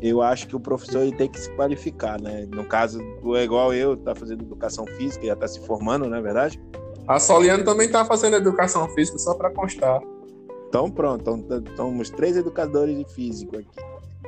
[0.00, 2.46] Eu acho que o professor ele tem que se qualificar, né?
[2.50, 6.16] No caso, tu é igual eu, tá fazendo educação física, já tá se formando, não
[6.16, 6.60] é verdade?
[7.06, 10.00] A Soliana também está fazendo educação física, só para constar.
[10.68, 13.80] Então, pronto, então, somos três educadores de físico aqui.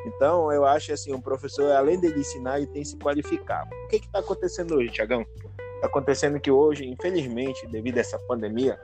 [0.07, 3.69] Então, eu acho assim, um professor, além dele ensinar, ele tem que se qualificar.
[3.85, 5.27] O que está acontecendo hoje, Tiagão?
[5.75, 8.81] Está acontecendo que hoje, infelizmente, devido a essa pandemia,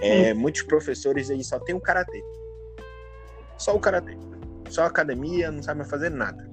[0.00, 2.22] é, muitos professores eles só têm o karatê.
[3.56, 4.16] Só o karatê.
[4.68, 6.48] Só a academia, não sabe mais fazer nada.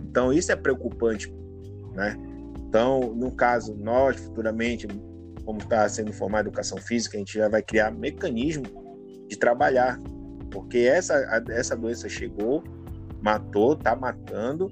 [0.00, 1.32] Então, isso é preocupante,
[1.94, 2.16] né?
[2.68, 4.86] Então, no caso, nós, futuramente,
[5.44, 8.64] como está sendo formado educação física, a gente já vai criar mecanismo
[9.28, 9.98] de trabalhar,
[10.50, 11.14] porque essa,
[11.50, 12.62] essa doença chegou,
[13.20, 14.70] matou, tá matando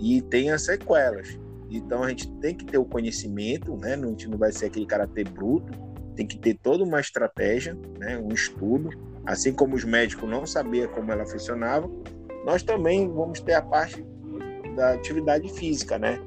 [0.00, 1.38] e tem as sequelas.
[1.70, 3.94] Então a gente tem que ter o conhecimento, né?
[3.96, 5.72] Não- A gente não vai ser aquele karatê bruto,
[6.18, 8.18] tem que ter toda uma estratégia, né?
[8.18, 8.90] Um estudo,
[9.24, 11.88] assim como os médicos não sabiam como ela funcionava,
[12.44, 14.04] nós também vamos ter a parte
[14.74, 16.18] da atividade física, né?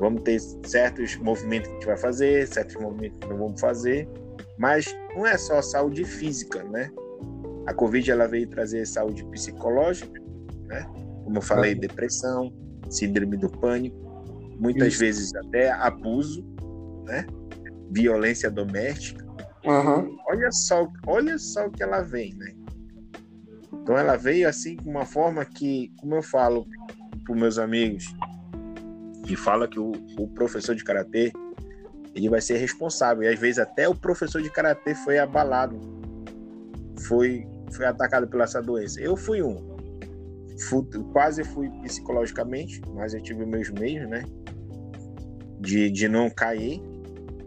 [0.00, 4.08] Vamos ter certos movimentos que a gente vai fazer, certos movimentos que não vamos fazer,
[4.58, 6.90] mas não é só saúde física, né?
[7.66, 10.20] A Covid ela veio trazer saúde psicológica,
[10.66, 10.84] né?
[11.22, 12.52] Como eu falei, depressão,
[12.90, 13.96] síndrome do pânico,
[14.58, 14.98] muitas Isso.
[14.98, 16.44] vezes até abuso,
[17.04, 17.24] né?
[17.94, 19.24] Violência doméstica.
[19.66, 20.10] Aham.
[20.26, 22.54] Olha só, olha só o que ela vem, né?
[23.72, 26.66] Então ela veio assim com uma forma que, como eu falo
[27.24, 28.04] para meus amigos,
[29.24, 31.32] que fala que o, o professor de karatê
[32.14, 35.80] ele vai ser responsável e às vezes até o professor de karatê foi abalado,
[37.06, 39.00] foi foi atacado pela essa doença.
[39.00, 39.76] Eu fui um.
[40.68, 44.24] fui, quase fui psicologicamente, mas eu tive meus meios, né?
[45.60, 46.80] De, de não cair.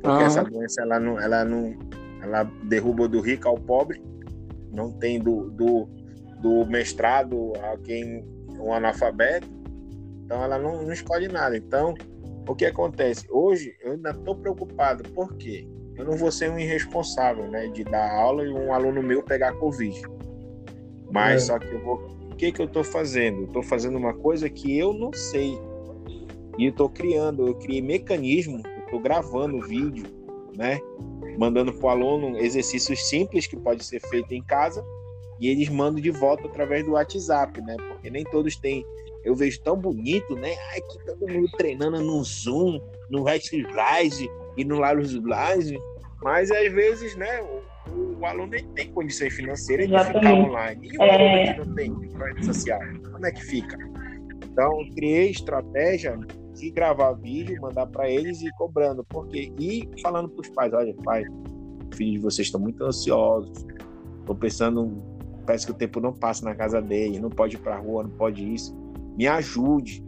[0.01, 0.21] Porque uhum.
[0.21, 1.75] essa doença, ela não, ela não.
[2.21, 4.01] Ela derruba do rico ao pobre.
[4.71, 5.87] Não tem do, do,
[6.41, 8.25] do mestrado a quem
[8.59, 9.47] um analfabeto.
[10.25, 11.55] Então ela não, não escolhe nada.
[11.55, 11.93] Então,
[12.47, 13.25] o que acontece?
[13.29, 15.03] Hoje eu ainda estou preocupado.
[15.11, 15.67] Por quê?
[15.95, 17.67] Eu não vou ser um irresponsável, né?
[17.67, 19.99] De dar aula e um aluno meu pegar Covid.
[21.11, 21.45] Mas é.
[21.45, 23.43] só que eu vou que, que eu estou fazendo?
[23.45, 25.59] Estou fazendo uma coisa que eu não sei.
[26.57, 30.05] E estou criando, eu criei mecanismo, estou gravando vídeo,
[30.55, 30.79] né?
[31.37, 34.83] Mandando para o aluno exercícios simples que pode ser feito em casa
[35.39, 37.75] e eles mandam de volta através do WhatsApp, né?
[37.89, 38.83] Porque nem todos têm.
[39.23, 40.55] Eu vejo tão bonito, né?
[40.71, 45.77] Ai, que todo mundo treinando no Zoom, no Rise e no Larus Rise.
[46.23, 47.41] Mas às vezes, né?
[48.19, 50.89] o aluno tem condições financeiras de ficar online.
[50.91, 51.11] E o é...
[51.11, 52.79] aluno que não tem rede social,
[53.11, 53.77] como é que fica?
[54.43, 56.17] Então, criei estratégia
[56.59, 59.03] de gravar vídeo, mandar para eles e ir cobrando.
[59.03, 61.23] Porque, e falando para os pais: olha, pai,
[61.93, 63.65] filhos de vocês estão muito ansiosos,
[64.19, 65.03] estão pensando,
[65.45, 68.11] parece que o tempo não passa na casa dele, não pode ir para rua, não
[68.11, 68.75] pode isso.
[69.17, 70.03] Me ajude,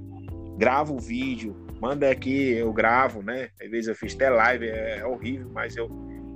[0.57, 3.49] grava o vídeo, manda aqui, eu gravo, né?
[3.61, 5.89] Às vezes eu fiz até live, é, é horrível, mas eu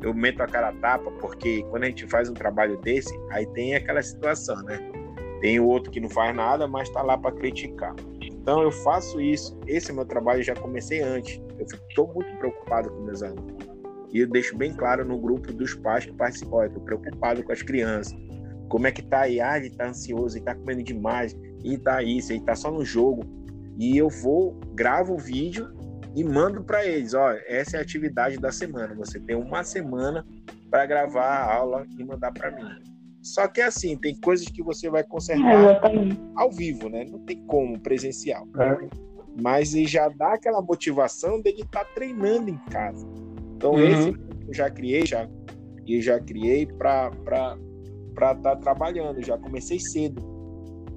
[0.03, 3.73] eu meto a cara tapa, porque quando a gente faz um trabalho desse, aí tem
[3.73, 4.77] aquela situação, né?
[5.40, 7.95] Tem o outro que não faz nada, mas está lá para criticar.
[8.44, 9.57] Então eu faço isso.
[9.65, 11.41] Esse é meu trabalho, eu já comecei antes.
[11.57, 13.65] Eu estou muito preocupado com meus alunos.
[14.11, 16.57] E eu deixo bem claro no grupo dos pais que participam.
[16.57, 18.14] Olha, estou preocupado com as crianças.
[18.68, 19.40] Como é que tá aí?
[19.40, 22.84] Ah, ele tá ansioso, ele tá comendo demais, e tá isso, ele tá só no
[22.84, 23.24] jogo.
[23.80, 25.74] E eu vou, gravo o vídeo
[26.15, 28.94] e mando para eles, ó, essa é a atividade da semana.
[28.95, 30.26] Você tem uma semana
[30.70, 32.93] para gravar a aula e mandar para mim.
[33.24, 35.82] Só que assim, tem coisas que você vai consertar
[36.36, 37.06] ao vivo, né?
[37.10, 38.45] Não tem como presencial.
[38.60, 38.90] É.
[39.41, 43.08] Mas já dá aquela motivação dele estar tá treinando em casa.
[43.56, 43.80] Então uhum.
[43.80, 44.10] esse
[44.45, 45.28] eu já criei, já
[45.88, 47.58] e já criei para para
[48.14, 49.26] para estar tá trabalhando.
[49.26, 50.22] Já comecei cedo,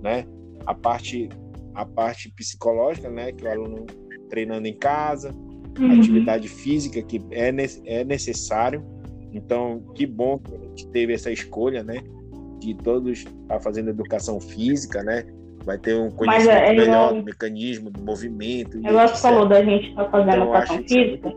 [0.03, 0.27] né?
[0.66, 1.28] A parte
[1.74, 3.31] a parte psicológica, né?
[3.31, 3.86] Que o aluno
[4.28, 5.32] treinando em casa,
[5.78, 6.01] uhum.
[6.01, 7.55] atividade física que é,
[7.85, 8.85] é necessário.
[9.32, 12.03] Então, que bom que a gente teve essa escolha, né?
[12.59, 15.24] De todos estar tá fazendo educação física, né?
[15.65, 18.81] Vai ter um conhecimento Mas, é, melhor do mecanismo, do movimento.
[18.85, 21.33] Eu acho falou da gente estar tá fazendo então, educação é física.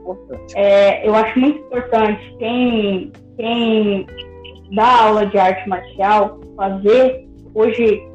[0.55, 4.07] É, eu acho muito importante quem, quem
[4.75, 8.07] dá aula de arte marcial fazer hoje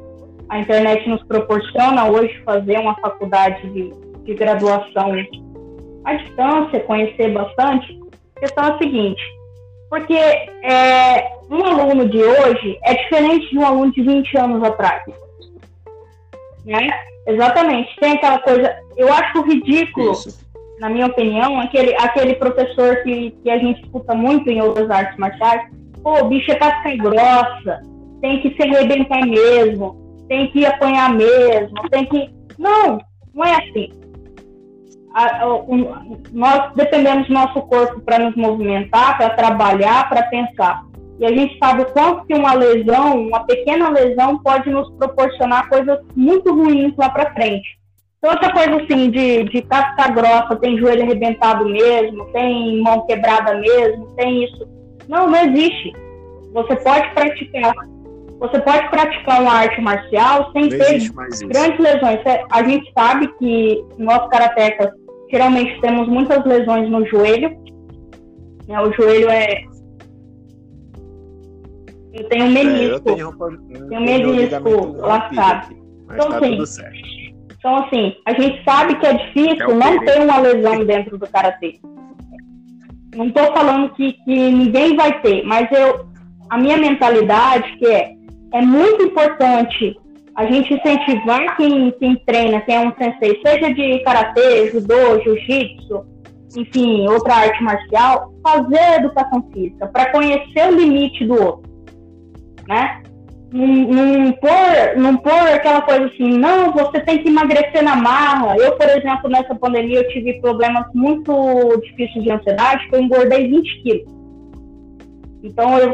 [0.47, 5.11] a internet nos proporciona hoje fazer uma faculdade de de graduação
[6.03, 7.99] à distância, conhecer bastante,
[8.35, 9.21] a questão é a seguinte,
[9.89, 15.03] porque é, um aluno de hoje é diferente de um aluno de 20 anos atrás.
[16.65, 16.87] Né?
[17.27, 17.95] Exatamente.
[17.97, 20.45] Tem aquela coisa, eu acho ridículo, Isso.
[20.79, 25.17] na minha opinião, aquele, aquele professor que, que a gente escuta muito em outras artes
[25.17, 25.69] marciais,
[26.03, 27.81] pô, o bicho é casca grossa,
[28.21, 32.29] tem que se arrebentar mesmo, tem que apanhar mesmo, tem que.
[32.57, 32.97] Não,
[33.33, 34.04] não é assim
[35.15, 35.47] a,
[36.33, 40.83] nós dependemos do nosso corpo para nos movimentar, para trabalhar, para pensar.
[41.17, 45.69] E a gente sabe o quanto que uma lesão, uma pequena lesão, pode nos proporcionar
[45.69, 47.79] coisas muito ruins lá para frente.
[48.17, 53.53] Então, essa coisa assim de, de casca grossa, tem joelho arrebentado mesmo, tem mão quebrada
[53.53, 54.67] mesmo, tem isso.
[55.07, 55.93] Não, não existe.
[56.51, 57.73] Você pode praticar.
[58.39, 61.09] Você pode praticar uma arte marcial sem não ter
[61.47, 62.19] grandes lesões.
[62.51, 64.91] A gente sabe que nós karatecas
[65.31, 67.49] Geralmente temos muitas lesões no joelho.
[68.67, 68.81] Né?
[68.81, 69.63] O joelho é.
[72.13, 73.09] Eu tenho um menisco.
[73.09, 75.75] É, eu tenho, tenho um menisco lascado.
[76.05, 76.85] Então, tá assim,
[77.65, 81.27] então, assim, a gente sabe que é difícil é não ter uma lesão dentro do
[81.27, 81.79] karatê.
[83.15, 86.05] Não estou falando que, que ninguém vai ter, mas eu,
[86.51, 88.13] a minha mentalidade que é,
[88.53, 89.97] é muito importante
[90.35, 96.05] a gente incentivar quem, quem treina, quem é um sensei, seja de karatê, judô, jiu-jitsu,
[96.57, 101.71] enfim, outra arte marcial, fazer educação física para conhecer o limite do outro,
[102.67, 103.01] né?
[103.53, 108.57] Não, não, pôr, não pôr aquela coisa assim, não, você tem que emagrecer na marra.
[108.57, 113.47] Eu, por exemplo, nessa pandemia, eu tive problemas muito difíceis de ansiedade, que eu engordei
[113.47, 114.13] 20 quilos.
[115.41, 115.93] Então, eu,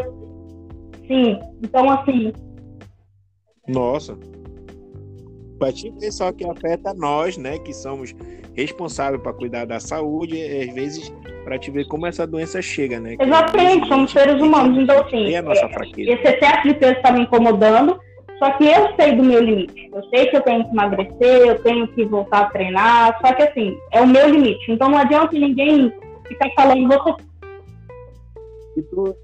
[1.07, 2.31] sim, então assim,
[3.67, 4.17] nossa.
[5.61, 8.15] Para te ver só que afeta nós, né, que somos
[8.55, 11.13] responsáveis para cuidar da saúde, às vezes
[11.43, 13.15] para te ver como essa doença chega, né?
[13.19, 16.13] Exatamente, somos seres humanos, então assim, é a nossa fraqueza.
[16.13, 17.99] esse excesso de peso está me incomodando,
[18.39, 19.87] Só que eu sei do meu limite.
[19.93, 23.19] Eu sei que eu tenho que emagrecer, eu tenho que voltar a treinar.
[23.23, 24.71] Só que assim, é o meu limite.
[24.71, 25.93] Então não adianta ninguém
[26.27, 27.23] ficar falando, você.
[28.77, 29.15] E tu,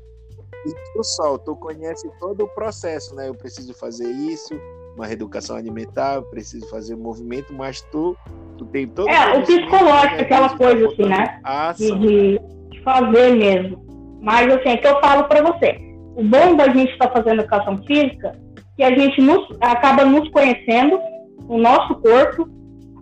[0.68, 3.28] e tu Sol, tu conhece todo o processo, né?
[3.28, 4.54] Eu preciso fazer isso,
[4.98, 8.18] uma reeducação alimentar, eu preciso fazer um movimento, mas tu,
[8.58, 11.40] tu tem todo É, o psicológico, aquela coisa assim, né?
[11.78, 12.40] De, de,
[12.72, 13.86] de, fazer mesmo.
[14.20, 15.78] Mas assim, é que eu falo para você.
[16.16, 18.36] O bom da gente estar tá fazendo educação física
[18.76, 21.00] que a gente nos, acaba nos conhecendo,
[21.48, 22.50] o nosso corpo.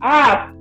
[0.01, 0.51] Ah,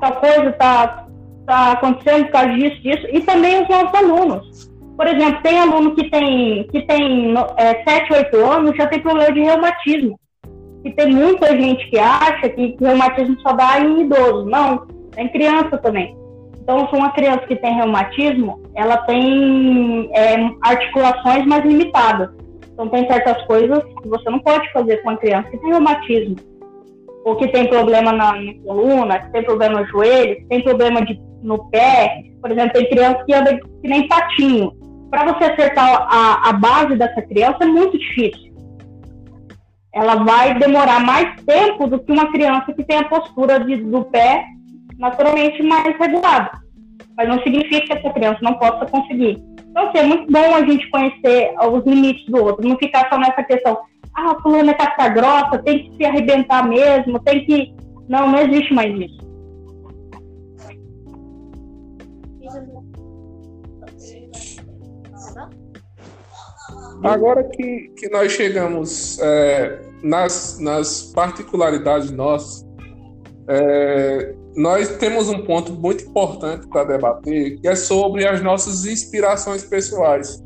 [0.00, 1.06] tal coisa tá,
[1.46, 3.06] tá acontecendo por causa disso, disso.
[3.12, 4.70] E também os nossos alunos.
[4.96, 9.32] Por exemplo, tem aluno que tem, que tem é, 7, 8 anos já tem problema
[9.32, 10.18] de reumatismo.
[10.84, 14.46] E tem muita gente que acha que, que reumatismo só dá em idoso.
[14.46, 16.16] Não, tem criança também.
[16.62, 22.30] Então, se uma criança que tem reumatismo, ela tem é, articulações mais limitadas.
[22.72, 26.36] Então, tem certas coisas que você não pode fazer com uma criança que tem reumatismo,
[27.24, 31.04] ou que tem problema na, na coluna, que tem problema no joelho, que tem problema
[31.04, 32.22] de, no pé.
[32.40, 34.72] Por exemplo, tem criança que anda que nem patinho.
[35.10, 38.49] Para você acertar a, a base dessa criança é muito difícil.
[39.92, 44.04] Ela vai demorar mais tempo do que uma criança que tem a postura de, do
[44.04, 44.44] pé
[44.98, 46.50] naturalmente mais regulada.
[47.16, 49.42] Mas não significa que essa criança não possa conseguir.
[49.70, 53.18] Então, assim, é muito bom a gente conhecer os limites do outro, não ficar só
[53.18, 53.78] nessa questão,
[54.14, 57.74] ah, fulano é casca grossa, tem que se arrebentar mesmo, tem que.
[58.08, 59.29] Não, não existe mais isso.
[67.02, 72.66] Agora que, que nós chegamos é, nas, nas particularidades nossas,
[73.48, 79.64] é, nós temos um ponto muito importante para debater, que é sobre as nossas inspirações
[79.64, 80.42] pessoais.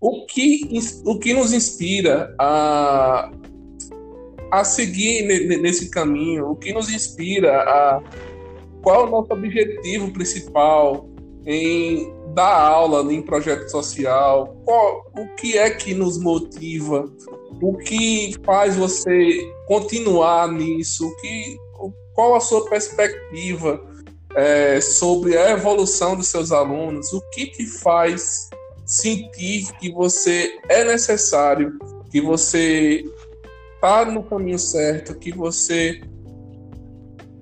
[0.00, 0.68] O que,
[1.06, 3.30] o que nos inspira a,
[4.50, 6.50] a seguir nesse caminho?
[6.50, 8.02] O que nos inspira a.
[8.82, 11.08] Qual é o nosso objetivo principal
[11.46, 14.56] em dar aula em projeto social?
[14.64, 17.10] Qual, o que é que nos motiva?
[17.62, 21.06] O que faz você continuar nisso?
[21.06, 21.56] O que,
[22.12, 23.80] qual a sua perspectiva
[24.34, 27.12] é, sobre a evolução dos seus alunos?
[27.12, 28.50] O que te faz
[28.84, 31.78] sentir que você é necessário,
[32.10, 33.04] que você
[33.74, 36.02] está no caminho certo, que você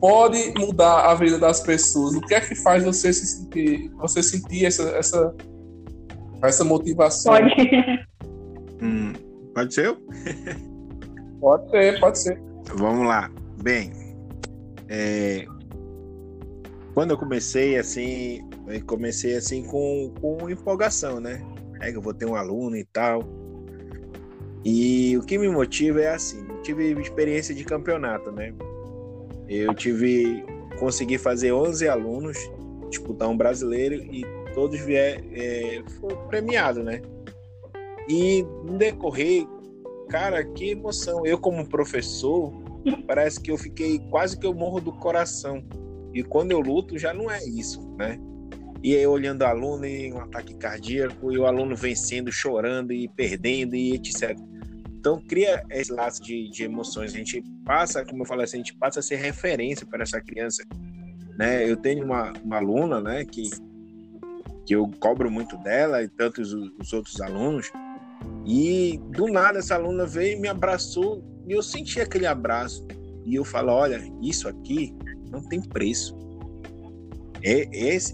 [0.03, 2.17] pode mudar a vida das pessoas?
[2.17, 5.33] O que é que faz você se sentir, você sentir essa, essa,
[6.43, 7.33] essa motivação?
[7.33, 8.07] Pode.
[8.83, 9.13] Hum,
[9.55, 9.97] pode ser
[11.41, 12.43] pode ser, pode ser.
[12.75, 13.31] Vamos lá.
[13.63, 13.93] Bem,
[14.89, 15.47] é,
[16.95, 21.41] quando eu comecei assim, eu comecei assim com, com empolgação, né?
[21.81, 23.23] É que eu vou ter um aluno e tal.
[24.65, 28.53] E o que me motiva é assim, eu tive experiência de campeonato, né?
[29.49, 30.45] Eu tive
[30.79, 32.37] consegui fazer 11 alunos
[32.91, 34.25] disputar um brasileiro e
[34.55, 37.01] todos vier é, foi premiado, né?
[38.09, 39.47] E no decorrer,
[40.09, 41.25] cara, que emoção!
[41.25, 42.53] Eu como professor
[43.07, 45.65] parece que eu fiquei quase que eu morro do coração.
[46.13, 48.21] E quando eu luto, já não é isso, né?
[48.83, 53.09] E aí, olhando o aluno em um ataque cardíaco, e o aluno vencendo, chorando e
[53.09, 54.37] perdendo, e etc.
[55.03, 57.13] Então, cria esse laço de, de emoções.
[57.13, 60.21] A gente passa, como eu falei assim, a gente passa a ser referência para essa
[60.21, 60.63] criança.
[61.37, 61.69] Né?
[61.69, 63.51] Eu tenho uma, uma aluna né, que,
[64.65, 67.73] que eu cobro muito dela, e tantos os, os outros alunos,
[68.47, 72.87] e do nada essa aluna veio e me abraçou e eu senti aquele abraço.
[73.25, 74.95] E eu falo: olha, isso aqui
[75.33, 76.17] não tem preço.
[77.43, 77.69] É,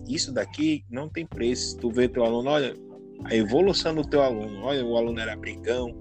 [0.08, 1.76] isso daqui não tem preço.
[1.76, 2.74] Tu vê teu aluno, olha,
[3.24, 4.62] a evolução do teu aluno.
[4.62, 5.94] Olha, o aluno era brigão,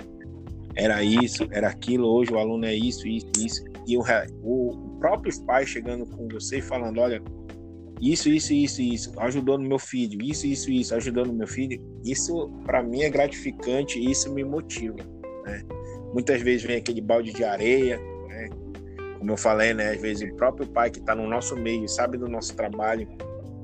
[0.77, 2.07] era isso, era aquilo.
[2.07, 3.65] Hoje o aluno é isso, isso, isso.
[3.87, 4.03] E o,
[4.43, 7.21] o próprio pai chegando com você e falando: olha,
[7.99, 11.81] isso, isso, isso, isso, ajudou no meu filho, isso, isso, isso, ajudou no meu filho.
[12.05, 14.97] Isso para mim é gratificante e isso me motiva,
[15.45, 15.63] né?
[16.13, 17.97] Muitas vezes vem aquele balde de areia,
[18.27, 18.49] né?
[19.17, 19.91] Como eu falei, né?
[19.91, 23.07] Às vezes o próprio pai que está no nosso meio, sabe do nosso trabalho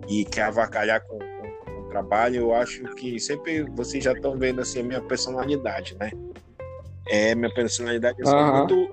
[0.10, 4.62] e quer avacalhar com, com, o trabalho, eu acho que sempre vocês já estão vendo
[4.62, 6.10] assim a minha personalidade, né?
[7.08, 8.58] É, minha personalidade, eu sou uhum.
[8.58, 8.92] muito,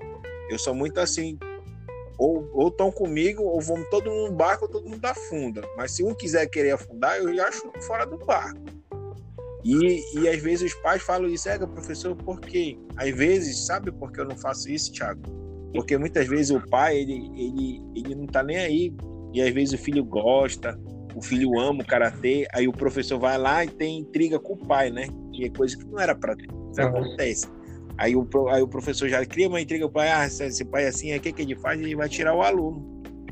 [0.50, 1.38] eu sou muito assim,
[2.18, 5.62] ou estão comigo, ou vamos todo mundo no barco, ou todo mundo afunda.
[5.76, 8.60] Mas se um quiser querer afundar, eu já chuto fora do barco.
[9.64, 12.78] E, e às vezes os pais falam isso, é, professor, por quê?
[12.96, 15.20] Às vezes, sabe por que eu não faço isso, Thiago?
[15.72, 18.94] Porque muitas vezes o pai, ele, ele, ele não tá nem aí.
[19.32, 20.78] E às vezes o filho gosta,
[21.14, 24.66] o filho ama o karatê, aí o professor vai lá e tem intriga com o
[24.66, 25.06] pai, né?
[25.32, 26.48] E é coisa que não era para ter.
[26.70, 27.59] Isso acontece.
[28.00, 30.88] Aí o, aí o professor já cria uma intriga, o pai, ah, esse pai é
[30.88, 31.78] assim, o que, que ele faz?
[31.78, 32.82] Ele vai tirar o aluno.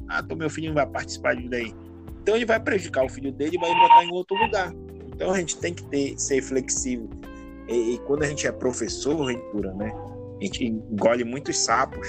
[0.07, 1.75] Ah, então meu filho não vai participar disso daí.
[2.21, 4.75] Então ele vai prejudicar o filho dele e vai botar em outro lugar.
[5.07, 7.09] Então a gente tem que ter, ser flexível.
[7.67, 9.91] E, e quando a gente é professor, leitura, né?
[10.39, 12.07] A gente engole muitos sapos.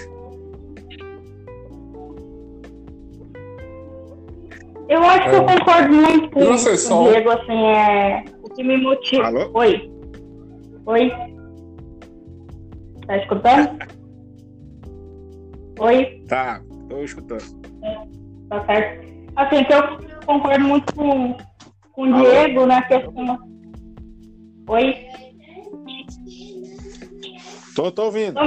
[4.89, 5.29] Eu acho é.
[5.29, 5.59] que eu é.
[5.59, 9.27] concordo muito com, com o Diego, assim, é o que me motiva.
[9.27, 9.49] Alô?
[9.53, 9.89] Oi.
[10.85, 11.28] Oi.
[13.09, 13.79] Tá escutando?
[15.79, 16.23] Oi?
[16.27, 17.41] Tá, tô escutando.
[17.81, 17.97] É,
[18.49, 19.31] tá certo.
[19.35, 19.81] Assim, que eu
[20.27, 21.35] concordo muito com,
[21.91, 23.39] com o Diego na questão.
[24.67, 25.07] Oi?
[27.75, 28.39] Tô, tô ouvindo.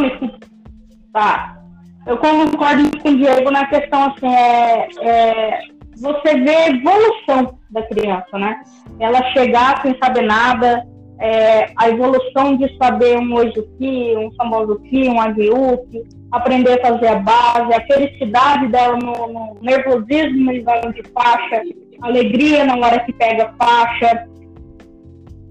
[1.13, 1.61] Tá.
[2.07, 5.61] Eu concordo com o Diego na questão, assim, é, é,
[5.97, 8.63] você vê a evolução da criança, né?
[9.01, 10.87] Ela chegar sem saber nada,
[11.23, 17.15] é, a evolução de saber um ojuki, um sambozuki, um aguiuki, aprender a fazer a
[17.21, 21.63] base, a felicidade dela no, no nervosismo no exame de faixa,
[22.01, 24.27] alegria na hora que pega faixa.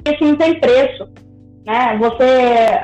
[0.05, 1.07] Isso não tem preço.
[1.65, 1.97] Né?
[1.99, 2.25] Você,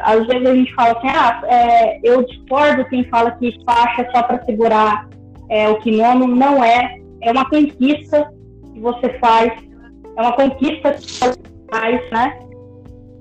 [0.03, 4.11] às vezes a gente fala assim, ah, é, eu discordo quem fala que faixa é
[4.11, 5.09] só para segurar
[5.49, 6.25] é, o kimono.
[6.25, 6.99] Não é.
[7.21, 8.31] É uma conquista
[8.73, 9.51] que você faz,
[10.15, 11.33] é uma conquista que você
[11.69, 12.46] faz, né?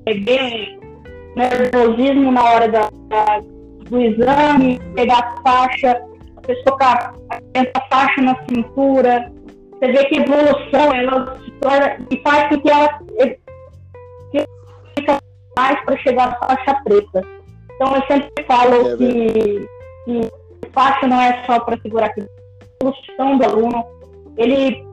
[0.06, 0.78] Peguei
[1.34, 3.40] nervosismo na hora da, da,
[3.90, 6.00] do exame, pegar a faixa,
[6.36, 9.32] a pessoa com a faixa na cintura.
[9.72, 13.00] Você vê que evolução ela se torna e faz com que ela
[14.94, 15.18] fica
[15.58, 17.20] mais para chegar à faixa preta.
[17.74, 19.68] Então eu sempre falo é que,
[20.04, 20.30] que
[20.72, 22.20] faixa não é só para segurar aqui.
[22.20, 23.84] A evolução do aluno,
[24.38, 24.86] ele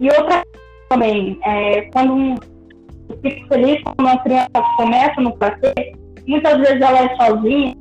[0.00, 0.42] e outra
[0.88, 2.34] também, é, quando um,
[3.24, 5.96] fico feliz quando uma criança começa no karatê,
[6.26, 7.74] muitas vezes ela é sozinha,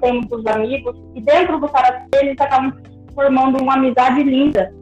[0.00, 2.72] tem muitos amigos, e dentro do karatê eles acabam
[3.14, 4.72] formando uma amizade linda.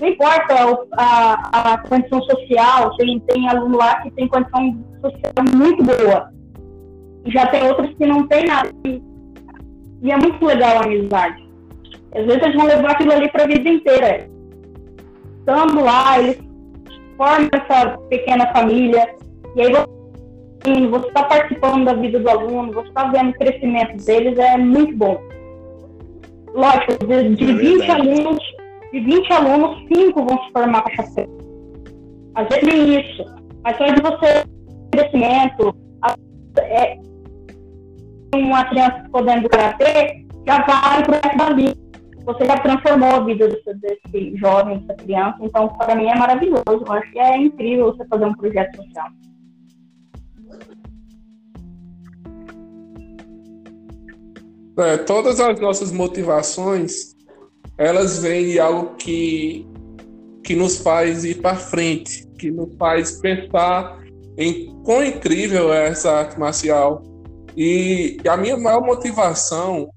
[0.00, 0.54] Não importa
[0.92, 6.30] a, a condição social, tem, tem aluno lá que tem condição social muito boa,
[7.26, 8.70] já tem outros que não tem nada.
[8.84, 9.02] E,
[10.02, 11.46] e é muito legal a amizade.
[12.14, 14.28] Às vezes eles vão levar aquilo ali para a vida inteira.
[15.38, 16.38] Estando lá, eles
[17.16, 19.15] formam essa pequena família,
[19.56, 19.72] e aí
[20.90, 24.94] você está participando da vida do aluno, você está vendo o crescimento deles, é muito
[24.96, 25.18] bom.
[26.54, 28.42] Lógico, de, de 20 é alunos,
[28.92, 31.28] de 20 alunos, 5 vão se formar com chapéu.
[32.34, 33.24] Às vezes nem isso.
[33.64, 34.44] Mas só de você
[34.92, 35.74] crescimento,
[36.58, 36.98] é,
[38.34, 41.76] uma criança podendo do karatê, já vai para o da vida.
[42.24, 45.38] Você já transformou a vida desse, desse jovem, dessa criança.
[45.40, 46.84] Então, para mim, é maravilhoso.
[46.86, 49.08] Eu acho que é incrível você fazer um projeto social.
[54.78, 57.16] É, todas as nossas motivações,
[57.78, 59.66] elas vêm de algo que,
[60.44, 63.98] que nos faz ir para frente, que nos faz pensar
[64.36, 67.02] em quão incrível é essa arte marcial.
[67.56, 69.88] E a minha maior motivação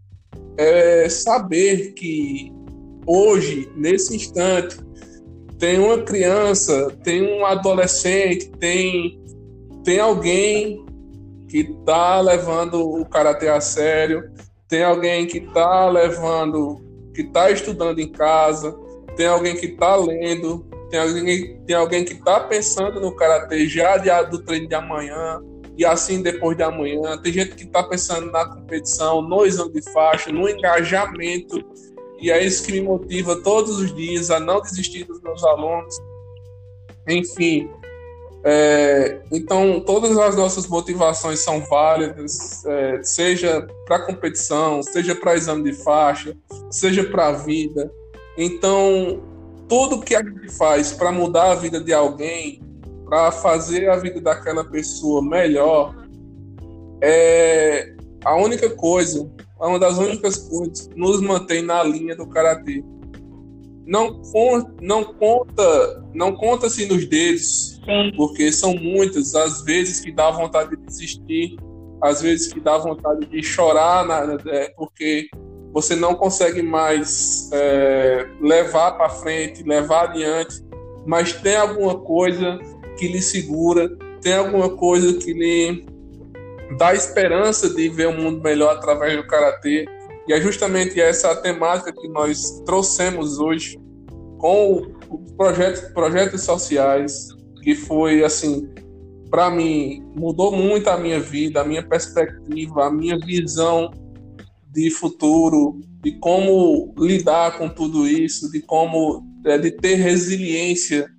[0.58, 2.54] é saber que
[3.06, 4.78] hoje, nesse instante,
[5.58, 9.22] tem uma criança, tem um adolescente, tem,
[9.84, 10.86] tem alguém
[11.50, 14.24] que está levando o karatê a sério,
[14.70, 16.80] tem alguém que está levando,
[17.14, 18.72] que está estudando em casa,
[19.18, 23.98] tem alguém que está lendo, tem alguém, tem alguém que está pensando no karatê já
[23.98, 25.42] de, do treino de amanhã
[25.76, 27.18] e assim depois de amanhã.
[27.18, 31.66] Tem gente que está pensando na competição, no exame de faixa, no engajamento.
[32.22, 35.96] E é isso que me motiva todos os dias a não desistir dos meus alunos.
[37.08, 37.70] Enfim,
[38.44, 45.64] é, então, todas as nossas motivações são válidas, é, seja para competição, seja para exame
[45.64, 46.36] de faixa,
[46.72, 47.92] seja para a vida.
[48.38, 49.22] Então,
[49.68, 52.62] tudo que a gente faz para mudar a vida de alguém,
[53.06, 55.94] para fazer a vida daquela pessoa melhor,
[57.02, 57.94] é
[58.24, 59.30] a única coisa,
[59.60, 62.84] uma das únicas coisas que nos mantém na linha do karatê
[63.90, 64.22] não,
[64.82, 68.12] não conta não conta-se nos dedos, Sim.
[68.16, 71.58] porque são muitas as vezes que dá vontade de desistir,
[72.02, 75.30] às vezes que dá vontade de chorar, na, é, porque
[75.74, 80.64] você não consegue mais é, levar para frente, levar adiante,
[81.06, 82.60] mas tem alguma coisa
[82.98, 83.90] que lhe segura,
[84.22, 85.86] tem alguma coisa que lhe
[86.78, 89.86] dá esperança de ver um mundo melhor através do karatê.
[90.30, 93.80] E é justamente essa temática que nós trouxemos hoje
[94.38, 97.30] com os projetos, projetos sociais,
[97.64, 98.70] que foi assim
[99.32, 103.90] para mim, mudou muito a minha vida, a minha perspectiva, a minha visão
[104.72, 111.10] de futuro, de como lidar com tudo isso, de como é, de ter resiliência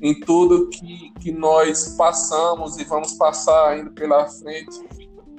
[0.00, 4.80] em tudo que, que nós passamos e vamos passar ainda pela frente.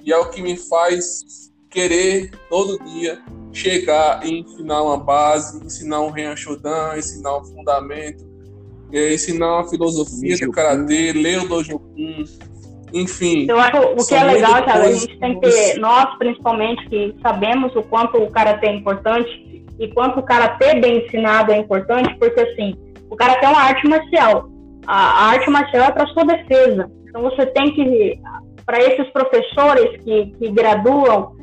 [0.03, 3.19] E é o que me faz querer todo dia
[3.51, 8.23] chegar e ensinar uma base, ensinar um Renshodan, ensinar um fundamento,
[8.91, 12.23] é, ensinar uma filosofia do Karatê, ler o Dojo Kun,
[12.93, 13.47] enfim.
[13.49, 17.15] Eu acho o que é legal, cara, a gente tem que ter, nós principalmente, que
[17.21, 22.15] sabemos o quanto o Karatê é importante e quanto o Karatê bem ensinado é importante,
[22.19, 22.75] porque assim,
[23.09, 24.49] o Karatê é uma arte marcial.
[24.85, 26.91] A, a arte marcial é para sua defesa.
[27.07, 28.19] Então você tem que,
[28.65, 31.42] para esses professores que, que graduam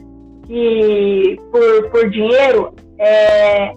[0.51, 3.73] que por, por dinheiro, é,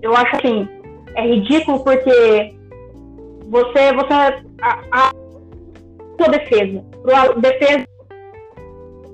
[0.00, 0.68] eu acho assim,
[1.16, 2.54] é ridículo porque
[3.48, 4.14] você, você
[4.62, 5.10] a, a
[6.16, 7.84] sua defesa, para defesa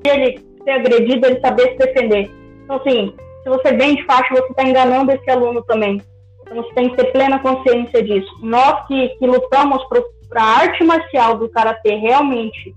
[0.04, 2.30] ele ser agredido, ele saber se defender.
[2.64, 6.02] Então assim, se você vende faixa, você está enganando esse aluno também.
[6.42, 8.30] Então você tem que ter plena consciência disso.
[8.42, 9.82] Nós que, que lutamos
[10.28, 12.74] para a arte marcial do karatê realmente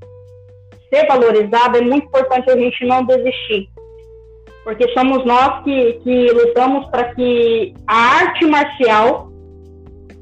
[0.90, 3.70] ser valorizada, é muito importante a gente não desistir
[4.68, 9.32] porque somos nós que, que lutamos para que a arte marcial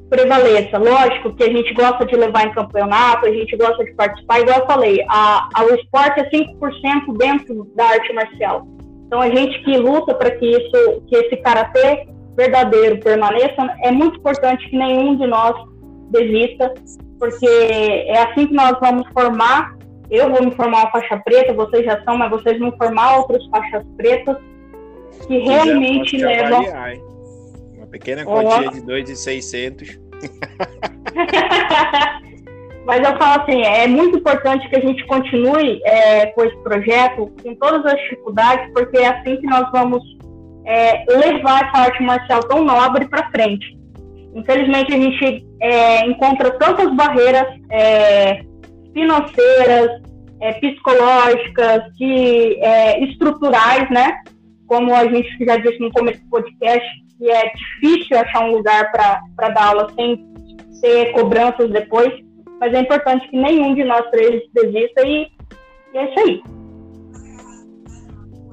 [0.08, 0.78] prevaleça.
[0.78, 4.60] Lógico que a gente gosta de levar em campeonato, a gente gosta de participar, igual
[4.60, 8.68] eu falei, a, a, o esporte é 5% dentro da arte marcial.
[9.08, 12.06] Então a gente que luta para que isso, que esse karatê
[12.36, 15.56] verdadeiro permaneça, é muito importante que nenhum de nós
[16.12, 16.72] desista,
[17.18, 19.75] porque é assim que nós vamos formar
[20.10, 23.44] eu vou me formar uma faixa preta, vocês já são, mas vocês vão formar outras
[23.46, 24.36] faixas pretas
[25.26, 26.58] que realmente levam.
[26.58, 26.96] Avaliar,
[27.76, 28.72] uma pequena quantia oh.
[28.72, 29.98] de 2,600.
[32.86, 37.32] mas eu falo assim, é muito importante que a gente continue é, com esse projeto,
[37.42, 40.02] com todas as dificuldades, porque é assim que nós vamos
[40.64, 43.76] é, levar essa arte marcial tão nobre para frente.
[44.34, 48.44] Infelizmente, a gente é, encontra tantas barreiras é,
[48.96, 50.02] financeiras,
[50.40, 54.22] é, psicológicas, de, é, estruturais, né?
[54.66, 58.90] Como a gente já disse no começo do podcast, que é difícil achar um lugar
[58.90, 60.26] para dar aula sem
[60.80, 62.10] ter cobranças depois,
[62.58, 65.26] mas é importante que nenhum de nós três desista e,
[65.92, 66.42] e é isso aí.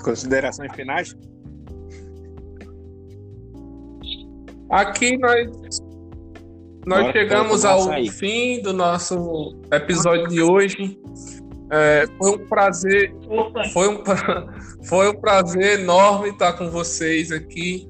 [0.04, 1.16] Considerações finais?
[4.70, 5.50] Aqui nós
[6.86, 11.00] nós chegamos ao fim do nosso episódio de hoje.
[11.72, 13.16] É, foi um prazer,
[13.72, 14.04] foi um,
[14.86, 17.88] foi um prazer enorme estar com vocês aqui.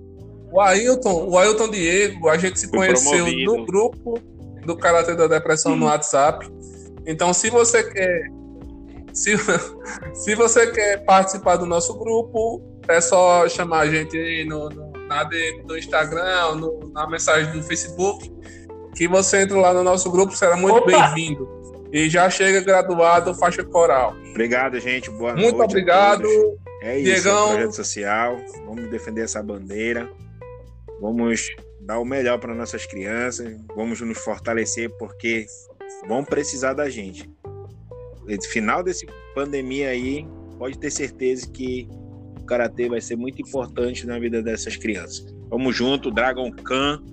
[0.52, 4.20] O Ailton, o Ailton Diego, a gente se conheceu no grupo
[4.66, 6.48] do Karatê da Depressão no WhatsApp.
[7.08, 8.30] Então, se você quer
[9.12, 9.36] se,
[10.14, 15.24] se você quer participar do nosso grupo, é só chamar a gente no, no, na
[15.24, 18.32] DM do Instagram, no, na mensagem do Facebook
[18.96, 21.48] que você entra lá no nosso grupo, será muito bem-vindo.
[21.92, 24.16] E já chega graduado faixa coral.
[24.32, 25.10] Obrigado, gente.
[25.12, 25.56] Boa muito noite.
[25.58, 26.28] Muito obrigado.
[26.82, 27.50] É isso, Diegão.
[27.50, 28.38] É projeto social.
[28.66, 30.10] Vamos defender essa bandeira.
[31.00, 31.50] Vamos
[31.82, 33.56] dar o melhor para nossas crianças.
[33.76, 35.46] Vamos nos fortalecer porque
[36.08, 37.30] vão precisar da gente.
[38.26, 39.06] No final desse
[39.36, 40.26] pandemia aí,
[40.58, 41.88] pode ter certeza que
[42.40, 45.34] o karatê vai ser muito importante na vida dessas crianças.
[45.50, 47.04] Vamos junto, Dragon Khan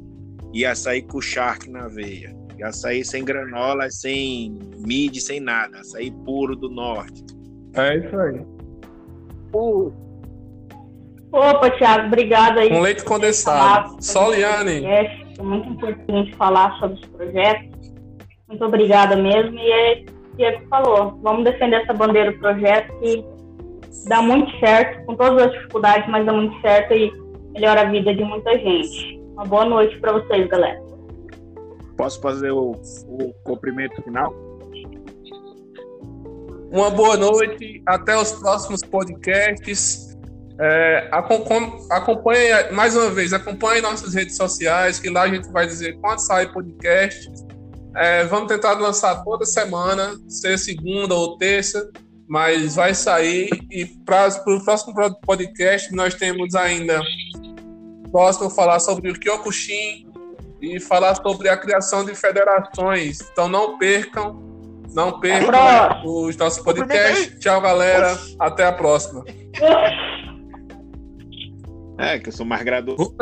[0.52, 2.34] e açaí com shark na veia.
[2.58, 5.78] E açaí sem granola, sem mid, sem nada.
[5.78, 7.24] Açaí puro do norte.
[7.74, 8.40] É isso aí.
[9.54, 9.92] Uh.
[11.32, 12.68] Opa, Thiago, obrigado aí.
[12.68, 14.02] Com leite condensado.
[14.02, 14.84] Soliane.
[14.84, 17.92] É muito importante falar sobre os projetos.
[18.48, 19.56] Muito obrigada mesmo.
[19.58, 19.72] E
[20.42, 21.18] é o que falou.
[21.22, 23.24] Vamos defender essa bandeira do projeto que
[24.08, 27.12] dá muito certo, com todas as dificuldades, mas dá muito certo e
[27.52, 29.19] melhora a vida de muita gente.
[29.40, 30.78] Uma boa noite para vocês, galera.
[31.96, 32.72] Posso fazer o,
[33.06, 34.34] o cumprimento final?
[36.70, 40.14] Uma boa noite, até os próximos podcasts.
[40.60, 41.08] É,
[41.90, 46.18] acompanhe, mais uma vez, acompanhe nossas redes sociais, que lá a gente vai dizer quando
[46.18, 47.30] sai podcast.
[47.96, 51.90] É, vamos tentar lançar toda semana, ser segunda ou terça,
[52.28, 53.48] mas vai sair.
[53.70, 57.00] E para o próximo podcast, nós temos ainda
[58.10, 60.10] próximo falar sobre o Kyokushin
[60.60, 63.20] e falar sobre a criação de federações.
[63.32, 64.42] Então não percam,
[64.92, 67.38] não percam é os nossos podcasts.
[67.38, 68.18] Tchau, galera.
[68.38, 69.24] Até a próxima.
[71.98, 73.14] É, que eu sou mais graduado.